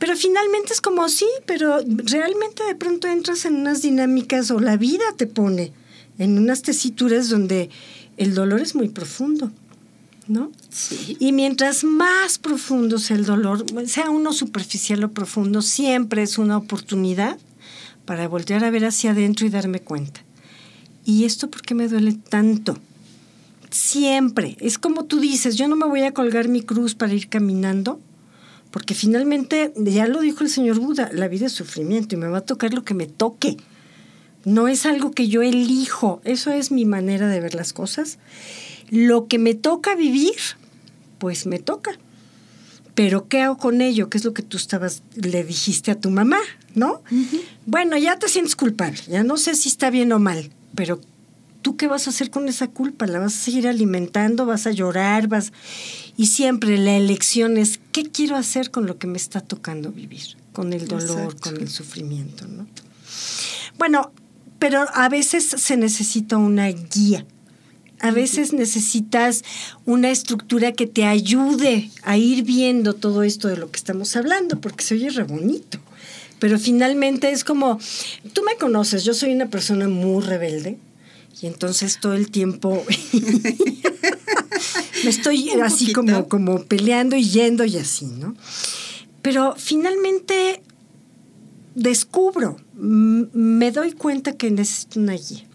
Pero 0.01 0.17
finalmente 0.17 0.73
es 0.73 0.81
como 0.81 1.09
sí, 1.09 1.29
pero 1.47 1.79
realmente 1.87 2.65
de 2.65 2.75
pronto 2.75 3.07
entras 3.07 3.45
en 3.45 3.55
unas 3.55 3.83
dinámicas 3.83 4.51
o 4.51 4.59
la 4.59 4.77
vida 4.77 5.05
te 5.17 5.29
pone 5.29 5.73
en 6.19 6.39
unas 6.39 6.63
tesituras 6.63 7.29
donde 7.29 7.71
el 8.17 8.35
dolor 8.35 8.61
es 8.61 8.75
muy 8.75 8.89
profundo. 8.89 9.53
¿No? 10.29 10.53
Y 11.19 11.33
mientras 11.33 11.85
más 11.85 12.39
profundo 12.39 12.99
sea 12.99 13.17
el 13.17 13.25
dolor, 13.25 13.65
sea 13.87 14.11
uno 14.11 14.33
superficial 14.33 15.03
o 15.05 15.13
profundo, 15.13 15.63
siempre 15.63 16.23
es 16.23 16.39
una 16.39 16.57
oportunidad 16.57 17.39
para 18.05 18.29
voltear 18.29 18.65
a 18.65 18.71
ver 18.71 18.85
hacia 18.85 19.11
adentro 19.11 19.47
y 19.47 19.51
darme 19.51 19.81
cuenta. 19.81 20.23
¿Y 21.05 21.25
esto 21.25 21.51
por 21.51 21.63
qué 21.63 21.75
me 21.75 21.89
duele 21.89 22.13
tanto? 22.13 22.79
Siempre. 23.71 24.57
Es 24.61 24.79
como 24.79 25.05
tú 25.05 25.21
dices, 25.21 25.57
yo 25.57 25.69
no 25.69 25.77
me 25.77 25.87
voy 25.87 26.03
a 26.03 26.13
colgar 26.13 26.49
mi 26.49 26.63
cruz 26.63 26.95
para 26.95 27.15
ir 27.15 27.29
caminando, 27.29 28.01
porque 28.71 28.95
finalmente, 28.95 29.73
ya 29.77 30.07
lo 30.07 30.21
dijo 30.21 30.45
el 30.45 30.51
señor 30.51 30.79
Buda, 30.79 31.11
la 31.13 31.29
vida 31.29 31.47
es 31.47 31.53
sufrimiento 31.53 32.15
y 32.15 32.19
me 32.19 32.29
va 32.29 32.39
a 32.39 32.47
tocar 32.47 32.75
lo 32.75 32.85
que 32.85 32.95
me 32.95 33.07
toque. 33.07 33.57
No 34.45 34.69
es 34.69 34.87
algo 34.87 35.11
que 35.11 35.29
yo 35.29 35.43
elijo, 35.43 36.21
eso 36.25 36.51
es 36.51 36.71
mi 36.71 36.85
manera 36.85 37.29
de 37.29 37.41
ver 37.41 37.55
las 37.55 37.73
cosas. 37.73 38.19
Lo 38.91 39.27
que 39.27 39.39
me 39.39 39.55
toca 39.55 39.95
vivir, 39.95 40.37
pues 41.19 41.47
me 41.47 41.59
toca. 41.59 41.99
Pero 42.95 43.29
¿qué 43.29 43.43
hago 43.43 43.59
con 43.59 43.81
ello? 43.81 44.11
¿Qué 44.11 44.19
es 44.19 44.25
lo 44.25 44.35
que 44.35 44.43
tú 44.43 44.57
estabas, 44.57 45.03
le 45.15 45.45
dijiste 45.45 45.91
a 45.91 46.01
tu 46.01 46.11
mamá, 46.11 46.41
¿no? 46.75 47.03
Bueno, 47.65 47.97
ya 47.97 48.19
te 48.19 48.29
sientes 48.29 48.57
culpable, 48.57 48.99
ya 49.09 49.23
no 49.23 49.37
sé 49.37 49.55
si 49.55 49.69
está 49.69 49.91
bien 49.91 50.13
o 50.13 50.19
mal, 50.19 50.51
pero 50.75 51.01
¿tú 51.63 51.77
qué 51.77 51.87
vas 51.87 52.07
a 52.07 52.11
hacer 52.11 52.31
con 52.31 52.49
esa 52.49 52.69
culpa? 52.69 53.07
¿La 53.07 53.21
vas 53.21 53.35
a 53.35 53.39
seguir 53.39 53.69
alimentando? 53.69 54.47
¿Vas 54.47 54.67
a 54.67 54.73
llorar? 54.73 55.29
vas 55.29 55.53
Y 56.17 56.27
siempre 56.27 56.77
la 56.77 56.97
elección 56.97 57.57
es, 57.57 57.79
¿qué 57.93 58.05
quiero 58.05 58.37
hacer 58.37 58.71
con 58.71 58.87
lo 58.87 58.99
que 58.99 59.07
me 59.07 59.17
está 59.17 59.41
tocando 59.41 59.93
vivir? 59.93 60.37
Con 60.53 60.73
el 60.73 60.89
dolor, 60.89 61.39
con 61.39 61.57
el 61.57 61.69
sufrimiento, 61.69 62.49
¿no? 62.49 62.67
Bueno, 63.79 64.13
pero 64.59 64.87
a 64.93 65.09
veces 65.09 65.45
se 65.45 65.77
necesita 65.77 66.37
una 66.37 66.67
guía 66.67 67.25
a 68.01 68.11
veces 68.11 68.53
necesitas 68.53 69.45
una 69.85 70.11
estructura 70.11 70.73
que 70.73 70.87
te 70.87 71.05
ayude 71.05 71.91
a 72.03 72.17
ir 72.17 72.45
viendo 72.45 72.95
todo 72.95 73.23
esto 73.23 73.49
de 73.49 73.57
lo 73.57 73.71
que 73.71 73.77
estamos 73.77 74.15
hablando, 74.17 74.61
porque 74.61 74.85
se 74.85 74.95
oye 74.95 75.11
re 75.11 75.25
bonito. 75.25 75.79
Pero 76.39 76.59
finalmente 76.59 77.31
es 77.31 77.43
como, 77.43 77.81
tú 78.33 78.43
me 78.45 78.57
conoces, 78.57 79.05
yo 79.05 79.15
soy 79.15 79.33
una 79.33 79.47
persona 79.47 79.89
muy 79.89 80.23
rebelde 80.23 80.79
y 81.41 81.47
entonces 81.47 81.99
todo 82.01 82.15
el 82.15 82.31
tiempo 82.31 82.85
me 85.05 85.11
estoy 85.11 85.51
así 85.63 85.93
como, 85.93 86.29
como 86.29 86.63
peleando 86.65 87.17
y 87.17 87.29
yendo 87.29 87.65
y 87.65 87.77
así, 87.77 88.07
¿no? 88.07 88.37
Pero 89.23 89.55
finalmente 89.57 90.63
descubro, 91.79 92.57
me 92.75 93.71
doy 93.71 93.93
cuenta 93.93 94.33
que 94.33 94.51
necesito 94.51 94.99
una 94.99 95.15
guía. 95.15 95.47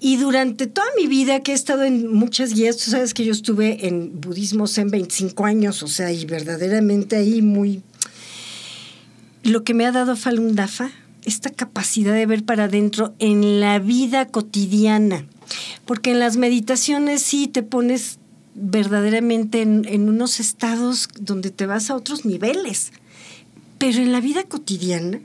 Y 0.00 0.16
durante 0.16 0.66
toda 0.66 0.86
mi 0.96 1.06
vida 1.06 1.40
que 1.40 1.52
he 1.52 1.54
estado 1.54 1.84
en 1.84 2.12
muchas 2.12 2.52
guías, 2.52 2.76
tú 2.76 2.90
sabes 2.90 3.14
que 3.14 3.24
yo 3.24 3.32
estuve 3.32 3.86
en 3.86 4.20
budismo 4.20 4.66
en 4.76 4.90
25 4.90 5.44
años, 5.46 5.82
o 5.82 5.88
sea, 5.88 6.12
y 6.12 6.24
verdaderamente 6.26 7.16
ahí 7.16 7.40
muy... 7.40 7.82
Lo 9.42 9.64
que 9.64 9.74
me 9.74 9.86
ha 9.86 9.92
dado 9.92 10.14
Falun 10.14 10.54
Dafa 10.54 10.92
esta 11.24 11.50
capacidad 11.50 12.14
de 12.14 12.26
ver 12.26 12.44
para 12.44 12.64
adentro 12.64 13.14
en 13.18 13.60
la 13.60 13.78
vida 13.78 14.26
cotidiana. 14.26 15.26
Porque 15.84 16.10
en 16.10 16.18
las 16.18 16.36
meditaciones 16.36 17.22
sí 17.22 17.46
te 17.46 17.62
pones 17.62 18.18
verdaderamente 18.54 19.62
en, 19.62 19.84
en, 19.88 20.08
unos 20.08 20.40
estados 20.40 21.08
donde 21.18 21.50
te 21.50 21.66
vas 21.66 21.90
a 21.90 21.96
otros 21.96 22.24
niveles. 22.24 22.92
Pero 23.78 23.98
en 23.98 24.12
la 24.12 24.20
vida 24.20 24.44
cotidiana 24.44 25.20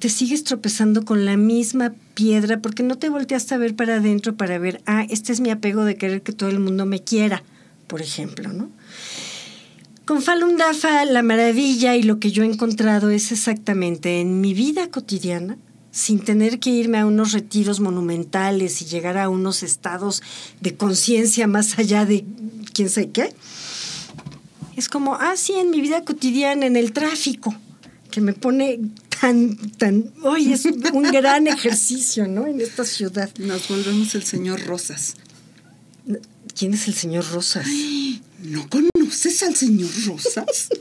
te 0.00 0.08
sigues 0.08 0.44
tropezando 0.44 1.04
con 1.04 1.26
la 1.26 1.36
misma 1.36 1.92
piedra 2.14 2.60
porque 2.60 2.82
no 2.82 2.96
te 2.96 3.10
volteaste 3.10 3.54
a 3.54 3.58
ver 3.58 3.76
para 3.76 3.96
adentro 3.96 4.34
para 4.34 4.58
ver, 4.58 4.82
ah, 4.86 5.06
este 5.10 5.30
es 5.30 5.40
mi 5.40 5.50
apego 5.50 5.84
de 5.84 5.96
querer 5.96 6.22
que 6.22 6.32
todo 6.32 6.48
el 6.48 6.58
mundo 6.58 6.86
me 6.86 7.04
quiera, 7.04 7.44
por 7.86 8.00
ejemplo, 8.00 8.50
¿no? 8.50 8.70
Con 10.06 10.22
Falun 10.22 10.56
Dafa, 10.56 11.04
la 11.04 11.22
maravilla 11.22 11.96
y 11.96 12.02
lo 12.02 12.18
que 12.18 12.32
yo 12.32 12.42
he 12.42 12.46
encontrado 12.46 13.10
es 13.10 13.30
exactamente 13.30 14.22
en 14.22 14.40
mi 14.40 14.54
vida 14.54 14.88
cotidiana, 14.90 15.58
sin 15.92 16.20
tener 16.20 16.60
que 16.60 16.70
irme 16.70 16.98
a 16.98 17.06
unos 17.06 17.32
retiros 17.32 17.78
monumentales 17.78 18.80
y 18.80 18.86
llegar 18.86 19.18
a 19.18 19.28
unos 19.28 19.62
estados 19.62 20.22
de 20.62 20.76
conciencia 20.76 21.46
más 21.46 21.78
allá 21.78 22.06
de 22.06 22.24
quién 22.72 22.88
sabe 22.88 23.10
qué. 23.10 23.34
Es 24.76 24.88
como, 24.88 25.16
ah, 25.16 25.34
sí, 25.36 25.52
en 25.52 25.70
mi 25.70 25.82
vida 25.82 26.04
cotidiana, 26.06 26.64
en 26.64 26.76
el 26.76 26.92
tráfico, 26.92 27.54
que 28.10 28.22
me 28.22 28.32
pone 28.32 28.80
tan, 29.20 29.56
tan, 29.72 30.12
hoy 30.22 30.52
es 30.52 30.64
un 30.64 31.02
gran 31.02 31.46
ejercicio, 31.46 32.26
¿no? 32.26 32.46
En 32.46 32.60
esta 32.60 32.84
ciudad. 32.84 33.30
Nos 33.38 33.68
volvemos 33.68 34.14
el 34.14 34.22
señor 34.22 34.64
Rosas. 34.64 35.16
¿Quién 36.58 36.74
es 36.74 36.88
el 36.88 36.94
señor 36.94 37.30
Rosas? 37.30 37.66
¿No 38.42 38.68
conoces 38.68 39.42
al 39.42 39.54
señor 39.54 39.90
Rosas? 40.06 40.68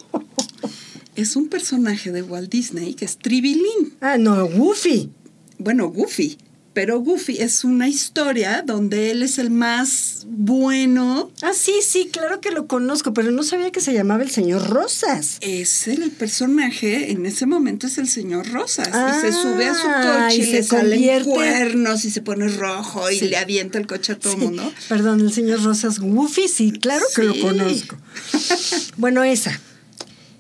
Es 1.16 1.36
un 1.36 1.50
personaje 1.50 2.14
de 2.14 2.22
Walt 2.22 2.50
Disney 2.50 2.94
que 2.94 3.04
es 3.04 3.18
Tribilín. 3.18 3.94
Ah, 4.00 4.18
no, 4.18 4.48
Goofy. 4.48 5.12
Bueno, 5.58 5.90
Goofy. 5.90 6.38
Pero 6.74 7.00
Goofy 7.00 7.38
es 7.40 7.64
una 7.64 7.88
historia 7.88 8.64
donde 8.66 9.12
él 9.12 9.24
es 9.24 9.40
el 9.40 9.50
más 9.50 10.26
bueno. 10.28 11.32
Ah, 11.42 11.54
sí, 11.54 11.74
sí, 11.82 12.10
claro 12.12 12.42
que 12.42 12.52
lo 12.52 12.68
conozco, 12.68 13.14
pero 13.14 13.32
no 13.32 13.44
sabía 13.44 13.72
que 13.72 13.82
se 13.82 13.92
llamaba 13.94 14.22
el 14.22 14.30
señor 14.30 14.70
Rosas. 14.70 15.38
Es 15.42 15.88
el 15.88 16.12
personaje, 16.12 17.12
en 17.12 17.26
ese 17.26 17.48
momento 17.48 17.88
es 17.88 17.98
el 17.98 18.08
señor 18.08 18.48
Rosas. 18.52 18.88
y 18.88 19.22
se 19.22 19.32
sube 19.32 19.66
a 19.66 19.74
su 19.74 19.88
coche 19.88 20.36
y, 20.36 20.52
le 20.52 20.64
salen 20.64 21.24
cuernos 21.24 22.06
y 22.06 22.12
se 22.12 22.22
pone 22.22 22.48
rojo 22.48 23.10
y 23.10 23.20
le 23.22 23.38
avienta 23.38 23.80
el 23.80 23.88
coche 23.88 24.14
a 24.14 24.20
todo 24.20 24.34
el 24.34 24.40
mundo. 24.40 24.72
Perdón, 24.88 25.22
el 25.22 25.34
señor 25.34 25.64
Rosas 25.64 26.00
Goofy, 26.00 26.48
sí, 26.48 26.72
claro 26.72 27.06
que 27.16 27.24
lo 27.24 27.40
conozco. 27.40 27.98
bueno, 28.98 29.24
esa. 29.24 29.60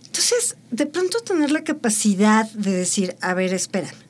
Entonces, 0.06 0.56
de 0.70 0.86
pronto 0.86 1.20
tener 1.22 1.52
la 1.52 1.64
capacidad 1.64 2.50
de 2.52 2.72
decir, 2.72 3.16
a 3.22 3.34
ver, 3.34 3.54
espérame 3.54 4.09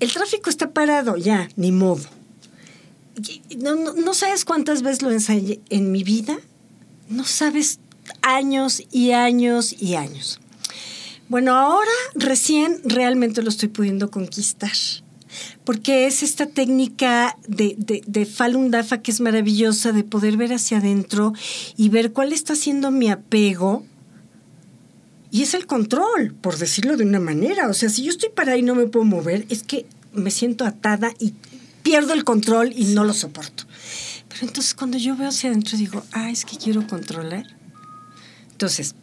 el 0.00 0.12
tráfico 0.12 0.50
está 0.50 0.72
parado, 0.72 1.16
ya, 1.16 1.48
ni 1.56 1.72
modo. 1.72 2.02
No, 3.58 4.14
sabes 4.14 4.44
cuántas 4.44 4.82
veces 4.82 5.02
lo 5.02 5.10
ensayé 5.10 5.60
en 5.68 5.92
mi 5.92 6.04
vida, 6.04 6.38
no 7.08 7.24
sabes 7.24 7.78
años 8.22 8.82
y 8.90 9.12
años 9.12 9.74
y 9.78 9.94
años. 9.94 10.40
Bueno, 11.28 11.54
ahora 11.54 11.90
recién 12.14 12.80
realmente 12.84 13.42
lo 13.42 13.50
estoy 13.50 13.68
pudiendo 13.68 14.10
conquistar, 14.10 14.72
porque 15.64 16.06
es 16.06 16.22
esta 16.22 16.46
técnica 16.46 17.36
de, 17.46 17.76
de, 17.78 18.02
de, 18.06 18.26
Falun 18.26 18.70
Dafa 18.70 19.02
que 19.02 19.10
es 19.10 19.20
maravillosa, 19.20 19.92
de 19.92 20.02
poder 20.02 20.36
ver 20.36 20.54
hacia 20.54 20.78
adentro 20.78 21.34
y 21.76 21.88
ver 21.90 22.12
cuál 22.12 22.32
está 22.32 22.56
siendo 22.56 22.90
mi 22.90 23.10
apego. 23.10 23.84
Y 25.30 25.42
es 25.42 25.54
el 25.54 25.66
control, 25.66 26.34
por 26.40 26.58
decirlo 26.58 26.96
de 26.96 27.04
una 27.04 27.20
manera. 27.20 27.68
O 27.68 27.74
sea, 27.74 27.88
si 27.88 28.02
yo 28.02 28.10
estoy 28.10 28.30
parada 28.30 28.56
y 28.56 28.62
no 28.62 28.74
me 28.74 28.86
puedo 28.86 29.04
mover, 29.04 29.46
es 29.48 29.62
que 29.62 29.86
me 30.12 30.30
siento 30.30 30.64
atada 30.64 31.12
y 31.18 31.34
pierdo 31.82 32.12
el 32.12 32.24
control 32.24 32.72
y 32.74 32.84
no 32.86 33.04
lo 33.04 33.12
soporto. 33.12 33.64
Pero 34.28 34.46
entonces 34.46 34.74
cuando 34.74 34.98
yo 34.98 35.16
veo 35.16 35.28
hacia 35.28 35.50
adentro 35.50 35.78
digo, 35.78 36.04
ah, 36.12 36.30
es 36.30 36.44
que 36.44 36.56
quiero 36.56 36.86
controlar. 36.86 37.46
Entonces, 38.52 38.94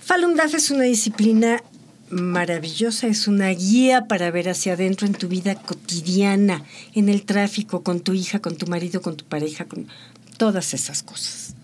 Falun 0.00 0.34
Dafa 0.34 0.56
es 0.56 0.70
una 0.70 0.84
disciplina 0.84 1.62
maravillosa, 2.10 3.06
es 3.06 3.26
una 3.26 3.48
guía 3.50 4.06
para 4.06 4.30
ver 4.30 4.48
hacia 4.48 4.74
adentro 4.74 5.06
en 5.06 5.14
tu 5.14 5.28
vida 5.28 5.54
cotidiana, 5.54 6.64
en 6.94 7.08
el 7.08 7.24
tráfico, 7.24 7.82
con 7.82 8.00
tu 8.00 8.14
hija, 8.14 8.40
con 8.40 8.56
tu 8.56 8.66
marido, 8.66 9.02
con 9.02 9.16
tu 9.16 9.24
pareja, 9.24 9.64
con 9.64 9.88
todas 10.36 10.74
esas 10.74 11.02
cosas. 11.02 11.54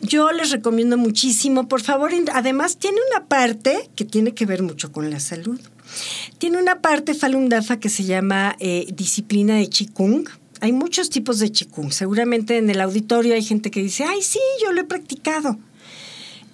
Yo 0.00 0.32
les 0.32 0.50
recomiendo 0.50 0.96
muchísimo, 0.96 1.68
por 1.68 1.82
favor, 1.82 2.10
además 2.32 2.78
tiene 2.78 2.98
una 3.10 3.26
parte 3.26 3.90
que 3.94 4.04
tiene 4.04 4.32
que 4.32 4.46
ver 4.46 4.62
mucho 4.62 4.92
con 4.92 5.10
la 5.10 5.20
salud. 5.20 5.60
Tiene 6.38 6.58
una 6.58 6.80
parte 6.80 7.14
Falun 7.14 7.48
Dafa 7.48 7.78
que 7.78 7.88
se 7.88 8.04
llama 8.04 8.56
eh, 8.60 8.86
disciplina 8.94 9.56
de 9.56 9.68
Qigong. 9.68 10.26
Hay 10.60 10.72
muchos 10.72 11.10
tipos 11.10 11.38
de 11.38 11.50
Qigong. 11.52 11.92
Seguramente 11.92 12.56
en 12.56 12.70
el 12.70 12.80
auditorio 12.80 13.34
hay 13.34 13.42
gente 13.42 13.70
que 13.70 13.82
dice, 13.82 14.04
ay, 14.04 14.22
sí, 14.22 14.38
yo 14.62 14.72
lo 14.72 14.80
he 14.80 14.84
practicado. 14.84 15.58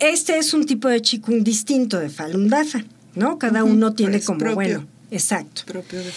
Este 0.00 0.38
es 0.38 0.52
un 0.52 0.66
tipo 0.66 0.88
de 0.88 1.00
Qigong 1.00 1.44
distinto 1.44 1.98
de 1.98 2.10
Falun 2.10 2.48
Dafa, 2.48 2.84
¿no? 3.14 3.38
Cada 3.38 3.62
uno 3.62 3.94
tiene 3.94 4.20
como, 4.20 4.54
bueno, 4.54 4.86
Exacto. 5.16 5.62
Propio 5.64 6.00
de 6.00 6.12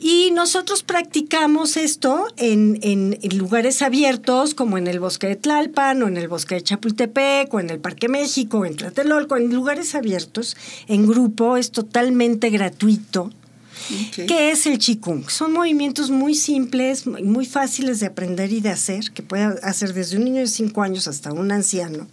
Y 0.00 0.32
nosotros 0.32 0.82
practicamos 0.82 1.76
esto 1.76 2.26
en, 2.36 2.78
en, 2.82 3.16
lugares 3.38 3.80
abiertos, 3.80 4.54
como 4.54 4.76
en 4.76 4.88
el 4.88 4.98
bosque 4.98 5.28
de 5.28 5.36
Tlalpan, 5.36 6.02
o 6.02 6.08
en 6.08 6.16
el 6.16 6.26
bosque 6.26 6.56
de 6.56 6.62
Chapultepec, 6.62 7.52
o 7.54 7.60
en 7.60 7.70
el 7.70 7.78
Parque 7.78 8.08
México, 8.08 8.58
o 8.58 8.64
en 8.64 8.76
Tlatelolco, 8.76 9.36
en 9.36 9.54
lugares 9.54 9.94
abiertos, 9.94 10.56
en 10.88 11.06
grupo, 11.06 11.56
es 11.56 11.70
totalmente 11.70 12.50
gratuito. 12.50 13.30
¿Qué 14.14 14.50
es 14.50 14.66
el 14.66 14.78
Qigong? 14.78 15.30
Son 15.30 15.52
movimientos 15.52 16.10
muy 16.10 16.34
simples, 16.34 17.06
muy 17.06 17.46
fáciles 17.46 18.00
de 18.00 18.06
aprender 18.06 18.52
y 18.52 18.60
de 18.60 18.70
hacer, 18.70 19.12
que 19.12 19.22
puede 19.22 19.44
hacer 19.62 19.94
desde 19.94 20.16
un 20.16 20.24
niño 20.24 20.40
de 20.40 20.48
5 20.48 20.82
años 20.82 21.08
hasta 21.08 21.32
un 21.32 21.50
anciano 21.50 22.06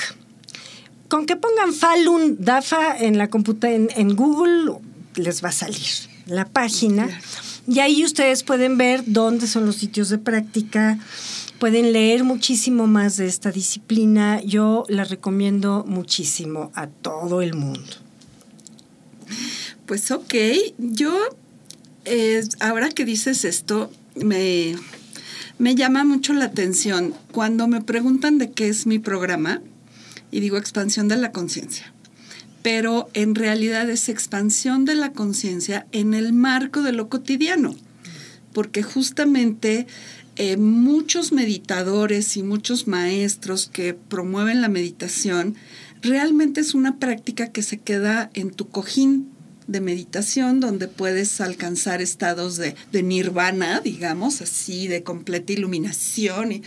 Con 1.08 1.24
que 1.24 1.36
pongan 1.36 1.72
Falun 1.72 2.36
Dafa 2.38 2.98
en 2.98 3.16
la 3.16 3.30
en, 3.62 3.88
en 3.96 4.14
Google 4.14 4.74
les 5.14 5.42
va 5.42 5.48
a 5.48 5.52
salir 5.52 5.86
la 6.26 6.44
página. 6.44 7.08
Y 7.68 7.80
ahí 7.80 8.02
ustedes 8.02 8.44
pueden 8.44 8.78
ver 8.78 9.02
dónde 9.04 9.46
son 9.46 9.66
los 9.66 9.76
sitios 9.76 10.08
de 10.08 10.16
práctica, 10.16 10.98
pueden 11.58 11.92
leer 11.92 12.24
muchísimo 12.24 12.86
más 12.86 13.18
de 13.18 13.26
esta 13.26 13.52
disciplina. 13.52 14.40
Yo 14.42 14.84
la 14.88 15.04
recomiendo 15.04 15.84
muchísimo 15.86 16.72
a 16.74 16.86
todo 16.86 17.42
el 17.42 17.52
mundo. 17.52 17.90
Pues 19.84 20.10
ok, 20.10 20.34
yo 20.78 21.14
eh, 22.06 22.42
ahora 22.60 22.88
que 22.88 23.04
dices 23.04 23.44
esto, 23.44 23.92
me, 24.16 24.74
me 25.58 25.74
llama 25.74 26.04
mucho 26.04 26.32
la 26.32 26.46
atención 26.46 27.12
cuando 27.32 27.68
me 27.68 27.82
preguntan 27.82 28.38
de 28.38 28.50
qué 28.50 28.68
es 28.68 28.86
mi 28.86 28.98
programa 28.98 29.60
y 30.30 30.40
digo 30.40 30.56
expansión 30.56 31.06
de 31.08 31.16
la 31.16 31.32
conciencia 31.32 31.92
pero 32.70 33.08
en 33.14 33.34
realidad 33.34 33.88
es 33.88 34.10
expansión 34.10 34.84
de 34.84 34.94
la 34.94 35.12
conciencia 35.12 35.86
en 35.90 36.12
el 36.12 36.34
marco 36.34 36.82
de 36.82 36.92
lo 36.92 37.08
cotidiano, 37.08 37.74
porque 38.52 38.82
justamente 38.82 39.86
eh, 40.36 40.58
muchos 40.58 41.32
meditadores 41.32 42.36
y 42.36 42.42
muchos 42.42 42.86
maestros 42.86 43.70
que 43.72 43.94
promueven 43.94 44.60
la 44.60 44.68
meditación, 44.68 45.54
realmente 46.02 46.60
es 46.60 46.74
una 46.74 46.98
práctica 46.98 47.52
que 47.52 47.62
se 47.62 47.78
queda 47.78 48.30
en 48.34 48.50
tu 48.50 48.68
cojín 48.68 49.30
de 49.66 49.80
meditación 49.80 50.60
donde 50.60 50.88
puedes 50.88 51.40
alcanzar 51.40 52.02
estados 52.02 52.58
de, 52.58 52.74
de 52.92 53.02
nirvana, 53.02 53.80
digamos, 53.80 54.42
así, 54.42 54.88
de 54.88 55.02
completa 55.02 55.54
iluminación, 55.54 56.60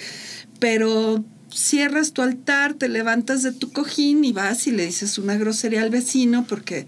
pero 0.60 1.24
cierras 1.54 2.14
tu 2.14 2.22
altar, 2.22 2.74
te 2.74 2.90
levantas 2.90 3.44
de 3.44 3.52
tu 3.52 3.72
cojín 3.72 4.24
y 4.24 4.32
vas 4.32 4.68
y 4.68 4.72
le 4.72 4.86
dices 4.86 5.18
una 5.18 5.36
grosería 5.36 5.82
al 5.82 5.90
vecino 5.90 6.46
porque, 6.48 6.88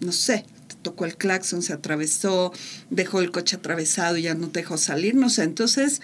no 0.00 0.12
sé, 0.12 0.44
te 0.66 0.74
tocó 0.82 1.04
el 1.04 1.16
claxon, 1.16 1.62
se 1.62 1.72
atravesó, 1.72 2.52
dejó 2.90 3.20
el 3.20 3.30
coche 3.30 3.56
atravesado 3.56 4.16
y 4.16 4.22
ya 4.22 4.34
no 4.34 4.48
te 4.48 4.60
dejó 4.60 4.76
salir, 4.76 5.14
no 5.14 5.30
sé. 5.30 5.44
Entonces, 5.44 6.00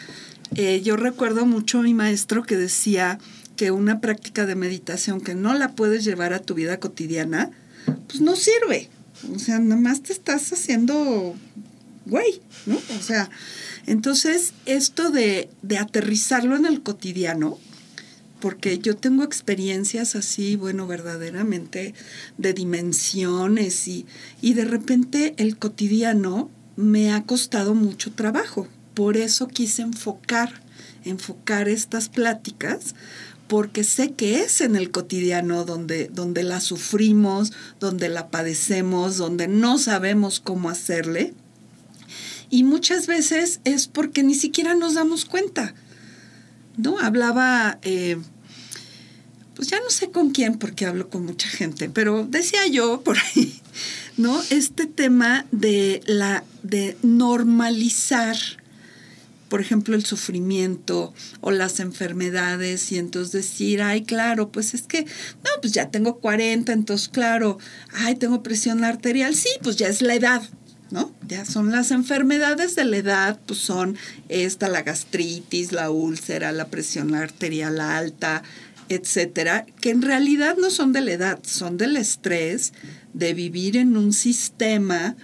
eh, 0.57 0.83
yo 0.83 0.97
recuerdo 0.97 1.47
mucho 1.47 1.79
a 1.79 1.83
mi 1.83 1.95
maestro 1.95 2.43
que 2.43 2.57
decía 2.57 3.19
que 3.57 3.71
una 3.71 4.01
práctica 4.01 4.47
de 4.47 4.55
meditación 4.55 5.21
que 5.21 5.35
no 5.35 5.55
la 5.55 5.73
puedes 5.73 6.05
llevar 6.05 6.33
a 6.33 6.41
tu 6.41 6.55
vida 6.55 6.81
cotidiana, 6.81 7.51
pues 8.09 8.21
no 8.21 8.37
sirve. 8.37 8.91
O 9.35 9.39
sea, 9.39 9.59
nada 9.59 9.81
más 9.81 10.03
te 10.03 10.13
estás 10.13 10.53
haciendo 10.53 11.35
güey, 12.07 12.41
¿no? 12.67 12.77
O 12.77 13.03
sea, 13.03 13.31
Entonces, 13.87 14.53
esto 14.67 15.11
de, 15.11 15.49
de 15.63 15.79
aterrizarlo 15.79 16.57
en 16.57 16.67
el 16.67 16.83
cotidiano, 16.83 17.59
porque 18.45 18.79
yo 18.79 18.95
tengo 18.95 19.23
experiencias 19.25 20.15
así, 20.15 20.55
bueno, 20.57 20.87
verdaderamente 20.87 21.95
de 22.37 22.53
dimensiones 22.53 23.89
y, 23.89 24.05
y 24.43 24.53
de 24.53 24.67
repente 24.67 25.33
el 25.39 25.57
cotidiano 25.57 26.51
me 26.77 27.15
ha 27.15 27.23
costado 27.23 27.75
mucho 27.75 28.13
trabajo. 28.13 28.69
Por 28.93 29.17
eso 29.17 29.49
quise 29.49 29.81
enfocar, 29.81 30.61
enfocar 31.07 31.71
estas 31.71 32.11
pláticas, 32.11 32.95
porque 33.49 33.83
sé 33.83 34.13
que 34.13 34.41
es 34.41 34.61
en 34.61 34.77
el 34.77 34.91
cotidiano 34.91 35.65
donde, 35.65 36.11
donde 36.13 36.43
la 36.43 36.61
sufrimos, 36.61 37.51
donde 37.81 38.11
la 38.11 38.29
padecemos, 38.29 39.17
donde 39.17 39.49
no 39.49 39.79
sabemos 39.79 40.39
cómo 40.39 40.69
hacerle. 40.69 41.33
Y 42.51 42.65
muchas 42.65 43.07
veces 43.07 43.63
es 43.65 43.87
porque 43.87 44.23
ni 44.23 44.35
siquiera 44.35 44.75
nos 44.75 44.93
damos 44.93 45.25
cuenta. 45.25 45.75
¿No? 46.77 46.99
Hablaba 46.99 47.79
eh, 47.83 48.19
pues 49.55 49.69
ya 49.69 49.79
no 49.81 49.91
sé 49.91 50.11
con 50.11 50.31
quién, 50.31 50.59
porque 50.59 50.87
hablo 50.87 51.09
con 51.09 51.25
mucha 51.25 51.49
gente, 51.49 51.89
pero 51.89 52.27
decía 52.29 52.67
yo 52.67 53.03
por 53.03 53.17
ahí, 53.19 53.61
¿no? 54.17 54.41
Este 54.51 54.87
tema 54.87 55.47
de 55.53 56.01
la 56.07 56.45
de 56.63 56.97
normalizar, 57.03 58.37
por 59.49 59.61
ejemplo, 59.61 59.95
el 59.95 60.05
sufrimiento 60.05 61.15
o 61.41 61.51
las 61.51 61.79
enfermedades 61.79 62.91
y 62.91 62.99
entonces 62.99 63.33
decir, 63.33 63.83
ay, 63.83 64.03
claro, 64.03 64.51
pues 64.51 64.75
es 64.75 64.83
que, 64.83 65.05
no, 65.05 65.51
pues 65.61 65.73
ya 65.73 65.91
tengo 65.91 66.19
40, 66.19 66.73
entonces 66.73 67.09
claro, 67.09 67.59
ay, 67.93 68.17
tengo 68.17 68.43
presión 68.43 68.83
arterial, 68.83 69.35
sí, 69.35 69.51
pues 69.63 69.77
ya 69.77 69.87
es 69.89 70.03
la 70.03 70.15
edad, 70.15 70.43
¿no? 70.91 71.13
Ya 71.29 71.45
son 71.45 71.71
las 71.71 71.91
enfermedades 71.91 72.75
de 72.75 72.85
la 72.85 72.97
edad, 72.97 73.41
pues 73.47 73.61
son 73.61 73.97
esta, 74.29 74.69
la 74.69 74.83
gastritis, 74.83 75.73
la 75.73 75.91
úlcera, 75.91 76.51
la 76.53 76.69
presión 76.69 77.15
arterial 77.15 77.81
alta, 77.81 78.43
etcétera, 78.89 79.67
que 79.81 79.91
en 79.91 80.03
realidad 80.03 80.57
no 80.61 80.71
son 80.71 80.93
de 80.93 81.01
la 81.01 81.13
edad, 81.13 81.39
son 81.45 81.77
del 81.77 81.97
estrés 81.97 82.73
de 83.13 83.35
vivir 83.35 83.77
en 83.77 83.97
un 83.97 84.13
sistema, 84.13 85.17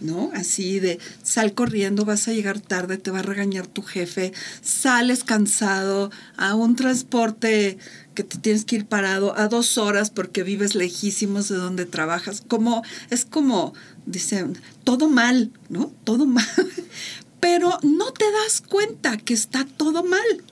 ¿no? 0.00 0.30
Así 0.34 0.80
de 0.80 0.98
sal 1.22 1.54
corriendo, 1.54 2.04
vas 2.04 2.28
a 2.28 2.32
llegar 2.32 2.60
tarde, 2.60 2.98
te 2.98 3.10
va 3.10 3.20
a 3.20 3.22
regañar 3.22 3.66
tu 3.66 3.82
jefe, 3.82 4.32
sales 4.60 5.24
cansado 5.24 6.10
a 6.36 6.54
un 6.54 6.76
transporte 6.76 7.78
que 8.14 8.22
te 8.22 8.38
tienes 8.38 8.64
que 8.64 8.76
ir 8.76 8.86
parado 8.86 9.36
a 9.38 9.48
dos 9.48 9.78
horas 9.78 10.10
porque 10.10 10.42
vives 10.42 10.74
lejísimos 10.74 11.48
de 11.48 11.56
donde 11.56 11.86
trabajas. 11.86 12.42
Como, 12.46 12.82
es 13.10 13.24
como, 13.24 13.74
dicen, 14.06 14.58
todo 14.84 15.08
mal, 15.08 15.50
¿no? 15.68 15.92
Todo 16.04 16.26
mal. 16.26 16.46
Pero 17.40 17.78
no 17.82 18.12
te 18.12 18.24
das 18.32 18.60
cuenta 18.60 19.16
que 19.18 19.34
está 19.34 19.66
todo 19.76 20.02
mal 20.02 20.42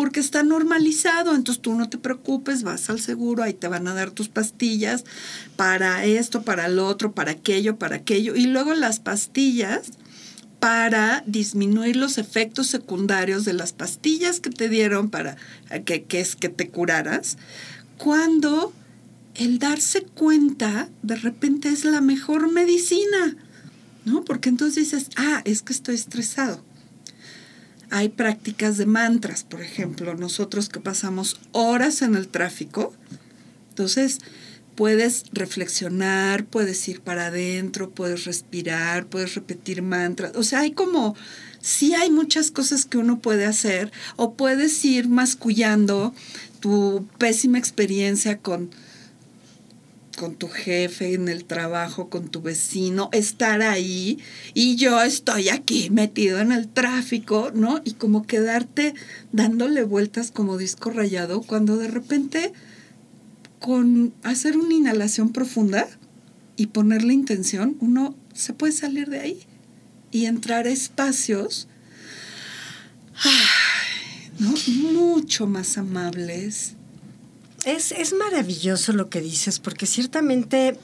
porque 0.00 0.20
está 0.20 0.42
normalizado, 0.42 1.34
entonces 1.34 1.60
tú 1.60 1.74
no 1.74 1.90
te 1.90 1.98
preocupes, 1.98 2.62
vas 2.62 2.88
al 2.88 3.00
seguro, 3.00 3.42
ahí 3.42 3.52
te 3.52 3.68
van 3.68 3.86
a 3.86 3.92
dar 3.92 4.10
tus 4.12 4.30
pastillas 4.30 5.04
para 5.56 6.06
esto, 6.06 6.40
para 6.40 6.68
lo 6.68 6.86
otro, 6.86 7.12
para 7.12 7.32
aquello, 7.32 7.76
para 7.76 7.96
aquello, 7.96 8.34
y 8.34 8.46
luego 8.46 8.72
las 8.72 8.98
pastillas 8.98 9.90
para 10.58 11.22
disminuir 11.26 11.96
los 11.96 12.16
efectos 12.16 12.68
secundarios 12.68 13.44
de 13.44 13.52
las 13.52 13.74
pastillas 13.74 14.40
que 14.40 14.48
te 14.48 14.70
dieron 14.70 15.10
para 15.10 15.36
que, 15.84 16.04
que 16.04 16.20
es 16.20 16.34
que 16.34 16.48
te 16.48 16.70
curaras, 16.70 17.36
cuando 17.98 18.72
el 19.34 19.58
darse 19.58 20.00
cuenta 20.00 20.88
de 21.02 21.16
repente 21.16 21.68
es 21.68 21.84
la 21.84 22.00
mejor 22.00 22.50
medicina, 22.50 23.36
¿no? 24.06 24.24
Porque 24.24 24.48
entonces 24.48 24.76
dices, 24.76 25.10
ah, 25.16 25.42
es 25.44 25.60
que 25.60 25.74
estoy 25.74 25.96
estresado 25.96 26.69
hay 27.90 28.08
prácticas 28.08 28.76
de 28.76 28.86
mantras, 28.86 29.44
por 29.44 29.62
ejemplo, 29.62 30.14
nosotros 30.14 30.68
que 30.68 30.80
pasamos 30.80 31.40
horas 31.52 32.02
en 32.02 32.14
el 32.14 32.28
tráfico, 32.28 32.94
entonces 33.70 34.18
puedes 34.76 35.24
reflexionar, 35.32 36.44
puedes 36.44 36.88
ir 36.88 37.00
para 37.00 37.26
adentro, 37.26 37.90
puedes 37.90 38.24
respirar, 38.24 39.06
puedes 39.06 39.34
repetir 39.34 39.82
mantras, 39.82 40.32
o 40.36 40.42
sea, 40.42 40.60
hay 40.60 40.72
como, 40.72 41.16
sí 41.60 41.94
hay 41.94 42.10
muchas 42.10 42.50
cosas 42.50 42.84
que 42.84 42.98
uno 42.98 43.18
puede 43.18 43.44
hacer 43.44 43.92
o 44.16 44.34
puedes 44.34 44.84
ir 44.84 45.08
mascullando 45.08 46.14
tu 46.60 47.06
pésima 47.18 47.58
experiencia 47.58 48.38
con 48.38 48.70
con 50.20 50.34
tu 50.34 50.48
jefe 50.48 51.14
en 51.14 51.30
el 51.30 51.46
trabajo, 51.46 52.10
con 52.10 52.28
tu 52.28 52.42
vecino, 52.42 53.08
estar 53.10 53.62
ahí 53.62 54.18
y 54.52 54.76
yo 54.76 55.00
estoy 55.00 55.48
aquí 55.48 55.88
metido 55.88 56.40
en 56.40 56.52
el 56.52 56.68
tráfico, 56.68 57.52
¿no? 57.54 57.80
Y 57.86 57.92
como 57.94 58.26
quedarte 58.26 58.92
dándole 59.32 59.82
vueltas 59.82 60.30
como 60.30 60.58
disco 60.58 60.90
rayado 60.90 61.40
cuando 61.40 61.78
de 61.78 61.88
repente 61.88 62.52
con 63.60 64.12
hacer 64.22 64.58
una 64.58 64.74
inhalación 64.74 65.30
profunda 65.32 65.88
y 66.54 66.66
ponerle 66.66 67.14
intención, 67.14 67.78
uno 67.80 68.14
se 68.34 68.52
puede 68.52 68.74
salir 68.74 69.08
de 69.08 69.20
ahí 69.20 69.40
y 70.10 70.26
entrar 70.26 70.66
a 70.66 70.70
espacios 70.70 71.66
¿no? 74.38 74.52
mucho 74.92 75.46
más 75.46 75.78
amables, 75.78 76.74
es, 77.64 78.12
maravilloso 78.12 78.92
lo 78.92 79.08
que 79.08 79.20
dices, 79.20 79.58
porque 79.58 79.86
ciertamente 79.86 80.76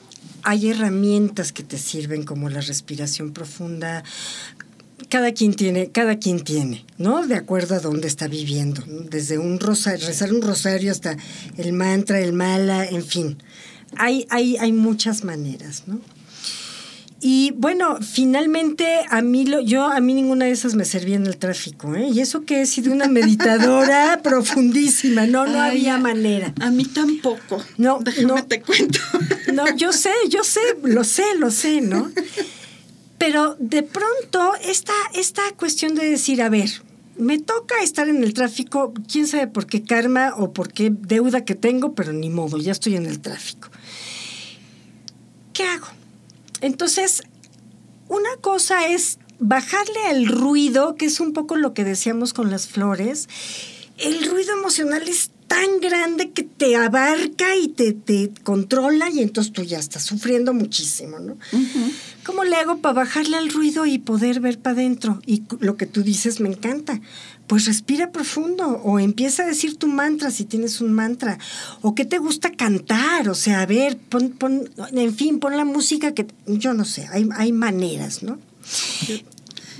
hay 0.43 0.69
herramientas 0.69 1.51
que 1.51 1.63
te 1.63 1.77
sirven 1.77 2.23
como 2.23 2.49
la 2.49 2.61
respiración 2.61 3.33
profunda. 3.33 4.03
Cada 5.09 5.31
quien 5.31 5.53
tiene, 5.53 5.89
cada 5.91 6.17
quien 6.19 6.43
tiene, 6.43 6.85
¿no? 6.97 7.25
De 7.25 7.35
acuerdo 7.35 7.75
a 7.75 7.79
dónde 7.79 8.07
está 8.07 8.27
viviendo. 8.27 8.83
Desde 9.09 9.37
un 9.37 9.59
rosario, 9.59 10.05
rezar 10.05 10.33
un 10.33 10.41
rosario 10.41 10.91
hasta 10.91 11.17
el 11.57 11.73
mantra, 11.73 12.19
el 12.19 12.33
mala, 12.33 12.85
en 12.85 13.03
fin. 13.03 13.37
Hay, 13.95 14.27
hay, 14.29 14.57
hay 14.57 14.73
muchas 14.73 15.23
maneras, 15.23 15.83
¿no? 15.87 16.01
Y 17.19 17.51
bueno, 17.57 17.97
finalmente 18.01 18.87
a 19.09 19.23
mí 19.23 19.45
lo, 19.45 19.59
yo 19.59 19.87
a 19.87 19.99
mí 19.99 20.13
ninguna 20.13 20.45
de 20.45 20.51
esas 20.51 20.75
me 20.75 20.85
servía 20.85 21.15
en 21.15 21.25
el 21.25 21.37
tráfico, 21.37 21.95
¿eh? 21.95 22.09
Y 22.13 22.19
eso 22.19 22.45
que 22.45 22.61
he 22.61 22.65
sido 22.67 22.93
una 22.93 23.07
meditadora 23.07 24.19
profundísima, 24.23 25.25
no, 25.25 25.47
no 25.47 25.59
había 25.59 25.97
manera. 25.97 26.53
A 26.61 26.69
mí 26.69 26.85
tampoco. 26.85 27.63
No, 27.77 27.99
déjame 28.01 28.43
te 28.43 28.61
cuento. 28.61 28.99
No, 29.53 29.75
yo 29.75 29.91
sé, 29.91 30.11
yo 30.29 30.43
sé, 30.43 30.59
lo 30.83 31.03
sé, 31.03 31.23
lo 31.39 31.49
sé, 31.49 31.81
¿no? 31.81 32.11
Pero 33.17 33.55
de 33.59 33.81
pronto 33.81 34.53
esta, 34.63 34.93
esta 35.15 35.41
cuestión 35.57 35.95
de 35.95 36.07
decir, 36.07 36.43
a 36.43 36.49
ver, 36.49 36.69
me 37.17 37.39
toca 37.39 37.81
estar 37.81 38.07
en 38.07 38.23
el 38.23 38.33
tráfico, 38.33 38.93
quién 39.11 39.25
sabe 39.25 39.47
por 39.47 39.65
qué 39.65 39.83
karma 39.83 40.33
o 40.37 40.53
por 40.53 40.71
qué 40.71 40.91
deuda 40.91 41.43
que 41.43 41.55
tengo, 41.55 41.95
pero 41.95 42.13
ni 42.13 42.29
modo, 42.29 42.57
ya 42.57 42.71
estoy 42.71 42.97
en 42.97 43.07
el 43.07 43.19
tráfico. 43.19 43.69
¿Qué 45.53 45.63
hago? 45.63 45.87
Entonces, 46.61 47.23
una 48.07 48.35
cosa 48.41 48.87
es 48.87 49.19
bajarle 49.39 49.99
al 50.09 50.27
ruido, 50.27 50.95
que 50.95 51.05
es 51.05 51.19
un 51.19 51.33
poco 51.33 51.55
lo 51.55 51.73
que 51.73 51.83
decíamos 51.83 52.33
con 52.33 52.49
las 52.49 52.67
flores. 52.67 53.27
El 53.97 54.29
ruido 54.29 54.53
emocional 54.53 55.07
es 55.07 55.31
tan 55.47 55.79
grande 55.79 56.31
que 56.31 56.43
te 56.43 56.75
abarca 56.75 57.55
y 57.55 57.69
te, 57.69 57.93
te 57.93 58.31
controla 58.43 59.09
y 59.09 59.21
entonces 59.21 59.53
tú 59.53 59.63
ya 59.63 59.79
estás 59.79 60.03
sufriendo 60.03 60.53
muchísimo, 60.53 61.19
¿no? 61.19 61.37
¿Cómo 62.25 62.43
le 62.43 62.57
hago 62.57 62.79
para 62.79 62.93
bajarle 62.93 63.37
al 63.37 63.49
ruido 63.49 63.85
y 63.85 63.97
poder 63.97 64.41
ver 64.41 64.59
para 64.59 64.75
adentro? 64.75 65.21
Y 65.25 65.43
lo 65.59 65.77
que 65.77 65.85
tú 65.85 66.03
dices 66.03 66.41
me 66.41 66.49
encanta 66.49 66.99
pues 67.47 67.65
respira 67.65 68.11
profundo 68.11 68.81
o 68.83 68.99
empieza 68.99 69.43
a 69.43 69.47
decir 69.47 69.77
tu 69.77 69.87
mantra 69.87 70.31
si 70.31 70.43
tienes 70.43 70.81
un 70.81 70.91
mantra 70.91 71.39
o 71.81 71.95
qué 71.95 72.03
te 72.03 72.17
gusta 72.17 72.51
cantar, 72.51 73.29
o 73.29 73.35
sea, 73.35 73.61
a 73.61 73.65
ver, 73.65 73.97
pon, 73.97 74.29
pon 74.31 74.69
en 74.91 75.15
fin, 75.15 75.39
pon 75.39 75.55
la 75.55 75.65
música 75.65 76.13
que 76.13 76.27
yo 76.45 76.73
no 76.73 76.83
sé, 76.83 77.07
hay, 77.11 77.27
hay 77.35 77.53
maneras, 77.53 78.21
¿no? 78.21 78.37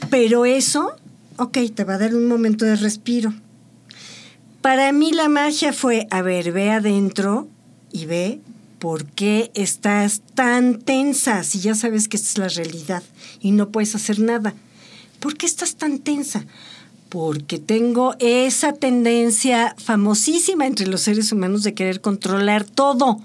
Pero 0.09 0.45
eso, 0.45 0.95
ok, 1.35 1.57
te 1.75 1.83
va 1.83 1.95
a 1.95 1.97
dar 1.97 2.15
un 2.15 2.27
momento 2.27 2.63
de 2.63 2.77
respiro. 2.77 3.33
Para 4.61 4.91
mí 4.91 5.11
la 5.11 5.27
magia 5.27 5.73
fue, 5.73 6.07
a 6.09 6.21
ver, 6.21 6.51
ve 6.53 6.71
adentro 6.71 7.47
y 7.91 8.05
ve 8.05 8.39
por 8.79 9.05
qué 9.05 9.51
estás 9.55 10.21
tan 10.35 10.79
tensa 10.79 11.43
si 11.43 11.59
ya 11.59 11.75
sabes 11.75 12.07
que 12.07 12.17
esta 12.17 12.29
es 12.29 12.37
la 12.37 12.63
realidad 12.63 13.03
y 13.41 13.51
no 13.51 13.69
puedes 13.69 13.95
hacer 13.95 14.19
nada. 14.19 14.53
¿Por 15.19 15.35
qué 15.35 15.45
estás 15.45 15.75
tan 15.75 15.99
tensa? 15.99 16.45
Porque 17.09 17.59
tengo 17.59 18.15
esa 18.19 18.73
tendencia 18.73 19.75
famosísima 19.77 20.65
entre 20.65 20.87
los 20.87 21.01
seres 21.01 21.31
humanos 21.31 21.63
de 21.63 21.73
querer 21.73 22.01
controlar 22.01 22.65
todo. 22.65 23.19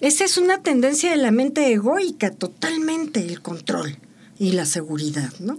Esa 0.00 0.24
es 0.24 0.38
una 0.38 0.62
tendencia 0.62 1.10
de 1.10 1.16
la 1.16 1.30
mente 1.30 1.72
egoica, 1.72 2.30
totalmente 2.30 3.20
el 3.20 3.42
control 3.42 3.96
y 4.38 4.52
la 4.52 4.66
seguridad, 4.66 5.32
¿no? 5.40 5.58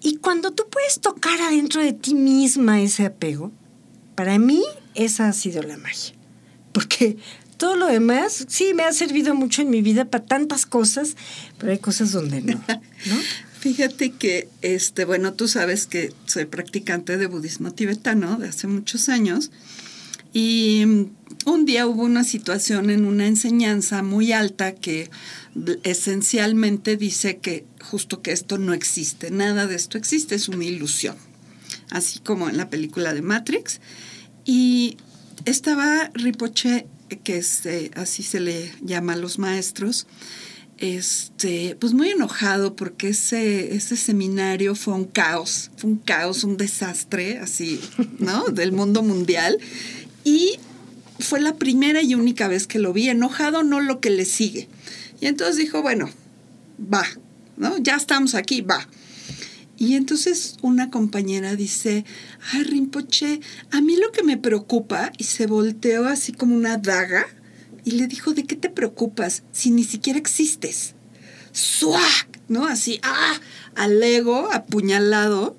Y 0.00 0.18
cuando 0.18 0.52
tú 0.52 0.64
puedes 0.70 1.00
tocar 1.00 1.40
adentro 1.40 1.82
de 1.82 1.92
ti 1.92 2.14
misma 2.14 2.80
ese 2.80 3.06
apego, 3.06 3.50
para 4.14 4.38
mí 4.38 4.62
esa 4.94 5.28
ha 5.28 5.32
sido 5.32 5.62
la 5.62 5.76
magia. 5.76 6.14
Porque 6.72 7.16
todo 7.56 7.74
lo 7.74 7.86
demás, 7.86 8.44
sí, 8.48 8.74
me 8.74 8.84
ha 8.84 8.92
servido 8.92 9.34
mucho 9.34 9.62
en 9.62 9.70
mi 9.70 9.82
vida 9.82 10.04
para 10.04 10.24
tantas 10.24 10.66
cosas, 10.66 11.16
pero 11.58 11.72
hay 11.72 11.78
cosas 11.78 12.12
donde 12.12 12.42
no. 12.42 12.54
¿no? 12.54 13.16
Fíjate 13.60 14.10
que, 14.10 14.48
este, 14.62 15.04
bueno, 15.04 15.32
tú 15.32 15.48
sabes 15.48 15.86
que 15.86 16.12
soy 16.26 16.44
practicante 16.44 17.16
de 17.16 17.26
budismo 17.26 17.72
tibetano 17.72 18.36
de 18.36 18.48
hace 18.48 18.66
muchos 18.66 19.08
años 19.08 19.50
y 20.32 20.84
un 21.46 21.64
día 21.64 21.86
hubo 21.86 22.02
una 22.02 22.22
situación 22.22 22.90
en 22.90 23.06
una 23.06 23.26
enseñanza 23.26 24.02
muy 24.02 24.32
alta 24.32 24.74
que 24.74 25.08
esencialmente 25.82 26.98
dice 26.98 27.38
que 27.38 27.64
justo 27.80 28.20
que 28.20 28.32
esto 28.32 28.58
no 28.58 28.74
existe, 28.74 29.30
nada 29.30 29.66
de 29.66 29.76
esto 29.76 29.96
existe, 29.96 30.34
es 30.34 30.50
una 30.50 30.64
ilusión, 30.64 31.16
así 31.90 32.18
como 32.18 32.50
en 32.50 32.58
la 32.58 32.68
película 32.68 33.14
de 33.14 33.22
Matrix. 33.22 33.80
Y 34.44 34.98
estaba 35.46 36.10
Ripoche, 36.12 36.86
que 37.24 37.42
eh, 37.64 37.90
así 37.94 38.22
se 38.22 38.40
le 38.40 38.72
llama 38.82 39.14
a 39.14 39.16
los 39.16 39.38
maestros, 39.38 40.06
este, 40.78 41.76
pues 41.80 41.94
muy 41.94 42.10
enojado 42.10 42.76
porque 42.76 43.08
ese, 43.08 43.74
ese 43.74 43.96
seminario 43.96 44.74
fue 44.74 44.94
un 44.94 45.04
caos, 45.04 45.70
fue 45.76 45.90
un 45.90 45.96
caos, 45.96 46.44
un 46.44 46.56
desastre, 46.56 47.38
así, 47.38 47.80
¿no? 48.18 48.44
Del 48.52 48.72
mundo 48.72 49.02
mundial. 49.02 49.58
Y 50.24 50.58
fue 51.18 51.40
la 51.40 51.54
primera 51.54 52.02
y 52.02 52.14
única 52.14 52.48
vez 52.48 52.66
que 52.66 52.78
lo 52.78 52.92
vi 52.92 53.08
enojado, 53.08 53.62
no 53.62 53.80
lo 53.80 54.00
que 54.00 54.10
le 54.10 54.24
sigue. 54.24 54.68
Y 55.20 55.26
entonces 55.26 55.56
dijo, 55.56 55.82
bueno, 55.82 56.10
va, 56.92 57.06
¿no? 57.56 57.78
Ya 57.78 57.96
estamos 57.96 58.34
aquí, 58.34 58.60
va. 58.60 58.86
Y 59.78 59.94
entonces 59.94 60.56
una 60.62 60.90
compañera 60.90 61.54
dice, 61.54 62.04
ay, 62.52 62.64
Rinpoche, 62.64 63.40
a 63.70 63.80
mí 63.80 63.96
lo 63.96 64.10
que 64.10 64.22
me 64.22 64.38
preocupa, 64.38 65.12
y 65.18 65.24
se 65.24 65.46
volteó 65.46 66.06
así 66.06 66.32
como 66.32 66.54
una 66.54 66.78
daga, 66.78 67.26
y 67.86 67.92
le 67.92 68.08
dijo, 68.08 68.34
¿de 68.34 68.44
qué 68.44 68.56
te 68.56 68.68
preocupas 68.68 69.44
si 69.52 69.70
ni 69.70 69.84
siquiera 69.84 70.18
existes? 70.18 70.96
¡Suac! 71.52 72.40
¿No? 72.48 72.66
Así, 72.66 72.98
¡ah! 73.04 73.40
Al 73.76 74.02
ego, 74.02 74.50
apuñalado. 74.52 75.56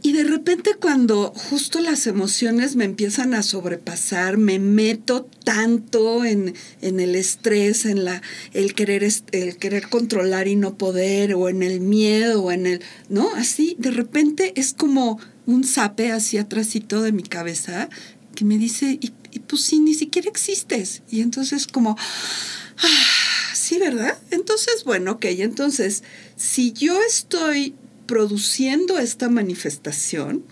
Y 0.00 0.12
de 0.12 0.24
repente 0.24 0.76
cuando 0.80 1.34
justo 1.34 1.80
las 1.80 2.06
emociones 2.06 2.74
me 2.74 2.86
empiezan 2.86 3.34
a 3.34 3.42
sobrepasar, 3.42 4.38
me 4.38 4.58
meto 4.58 5.28
tanto 5.44 6.24
en, 6.24 6.54
el 6.80 7.14
estrés, 7.14 7.84
en 7.84 8.06
la, 8.06 8.22
el, 8.54 8.74
querer, 8.74 9.06
el 9.32 9.56
querer 9.58 9.90
controlar 9.90 10.48
y 10.48 10.56
no 10.56 10.78
poder, 10.78 11.34
o 11.34 11.50
en 11.50 11.62
el 11.62 11.80
miedo, 11.80 12.44
o 12.44 12.50
en 12.50 12.66
el, 12.66 12.82
¿no? 13.10 13.28
Así, 13.34 13.76
de 13.78 13.90
repente 13.90 14.54
es 14.56 14.72
como 14.72 15.20
un 15.44 15.64
zape 15.64 16.12
así 16.12 16.38
atrásito 16.38 17.02
de 17.02 17.12
mi 17.12 17.24
cabeza 17.24 17.90
que 18.38 18.44
me 18.44 18.56
dice, 18.56 19.00
y, 19.00 19.10
pues 19.40 19.62
sí, 19.62 19.80
ni 19.80 19.94
siquiera 19.94 20.30
existes. 20.30 21.02
Y 21.10 21.22
entonces 21.22 21.66
como, 21.66 21.96
ah, 21.98 23.52
sí, 23.52 23.80
¿verdad? 23.80 24.16
Entonces, 24.30 24.84
bueno, 24.84 25.10
ok, 25.14 25.24
entonces, 25.24 26.04
si 26.36 26.72
yo 26.72 27.02
estoy 27.02 27.74
produciendo 28.06 28.96
esta 28.96 29.28
manifestación, 29.28 30.44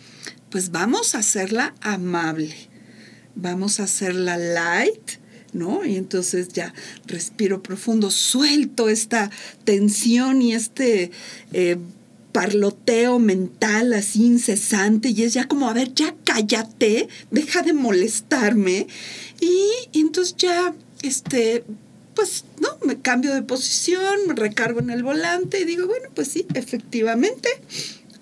pues 0.50 0.72
vamos 0.72 1.14
a 1.14 1.18
hacerla 1.18 1.76
amable, 1.80 2.56
vamos 3.36 3.78
a 3.78 3.84
hacerla 3.84 4.36
light, 4.36 5.20
¿no? 5.52 5.84
Y 5.84 5.94
entonces 5.94 6.48
ya 6.48 6.74
respiro 7.06 7.62
profundo, 7.62 8.10
suelto 8.10 8.88
esta 8.88 9.30
tensión 9.62 10.42
y 10.42 10.54
este 10.54 11.12
eh, 11.52 11.78
parloteo 12.36 13.18
mental 13.18 13.94
así 13.94 14.26
incesante 14.26 15.08
y 15.08 15.22
es 15.22 15.32
ya 15.32 15.48
como, 15.48 15.70
a 15.70 15.72
ver, 15.72 15.94
ya 15.94 16.14
cállate, 16.24 17.08
deja 17.30 17.62
de 17.62 17.72
molestarme 17.72 18.86
y, 19.40 19.70
entonces 19.94 20.36
ya, 20.36 20.74
este, 21.00 21.64
pues, 22.14 22.44
¿no? 22.60 22.68
Me 22.84 23.00
cambio 23.00 23.32
de 23.32 23.40
posición, 23.40 24.26
me 24.28 24.34
recargo 24.34 24.80
en 24.80 24.90
el 24.90 25.02
volante 25.02 25.60
y 25.60 25.64
digo, 25.64 25.86
bueno, 25.86 26.10
pues 26.14 26.28
sí, 26.28 26.44
efectivamente, 26.52 27.48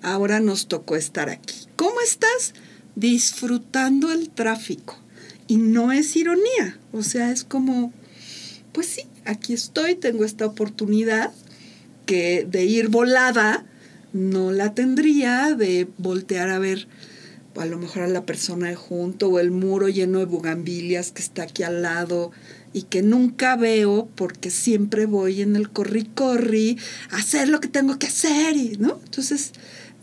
ahora 0.01 0.39
nos 0.39 0.67
tocó 0.67 0.95
estar 0.95 1.29
aquí. 1.29 1.67
¿Cómo 1.75 1.99
estás? 1.99 2.53
Disfrutando 2.95 4.13
el 4.13 4.29
tráfico. 4.29 4.97
Y 5.47 5.57
no 5.57 5.91
es 5.91 6.15
ironía, 6.15 6.79
o 6.93 7.03
sea, 7.03 7.31
es 7.31 7.43
como, 7.43 7.91
pues 8.71 8.87
sí, 8.87 9.01
aquí 9.25 9.51
estoy, 9.51 9.95
tengo 9.95 10.23
esta 10.23 10.45
oportunidad 10.45 11.33
que 12.05 12.47
de 12.49 12.63
ir 12.63 12.87
volada 12.87 13.65
no 14.15 14.53
la 14.53 14.73
tendría, 14.73 15.55
de 15.55 15.89
voltear 15.97 16.47
a 16.47 16.57
ver 16.57 16.87
a 17.57 17.65
lo 17.65 17.77
mejor 17.77 18.03
a 18.03 18.07
la 18.07 18.25
persona 18.25 18.69
de 18.69 18.75
junto 18.75 19.27
o 19.27 19.39
el 19.39 19.51
muro 19.51 19.89
lleno 19.89 20.19
de 20.19 20.25
bugambilias 20.25 21.11
que 21.11 21.21
está 21.21 21.43
aquí 21.43 21.63
al 21.63 21.81
lado 21.81 22.31
y 22.71 22.83
que 22.83 23.01
nunca 23.01 23.57
veo 23.57 24.07
porque 24.15 24.51
siempre 24.51 25.05
voy 25.05 25.41
en 25.41 25.57
el 25.57 25.69
corri-corri 25.69 26.77
a 27.11 27.17
hacer 27.17 27.49
lo 27.49 27.59
que 27.59 27.67
tengo 27.67 27.99
que 27.99 28.07
hacer, 28.07 28.55
y, 28.55 28.77
¿no? 28.77 29.01
Entonces, 29.03 29.51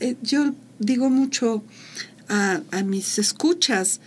eh, 0.00 0.16
yo 0.22 0.54
digo 0.78 1.08
mucho 1.08 1.62
a, 2.28 2.60
a, 2.70 2.82
mis 2.82 3.18
escuchas, 3.18 4.00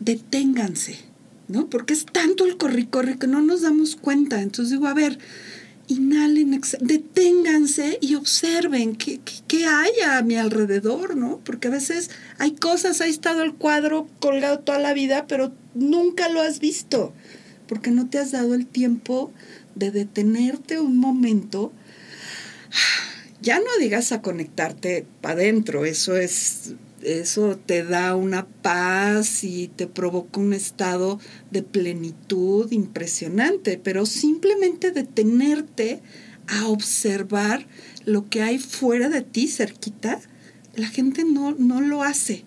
deténganse, 0.00 0.98
¿no? 1.46 1.68
Porque 1.68 1.94
es 1.94 2.04
tanto 2.04 2.46
el 2.46 2.56
corri-corri 2.56 3.16
que 3.16 3.28
no 3.28 3.42
nos 3.42 3.62
damos 3.62 3.94
cuenta. 3.94 4.42
Entonces 4.42 4.72
digo, 4.72 4.88
a 4.88 4.94
ver, 4.94 5.18
inhalen, 5.88 6.60
deténganse 6.80 7.98
y 8.00 8.14
observen 8.14 8.96
qué, 8.96 9.20
qué, 9.48 9.66
hay 9.66 9.90
a 10.06 10.22
mi 10.22 10.36
alrededor, 10.36 11.16
¿no? 11.16 11.40
Porque 11.44 11.68
a 11.68 11.72
veces 11.72 12.10
hay 12.38 12.52
cosas, 12.52 13.00
ha 13.00 13.06
estado 13.06 13.42
el 13.42 13.54
cuadro 13.54 14.08
colgado 14.20 14.60
toda 14.60 14.78
la 14.78 14.94
vida, 14.94 15.26
pero 15.26 15.52
nunca 15.74 16.28
lo 16.28 16.40
has 16.40 16.60
visto 16.60 17.12
porque 17.72 17.90
no 17.90 18.10
te 18.10 18.18
has 18.18 18.32
dado 18.32 18.54
el 18.54 18.66
tiempo 18.66 19.32
de 19.74 19.90
detenerte 19.90 20.78
un 20.78 20.98
momento. 20.98 21.72
Ya 23.40 23.58
no 23.58 23.66
digas 23.80 24.12
a 24.12 24.22
conectarte 24.22 25.04
para 25.20 25.34
adentro, 25.34 25.84
eso 25.84 26.16
es 26.16 26.74
eso 27.02 27.56
te 27.56 27.84
da 27.84 28.16
una 28.16 28.46
paz 28.46 29.44
y 29.44 29.68
te 29.68 29.86
provoca 29.86 30.40
un 30.40 30.52
estado 30.52 31.18
de 31.50 31.62
plenitud 31.62 32.70
impresionante, 32.72 33.78
pero 33.82 34.06
simplemente 34.06 34.90
detenerte 34.90 36.00
a 36.46 36.68
observar 36.68 37.66
lo 38.04 38.28
que 38.28 38.42
hay 38.42 38.58
fuera 38.58 39.08
de 39.08 39.22
ti, 39.22 39.48
cerquita, 39.48 40.20
la 40.74 40.88
gente 40.88 41.24
no, 41.24 41.52
no 41.52 41.80
lo 41.80 42.02
hace, 42.02 42.44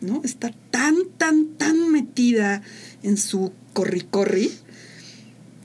¿no? 0.00 0.22
Está 0.24 0.52
tan, 0.70 0.96
tan, 1.16 1.46
tan 1.56 1.90
metida 1.90 2.62
en 3.02 3.16
su 3.16 3.52
corri-corri, 3.72 4.50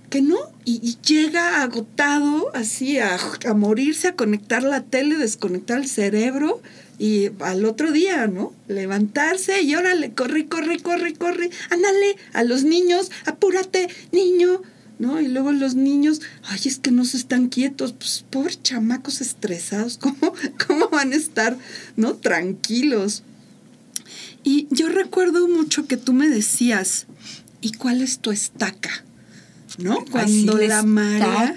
que 0.09 0.21
no, 0.21 0.37
y, 0.63 0.97
llega 1.05 1.61
agotado 1.61 2.49
así 2.55 2.99
a, 2.99 3.17
a, 3.45 3.53
morirse, 3.53 4.09
a 4.09 4.15
conectar 4.15 4.63
la 4.63 4.83
tele, 4.83 5.17
desconectar 5.17 5.79
el 5.79 5.87
cerebro 5.87 6.61
y 6.97 7.29
al 7.39 7.65
otro 7.65 7.91
día, 7.91 8.27
¿no? 8.27 8.53
Levantarse 8.67 9.61
y 9.61 9.75
órale, 9.75 10.13
corre, 10.13 10.47
corre, 10.47 10.79
corre, 10.79 11.13
corre, 11.13 11.49
ándale 11.69 12.15
a 12.33 12.43
los 12.43 12.63
niños, 12.63 13.11
apúrate, 13.25 13.89
niño, 14.11 14.61
¿no? 14.99 15.19
Y 15.19 15.27
luego 15.27 15.51
los 15.51 15.75
niños, 15.75 16.21
ay, 16.43 16.59
es 16.65 16.79
que 16.79 16.91
no 16.91 17.05
se 17.05 17.17
están 17.17 17.49
quietos, 17.49 17.93
pues 17.93 18.25
pobres 18.29 18.61
chamacos 18.63 19.21
estresados, 19.21 19.97
¿cómo, 20.01 20.33
cómo 20.65 20.89
van 20.89 21.13
a 21.13 21.17
estar, 21.17 21.57
¿no? 21.95 22.15
Tranquilos. 22.15 23.23
Y 24.43 24.67
yo 24.69 24.89
recuerdo 24.89 25.47
mucho 25.47 25.87
que 25.87 25.97
tú 25.97 26.13
me 26.13 26.29
decías, 26.29 27.07
¿y 27.61 27.73
cuál 27.73 28.01
es 28.01 28.19
tu 28.19 28.31
estaca? 28.31 29.03
¿No? 29.77 30.05
Cuando 30.05 30.57
la 30.57 30.83
marea. 30.83 31.55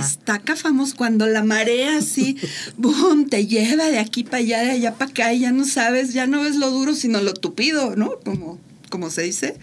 Estaca. 0.00 0.56
famoso, 0.56 0.96
cuando 0.96 1.26
la 1.26 1.42
marea 1.42 1.98
así, 1.98 2.36
boom, 2.76 3.28
te 3.28 3.46
lleva 3.46 3.90
de 3.90 3.98
aquí 3.98 4.24
para 4.24 4.38
allá, 4.38 4.62
de 4.62 4.70
allá 4.72 4.94
para 4.94 5.10
acá, 5.10 5.32
y 5.32 5.40
ya 5.40 5.52
no 5.52 5.64
sabes, 5.64 6.12
ya 6.12 6.26
no 6.26 6.42
ves 6.42 6.56
lo 6.56 6.70
duro, 6.70 6.94
sino 6.94 7.22
lo 7.22 7.32
tupido, 7.34 7.96
¿no? 7.96 8.18
Como, 8.24 8.58
como 8.90 9.10
se 9.10 9.22
dice. 9.22 9.56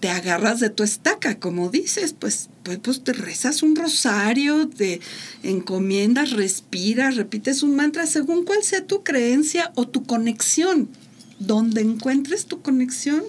Te 0.00 0.10
agarras 0.10 0.60
de 0.60 0.68
tu 0.68 0.82
estaca, 0.82 1.38
como 1.38 1.70
dices, 1.70 2.14
pues, 2.18 2.50
pues, 2.64 2.78
pues 2.82 3.02
te 3.02 3.14
rezas 3.14 3.62
un 3.62 3.74
rosario, 3.76 4.68
te 4.68 5.00
encomiendas, 5.42 6.32
respiras, 6.32 7.16
repites 7.16 7.62
un 7.62 7.76
mantra 7.76 8.06
según 8.06 8.44
cuál 8.44 8.62
sea 8.62 8.86
tu 8.86 9.02
creencia 9.02 9.72
o 9.74 9.88
tu 9.88 10.04
conexión. 10.04 10.90
Donde 11.38 11.80
encuentres 11.80 12.44
tu 12.44 12.60
conexión, 12.60 13.22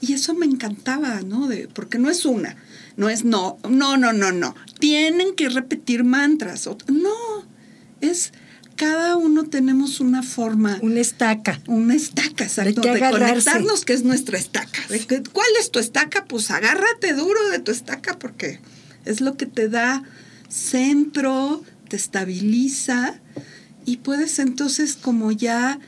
y 0.00 0.14
eso 0.14 0.34
me 0.34 0.46
encantaba, 0.46 1.20
¿no? 1.22 1.46
De, 1.46 1.68
porque 1.68 1.98
no 1.98 2.10
es 2.10 2.24
una, 2.24 2.56
no 2.96 3.08
es 3.08 3.24
no, 3.24 3.58
no, 3.68 3.96
no, 3.96 4.12
no, 4.12 4.32
no. 4.32 4.54
Tienen 4.78 5.34
que 5.34 5.48
repetir 5.48 6.04
mantras. 6.04 6.68
No, 6.88 7.44
es 8.00 8.32
cada 8.76 9.16
uno 9.16 9.44
tenemos 9.44 10.00
una 10.00 10.22
forma. 10.22 10.78
Una 10.82 11.00
estaca. 11.00 11.60
Una 11.66 11.94
estaca, 11.94 12.44
exacto. 12.44 12.80
De, 12.80 12.94
de 12.94 13.10
conectarnos, 13.10 13.84
que 13.84 13.92
es 13.92 14.02
nuestra 14.02 14.38
estaca. 14.38 14.80
¿Cuál 15.32 15.48
es 15.60 15.70
tu 15.70 15.78
estaca? 15.78 16.24
Pues 16.24 16.50
agárrate 16.50 17.14
duro 17.14 17.48
de 17.50 17.60
tu 17.60 17.70
estaca 17.70 18.18
porque 18.18 18.60
es 19.04 19.20
lo 19.20 19.36
que 19.36 19.46
te 19.46 19.68
da 19.68 20.02
centro, 20.48 21.62
te 21.88 21.96
estabiliza 21.96 23.20
y 23.84 23.98
puedes 23.98 24.38
entonces 24.38 24.96
como 24.96 25.30
ya 25.32 25.78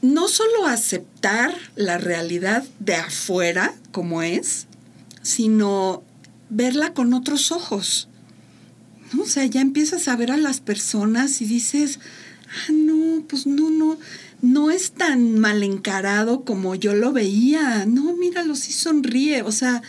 no 0.00 0.28
solo 0.28 0.66
aceptar 0.66 1.54
la 1.76 1.98
realidad 1.98 2.64
de 2.80 2.96
afuera 2.96 3.74
como 3.90 4.22
es, 4.22 4.66
sino 5.22 6.02
verla 6.50 6.92
con 6.92 7.14
otros 7.14 7.52
ojos. 7.52 8.08
¿no? 9.12 9.22
O 9.22 9.26
sea, 9.26 9.46
ya 9.46 9.60
empiezas 9.60 10.08
a 10.08 10.16
ver 10.16 10.30
a 10.30 10.36
las 10.36 10.60
personas 10.60 11.40
y 11.40 11.46
dices, 11.46 11.98
ah, 12.48 12.72
no, 12.72 13.24
pues 13.28 13.46
no, 13.46 13.70
no, 13.70 13.98
no 14.42 14.70
es 14.70 14.92
tan 14.92 15.38
mal 15.38 15.62
encarado 15.62 16.44
como 16.44 16.74
yo 16.74 16.94
lo 16.94 17.12
veía. 17.12 17.86
No, 17.86 18.14
míralo, 18.14 18.54
sí 18.54 18.72
sonríe. 18.72 19.42
O 19.42 19.52
sea, 19.52 19.82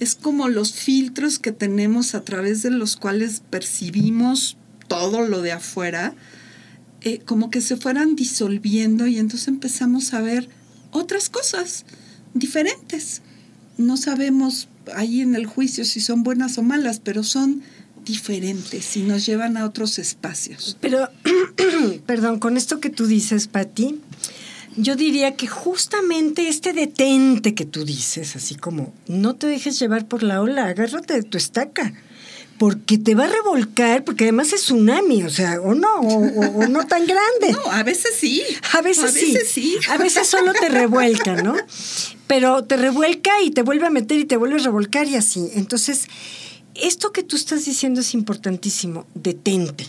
es 0.00 0.14
como 0.14 0.48
los 0.48 0.72
filtros 0.72 1.38
que 1.38 1.52
tenemos 1.52 2.14
a 2.14 2.22
través 2.22 2.62
de 2.62 2.70
los 2.70 2.96
cuales 2.96 3.42
percibimos 3.50 4.56
todo 4.88 5.26
lo 5.26 5.42
de 5.42 5.52
afuera, 5.52 6.14
eh, 7.00 7.18
como 7.24 7.50
que 7.50 7.60
se 7.60 7.76
fueran 7.76 8.16
disolviendo 8.16 9.06
y 9.06 9.18
entonces 9.18 9.48
empezamos 9.48 10.12
a 10.14 10.20
ver 10.20 10.48
otras 10.90 11.28
cosas 11.28 11.84
diferentes. 12.34 13.22
No 13.78 13.96
sabemos 13.96 14.68
ahí 14.94 15.20
en 15.20 15.34
el 15.34 15.46
juicio 15.46 15.84
si 15.84 16.00
son 16.00 16.22
buenas 16.22 16.58
o 16.58 16.62
malas, 16.62 17.00
pero 17.00 17.22
son 17.22 17.62
diferentes 18.04 18.96
y 18.96 19.02
nos 19.02 19.26
llevan 19.26 19.56
a 19.56 19.64
otros 19.64 19.98
espacios. 19.98 20.76
Pero, 20.80 21.08
perdón, 22.06 22.38
con 22.38 22.56
esto 22.56 22.80
que 22.80 22.90
tú 22.90 23.06
dices, 23.06 23.48
Patti, 23.48 24.00
yo 24.76 24.94
diría 24.94 25.36
que 25.36 25.46
justamente 25.46 26.48
este 26.48 26.72
detente 26.72 27.54
que 27.54 27.64
tú 27.64 27.84
dices, 27.84 28.36
así 28.36 28.54
como 28.54 28.92
no 29.08 29.34
te 29.34 29.46
dejes 29.46 29.78
llevar 29.78 30.06
por 30.06 30.22
la 30.22 30.40
ola, 30.40 30.66
agárrate 30.66 31.14
de 31.14 31.22
tu 31.22 31.38
estaca, 31.38 31.92
porque 32.58 32.98
te 32.98 33.14
va 33.14 33.24
a 33.24 33.28
revolcar, 33.28 34.04
porque 34.04 34.24
además 34.24 34.52
es 34.52 34.62
tsunami, 34.62 35.22
o 35.22 35.30
sea, 35.30 35.60
o 35.60 35.74
no, 35.74 36.00
o, 36.00 36.66
no 36.68 36.86
tan 36.86 37.06
grande. 37.06 37.52
No, 37.56 37.70
a 37.70 37.82
veces 37.82 38.14
sí. 38.18 38.42
A 38.72 38.82
veces, 38.82 39.12
sí. 39.48 39.76
A 39.88 39.98
veces 39.98 40.26
solo 40.26 40.52
te 40.52 40.68
revuelca, 40.68 41.42
¿no? 41.42 41.54
Pero 42.26 42.64
te 42.64 42.76
revuelca 42.76 43.40
y 43.42 43.50
te 43.50 43.62
vuelve 43.62 43.86
a 43.86 43.90
meter 43.90 44.18
y 44.18 44.24
te 44.24 44.36
vuelve 44.36 44.60
a 44.60 44.64
revolcar 44.64 45.06
y 45.06 45.16
así. 45.16 45.48
Entonces, 45.54 46.08
esto 46.74 47.12
que 47.12 47.22
tú 47.22 47.36
estás 47.36 47.64
diciendo 47.64 48.00
es 48.00 48.14
importantísimo, 48.14 49.06
detente. 49.14 49.86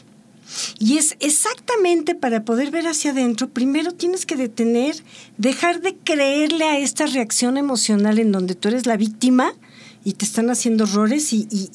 Y 0.80 0.98
es 0.98 1.18
exactamente 1.20 2.16
para 2.16 2.46
poder 2.46 2.72
ver 2.72 2.88
hacia 2.88 3.12
adentro, 3.12 3.50
primero 3.50 3.92
tienes 3.92 4.26
que 4.26 4.36
detener, 4.36 4.96
dejar 5.38 5.82
de 5.82 5.96
creerle 5.96 6.66
a 6.66 6.78
esta 6.78 7.06
reacción 7.06 7.58
emocional 7.58 8.20
en 8.20 8.32
donde 8.32 8.56
tú 8.56 8.70
eres 8.70 8.86
la 8.86 8.98
víctima 8.98 9.54
y 10.08 10.14
te 10.14 10.24
están 10.24 10.50
haciendo 10.50 10.86
errores 10.86 11.34
y, 11.34 11.68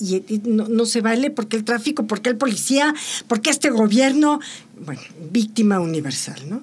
no, 0.44 0.86
se 0.86 1.02
vale 1.02 1.28
porque 1.28 1.58
el 1.58 1.64
tráfico, 1.64 2.06
porque 2.06 2.30
el 2.30 2.38
policía, 2.38 2.94
porque 3.28 3.50
este 3.50 3.68
gobierno, 3.68 4.40
bueno, 4.86 5.02
víctima 5.30 5.80
universal, 5.80 6.40
¿no? 6.48 6.62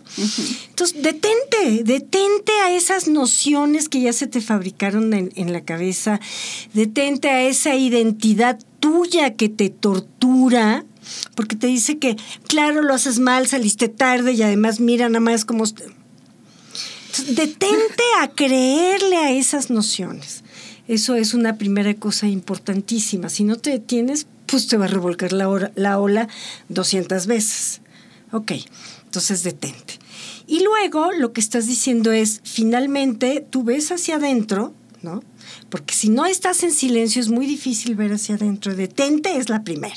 Entonces, 0.69 1.03
detente, 1.03 1.83
detente 1.83 2.51
a 2.63 2.73
esas 2.75 3.07
nociones 3.07 3.87
que 3.87 4.01
ya 4.01 4.13
se 4.13 4.25
te 4.25 4.41
fabricaron 4.41 5.13
en, 5.13 5.31
en 5.35 5.53
la 5.53 5.61
cabeza, 5.61 6.19
detente 6.73 7.29
a 7.29 7.43
esa 7.43 7.75
identidad 7.75 8.57
tuya 8.79 9.35
que 9.35 9.47
te 9.47 9.69
tortura 9.69 10.85
porque 11.35 11.55
te 11.55 11.67
dice 11.67 11.99
que, 11.99 12.17
claro, 12.47 12.81
lo 12.81 12.95
haces 12.95 13.19
mal, 13.19 13.45
saliste 13.45 13.89
tarde 13.89 14.33
y 14.33 14.41
además 14.41 14.79
mira 14.79 15.07
nada 15.07 15.19
más 15.19 15.45
como... 17.15 17.27
Detente 17.33 18.03
a 18.19 18.29
creerle 18.29 19.17
a 19.17 19.31
esas 19.31 19.69
nociones. 19.69 20.43
Eso 20.87 21.15
es 21.15 21.33
una 21.33 21.57
primera 21.57 21.93
cosa 21.93 22.27
importantísima. 22.27 23.29
Si 23.29 23.43
no 23.43 23.57
te 23.57 23.69
detienes, 23.69 24.25
pues 24.47 24.67
te 24.67 24.77
va 24.77 24.85
a 24.85 24.87
revolcar 24.87 25.33
la, 25.33 25.71
la 25.75 25.99
ola 25.99 26.27
200 26.69 27.27
veces. 27.27 27.81
Ok, 28.31 28.53
entonces 29.05 29.43
detente. 29.43 29.99
Y 30.47 30.63
luego 30.63 31.11
lo 31.11 31.31
que 31.31 31.41
estás 31.41 31.67
diciendo 31.67 32.11
es, 32.11 32.41
finalmente, 32.43 33.45
tú 33.47 33.63
ves 33.63 33.91
hacia 33.91 34.15
adentro, 34.15 34.73
¿no? 35.03 35.23
Porque 35.69 35.93
si 35.93 36.09
no 36.09 36.25
estás 36.25 36.63
en 36.63 36.71
silencio 36.71 37.21
es 37.21 37.29
muy 37.29 37.45
difícil 37.45 37.95
ver 37.95 38.13
hacia 38.13 38.35
adentro. 38.35 38.75
Detente 38.75 39.37
es 39.37 39.49
la 39.49 39.63
primera. 39.63 39.95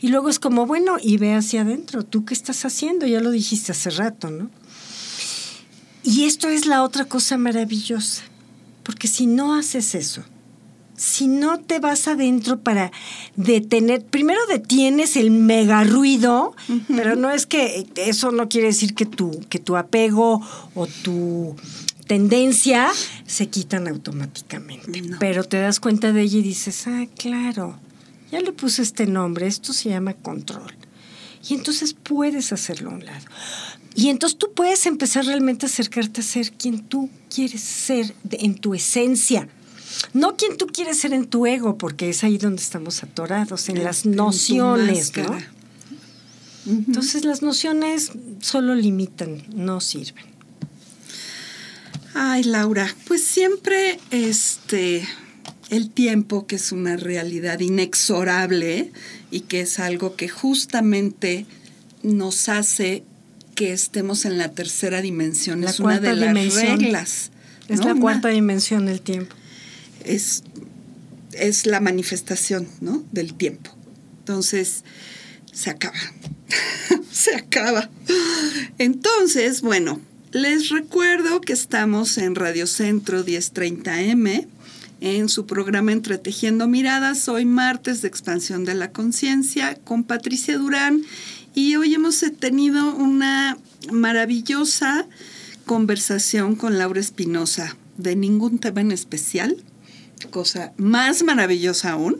Y 0.00 0.08
luego 0.08 0.28
es 0.28 0.38
como, 0.38 0.66
bueno, 0.66 0.96
y 1.00 1.16
ve 1.18 1.34
hacia 1.34 1.62
adentro, 1.62 2.04
¿tú 2.04 2.24
qué 2.24 2.34
estás 2.34 2.64
haciendo? 2.64 3.06
Ya 3.06 3.20
lo 3.20 3.30
dijiste 3.30 3.72
hace 3.72 3.90
rato, 3.90 4.30
¿no? 4.30 4.50
Y 6.02 6.24
esto 6.24 6.48
es 6.48 6.66
la 6.66 6.82
otra 6.82 7.04
cosa 7.04 7.36
maravillosa, 7.36 8.22
porque 8.82 9.06
si 9.06 9.26
no 9.26 9.54
haces 9.54 9.94
eso, 9.94 10.24
si 10.96 11.28
no 11.28 11.58
te 11.60 11.78
vas 11.78 12.08
adentro 12.08 12.60
para 12.60 12.92
detener, 13.34 14.04
primero 14.04 14.38
detienes 14.46 15.16
el 15.16 15.30
mega 15.30 15.82
ruido, 15.82 16.54
pero 16.88 17.16
no 17.16 17.30
es 17.30 17.46
que 17.46 17.86
eso 17.96 18.32
no 18.32 18.50
quiere 18.50 18.68
decir 18.68 18.94
que 18.94 19.06
tu, 19.06 19.40
que 19.48 19.58
tu 19.58 19.76
apego 19.76 20.46
o 20.74 20.86
tu 20.86 21.56
tendencia 22.06 22.90
se 23.26 23.48
quitan 23.48 23.88
automáticamente. 23.88 25.02
Pero 25.18 25.44
te 25.44 25.58
das 25.58 25.80
cuenta 25.80 26.12
de 26.12 26.20
ella 26.20 26.38
y 26.38 26.42
dices, 26.42 26.86
ah, 26.86 27.06
claro, 27.16 27.78
ya 28.30 28.40
le 28.40 28.52
puse 28.52 28.82
este 28.82 29.06
nombre, 29.06 29.46
esto 29.46 29.72
se 29.72 29.88
llama 29.88 30.12
control. 30.12 30.74
Y 31.48 31.54
entonces 31.54 31.94
puedes 31.94 32.52
hacerlo 32.52 32.90
a 32.90 32.94
un 32.94 33.06
lado. 33.06 33.24
Y 33.94 34.08
entonces 34.08 34.38
tú 34.38 34.52
puedes 34.54 34.86
empezar 34.86 35.24
realmente 35.26 35.66
a 35.66 35.68
acercarte 35.68 36.20
a 36.20 36.24
ser 36.24 36.52
quien 36.52 36.80
tú 36.84 37.10
quieres 37.34 37.60
ser 37.60 38.14
en 38.30 38.54
tu 38.54 38.74
esencia. 38.74 39.48
No 40.12 40.36
quien 40.36 40.56
tú 40.56 40.66
quieres 40.66 41.00
ser 41.00 41.12
en 41.12 41.26
tu 41.26 41.46
ego, 41.46 41.76
porque 41.76 42.10
es 42.10 42.22
ahí 42.24 42.38
donde 42.38 42.62
estamos 42.62 43.02
atorados, 43.02 43.68
en, 43.68 43.82
las 43.82 44.06
nociones, 44.06 45.12
¿no? 45.16 45.36
Entonces 46.66 47.24
las 47.24 47.42
nociones 47.42 48.12
solo 48.40 48.74
limitan, 48.74 49.42
no 49.52 49.80
sirven. 49.80 50.24
Ay, 52.14 52.44
Laura, 52.44 52.94
pues 53.06 53.24
siempre 53.24 53.98
este 54.10 55.06
el 55.70 55.90
tiempo, 55.90 56.46
que 56.46 56.56
es 56.56 56.72
una 56.72 56.96
realidad 56.96 57.60
inexorable 57.60 58.92
y 59.30 59.40
que 59.40 59.60
es 59.60 59.78
algo 59.78 60.16
que 60.16 60.28
justamente 60.28 61.46
nos 62.02 62.48
hace 62.48 63.04
que 63.60 63.74
estemos 63.74 64.24
en 64.24 64.38
la 64.38 64.52
tercera 64.52 65.02
dimensión. 65.02 65.62
es 65.64 65.80
una 65.80 66.00
de 66.00 66.16
las 66.16 66.54
reglas. 66.54 67.30
Es 67.68 67.84
la 67.84 67.94
cuarta 67.94 68.28
dimensión 68.28 68.86
del 68.86 69.02
tiempo. 69.02 69.36
Es, 70.02 70.44
es 71.34 71.66
la 71.66 71.78
manifestación 71.78 72.66
¿no? 72.80 73.04
del 73.12 73.34
tiempo. 73.34 73.70
Entonces, 74.20 74.82
se 75.52 75.68
acaba. 75.68 75.98
se 77.12 77.34
acaba. 77.34 77.90
Entonces, 78.78 79.60
bueno, 79.60 80.00
les 80.32 80.70
recuerdo 80.70 81.42
que 81.42 81.52
estamos 81.52 82.16
en 82.16 82.36
Radio 82.36 82.66
Centro 82.66 83.26
1030M 83.26 84.46
en 85.02 85.28
su 85.28 85.44
programa 85.44 85.92
Entretejiendo 85.92 86.66
Miradas. 86.66 87.28
Hoy 87.28 87.44
martes 87.44 88.00
de 88.00 88.08
expansión 88.08 88.64
de 88.64 88.72
la 88.72 88.90
conciencia 88.90 89.74
con 89.84 90.04
Patricia 90.04 90.56
Durán 90.56 91.02
y 91.54 91.76
hoy 91.76 91.94
hemos 91.94 92.24
tenido 92.38 92.94
una 92.94 93.58
maravillosa 93.92 95.06
conversación 95.66 96.56
con 96.56 96.78
Laura 96.78 97.00
Espinosa 97.00 97.76
de 97.96 98.16
ningún 98.16 98.58
tema 98.58 98.80
en 98.80 98.92
especial, 98.92 99.56
cosa 100.30 100.72
más 100.76 101.22
maravillosa 101.22 101.92
aún. 101.92 102.18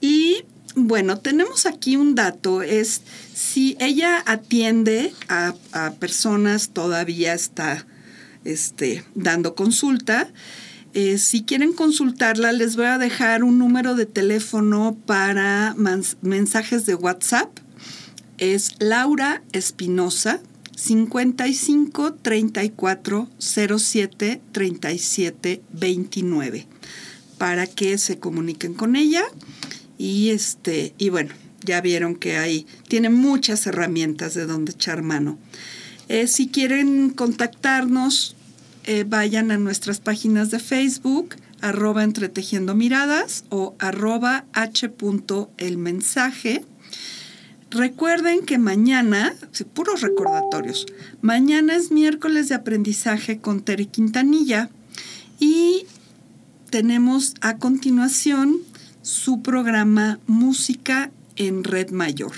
Y 0.00 0.44
bueno, 0.76 1.18
tenemos 1.18 1.66
aquí 1.66 1.96
un 1.96 2.14
dato, 2.14 2.62
es 2.62 3.02
si 3.34 3.76
ella 3.80 4.22
atiende 4.26 5.12
a, 5.28 5.54
personas, 5.98 6.70
todavía 6.70 7.34
está 7.34 7.86
este, 8.44 9.04
dando 9.14 9.54
consulta, 9.54 10.28
eh, 10.94 11.18
si 11.18 11.42
quieren 11.42 11.72
consultarla, 11.72 12.52
les 12.52 12.76
voy 12.76 12.86
a 12.86 12.98
dejar 12.98 13.42
un 13.42 13.58
número 13.58 13.96
de 13.96 14.06
teléfono 14.06 14.96
para 15.06 15.74
mensajes 16.22 16.86
de 16.86 16.94
WhatsApp. 16.94 17.63
Es 18.38 18.76
Laura 18.78 19.42
Espinosa, 19.52 20.40
55 20.76 22.14
34 22.14 23.28
07 23.38 24.40
37 24.52 25.62
29 25.72 26.66
para 27.38 27.66
que 27.66 27.96
se 27.98 28.18
comuniquen 28.18 28.74
con 28.74 28.96
ella 28.96 29.22
y 29.98 30.30
este 30.30 30.94
y 30.98 31.10
bueno 31.10 31.32
ya 31.64 31.80
vieron 31.80 32.16
que 32.16 32.36
ahí 32.36 32.66
tiene 32.88 33.08
muchas 33.08 33.66
herramientas 33.66 34.34
de 34.34 34.46
donde 34.46 34.72
echar 34.72 35.02
mano 35.02 35.38
eh, 36.08 36.26
si 36.26 36.48
quieren 36.48 37.10
contactarnos 37.10 38.34
eh, 38.86 39.04
vayan 39.08 39.50
a 39.50 39.56
nuestras 39.56 39.98
páginas 39.98 40.50
de 40.50 40.58
Facebook, 40.58 41.36
arroba 41.62 42.04
entretejiendo 42.04 42.74
miradas 42.74 43.44
o 43.48 43.74
arroba 43.78 44.44
h. 44.52 44.90
Recuerden 47.74 48.46
que 48.46 48.56
mañana, 48.56 49.34
puros 49.72 50.00
recordatorios, 50.00 50.86
mañana 51.22 51.74
es 51.74 51.90
miércoles 51.90 52.48
de 52.48 52.54
aprendizaje 52.54 53.38
con 53.38 53.62
Tere 53.62 53.86
Quintanilla 53.86 54.70
y 55.40 55.84
tenemos 56.70 57.34
a 57.40 57.56
continuación 57.56 58.58
su 59.02 59.42
programa 59.42 60.20
Música 60.28 61.10
en 61.34 61.64
Red 61.64 61.90
Mayor. 61.90 62.30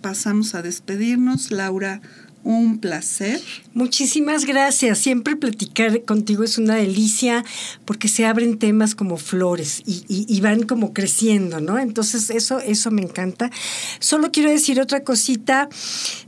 Pasamos 0.00 0.56
a 0.56 0.62
despedirnos. 0.62 1.52
Laura, 1.52 2.00
Un 2.44 2.78
placer. 2.78 3.40
Muchísimas 3.72 4.46
gracias. 4.46 4.98
Siempre 4.98 5.36
platicar 5.36 6.02
contigo 6.02 6.42
es 6.42 6.58
una 6.58 6.74
delicia 6.74 7.44
porque 7.84 8.08
se 8.08 8.26
abren 8.26 8.58
temas 8.58 8.96
como 8.96 9.16
flores 9.16 9.82
y, 9.86 10.40
van 10.40 10.64
como 10.64 10.92
creciendo, 10.92 11.60
¿no? 11.60 11.78
Entonces 11.78 12.30
eso, 12.30 12.58
eso 12.58 12.90
me 12.90 13.02
encanta. 13.02 13.50
Solo 14.00 14.32
quiero 14.32 14.50
decir 14.50 14.80
otra 14.80 15.04
cosita. 15.04 15.68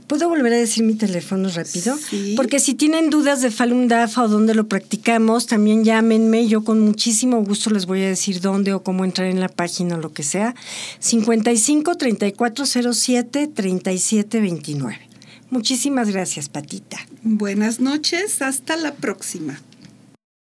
¿Puedo 0.07 0.29
volver 0.29 0.53
a 0.53 0.57
decir 0.57 0.83
mi 0.83 0.93
teléfono 0.93 1.49
rápido? 1.49 1.97
Sí. 1.97 2.33
Porque 2.37 2.59
si 2.59 2.75
tienen 2.75 3.09
dudas 3.09 3.41
de 3.41 3.51
Falun 3.51 3.89
Dafa 3.89 4.23
o 4.23 4.29
dónde 4.29 4.55
lo 4.55 4.69
practicamos, 4.69 5.47
también 5.47 5.83
llámenme. 5.83 6.47
Yo 6.47 6.63
con 6.63 6.79
muchísimo 6.79 7.43
gusto 7.43 7.71
les 7.71 7.87
voy 7.87 8.03
a 8.03 8.07
decir 8.07 8.39
dónde 8.39 8.73
o 8.73 8.83
cómo 8.83 9.03
entrar 9.03 9.27
en 9.27 9.41
la 9.41 9.49
página 9.49 9.95
o 9.95 9.99
lo 9.99 10.13
que 10.13 10.23
sea. 10.23 10.55
55 10.99 11.97
3407 11.97 13.47
3729. 13.47 15.14
Muchísimas 15.49 16.09
gracias, 16.09 16.49
Patita. 16.49 16.97
Buenas 17.23 17.79
noches, 17.79 18.41
hasta 18.41 18.75
la 18.75 18.93
próxima. 18.93 19.59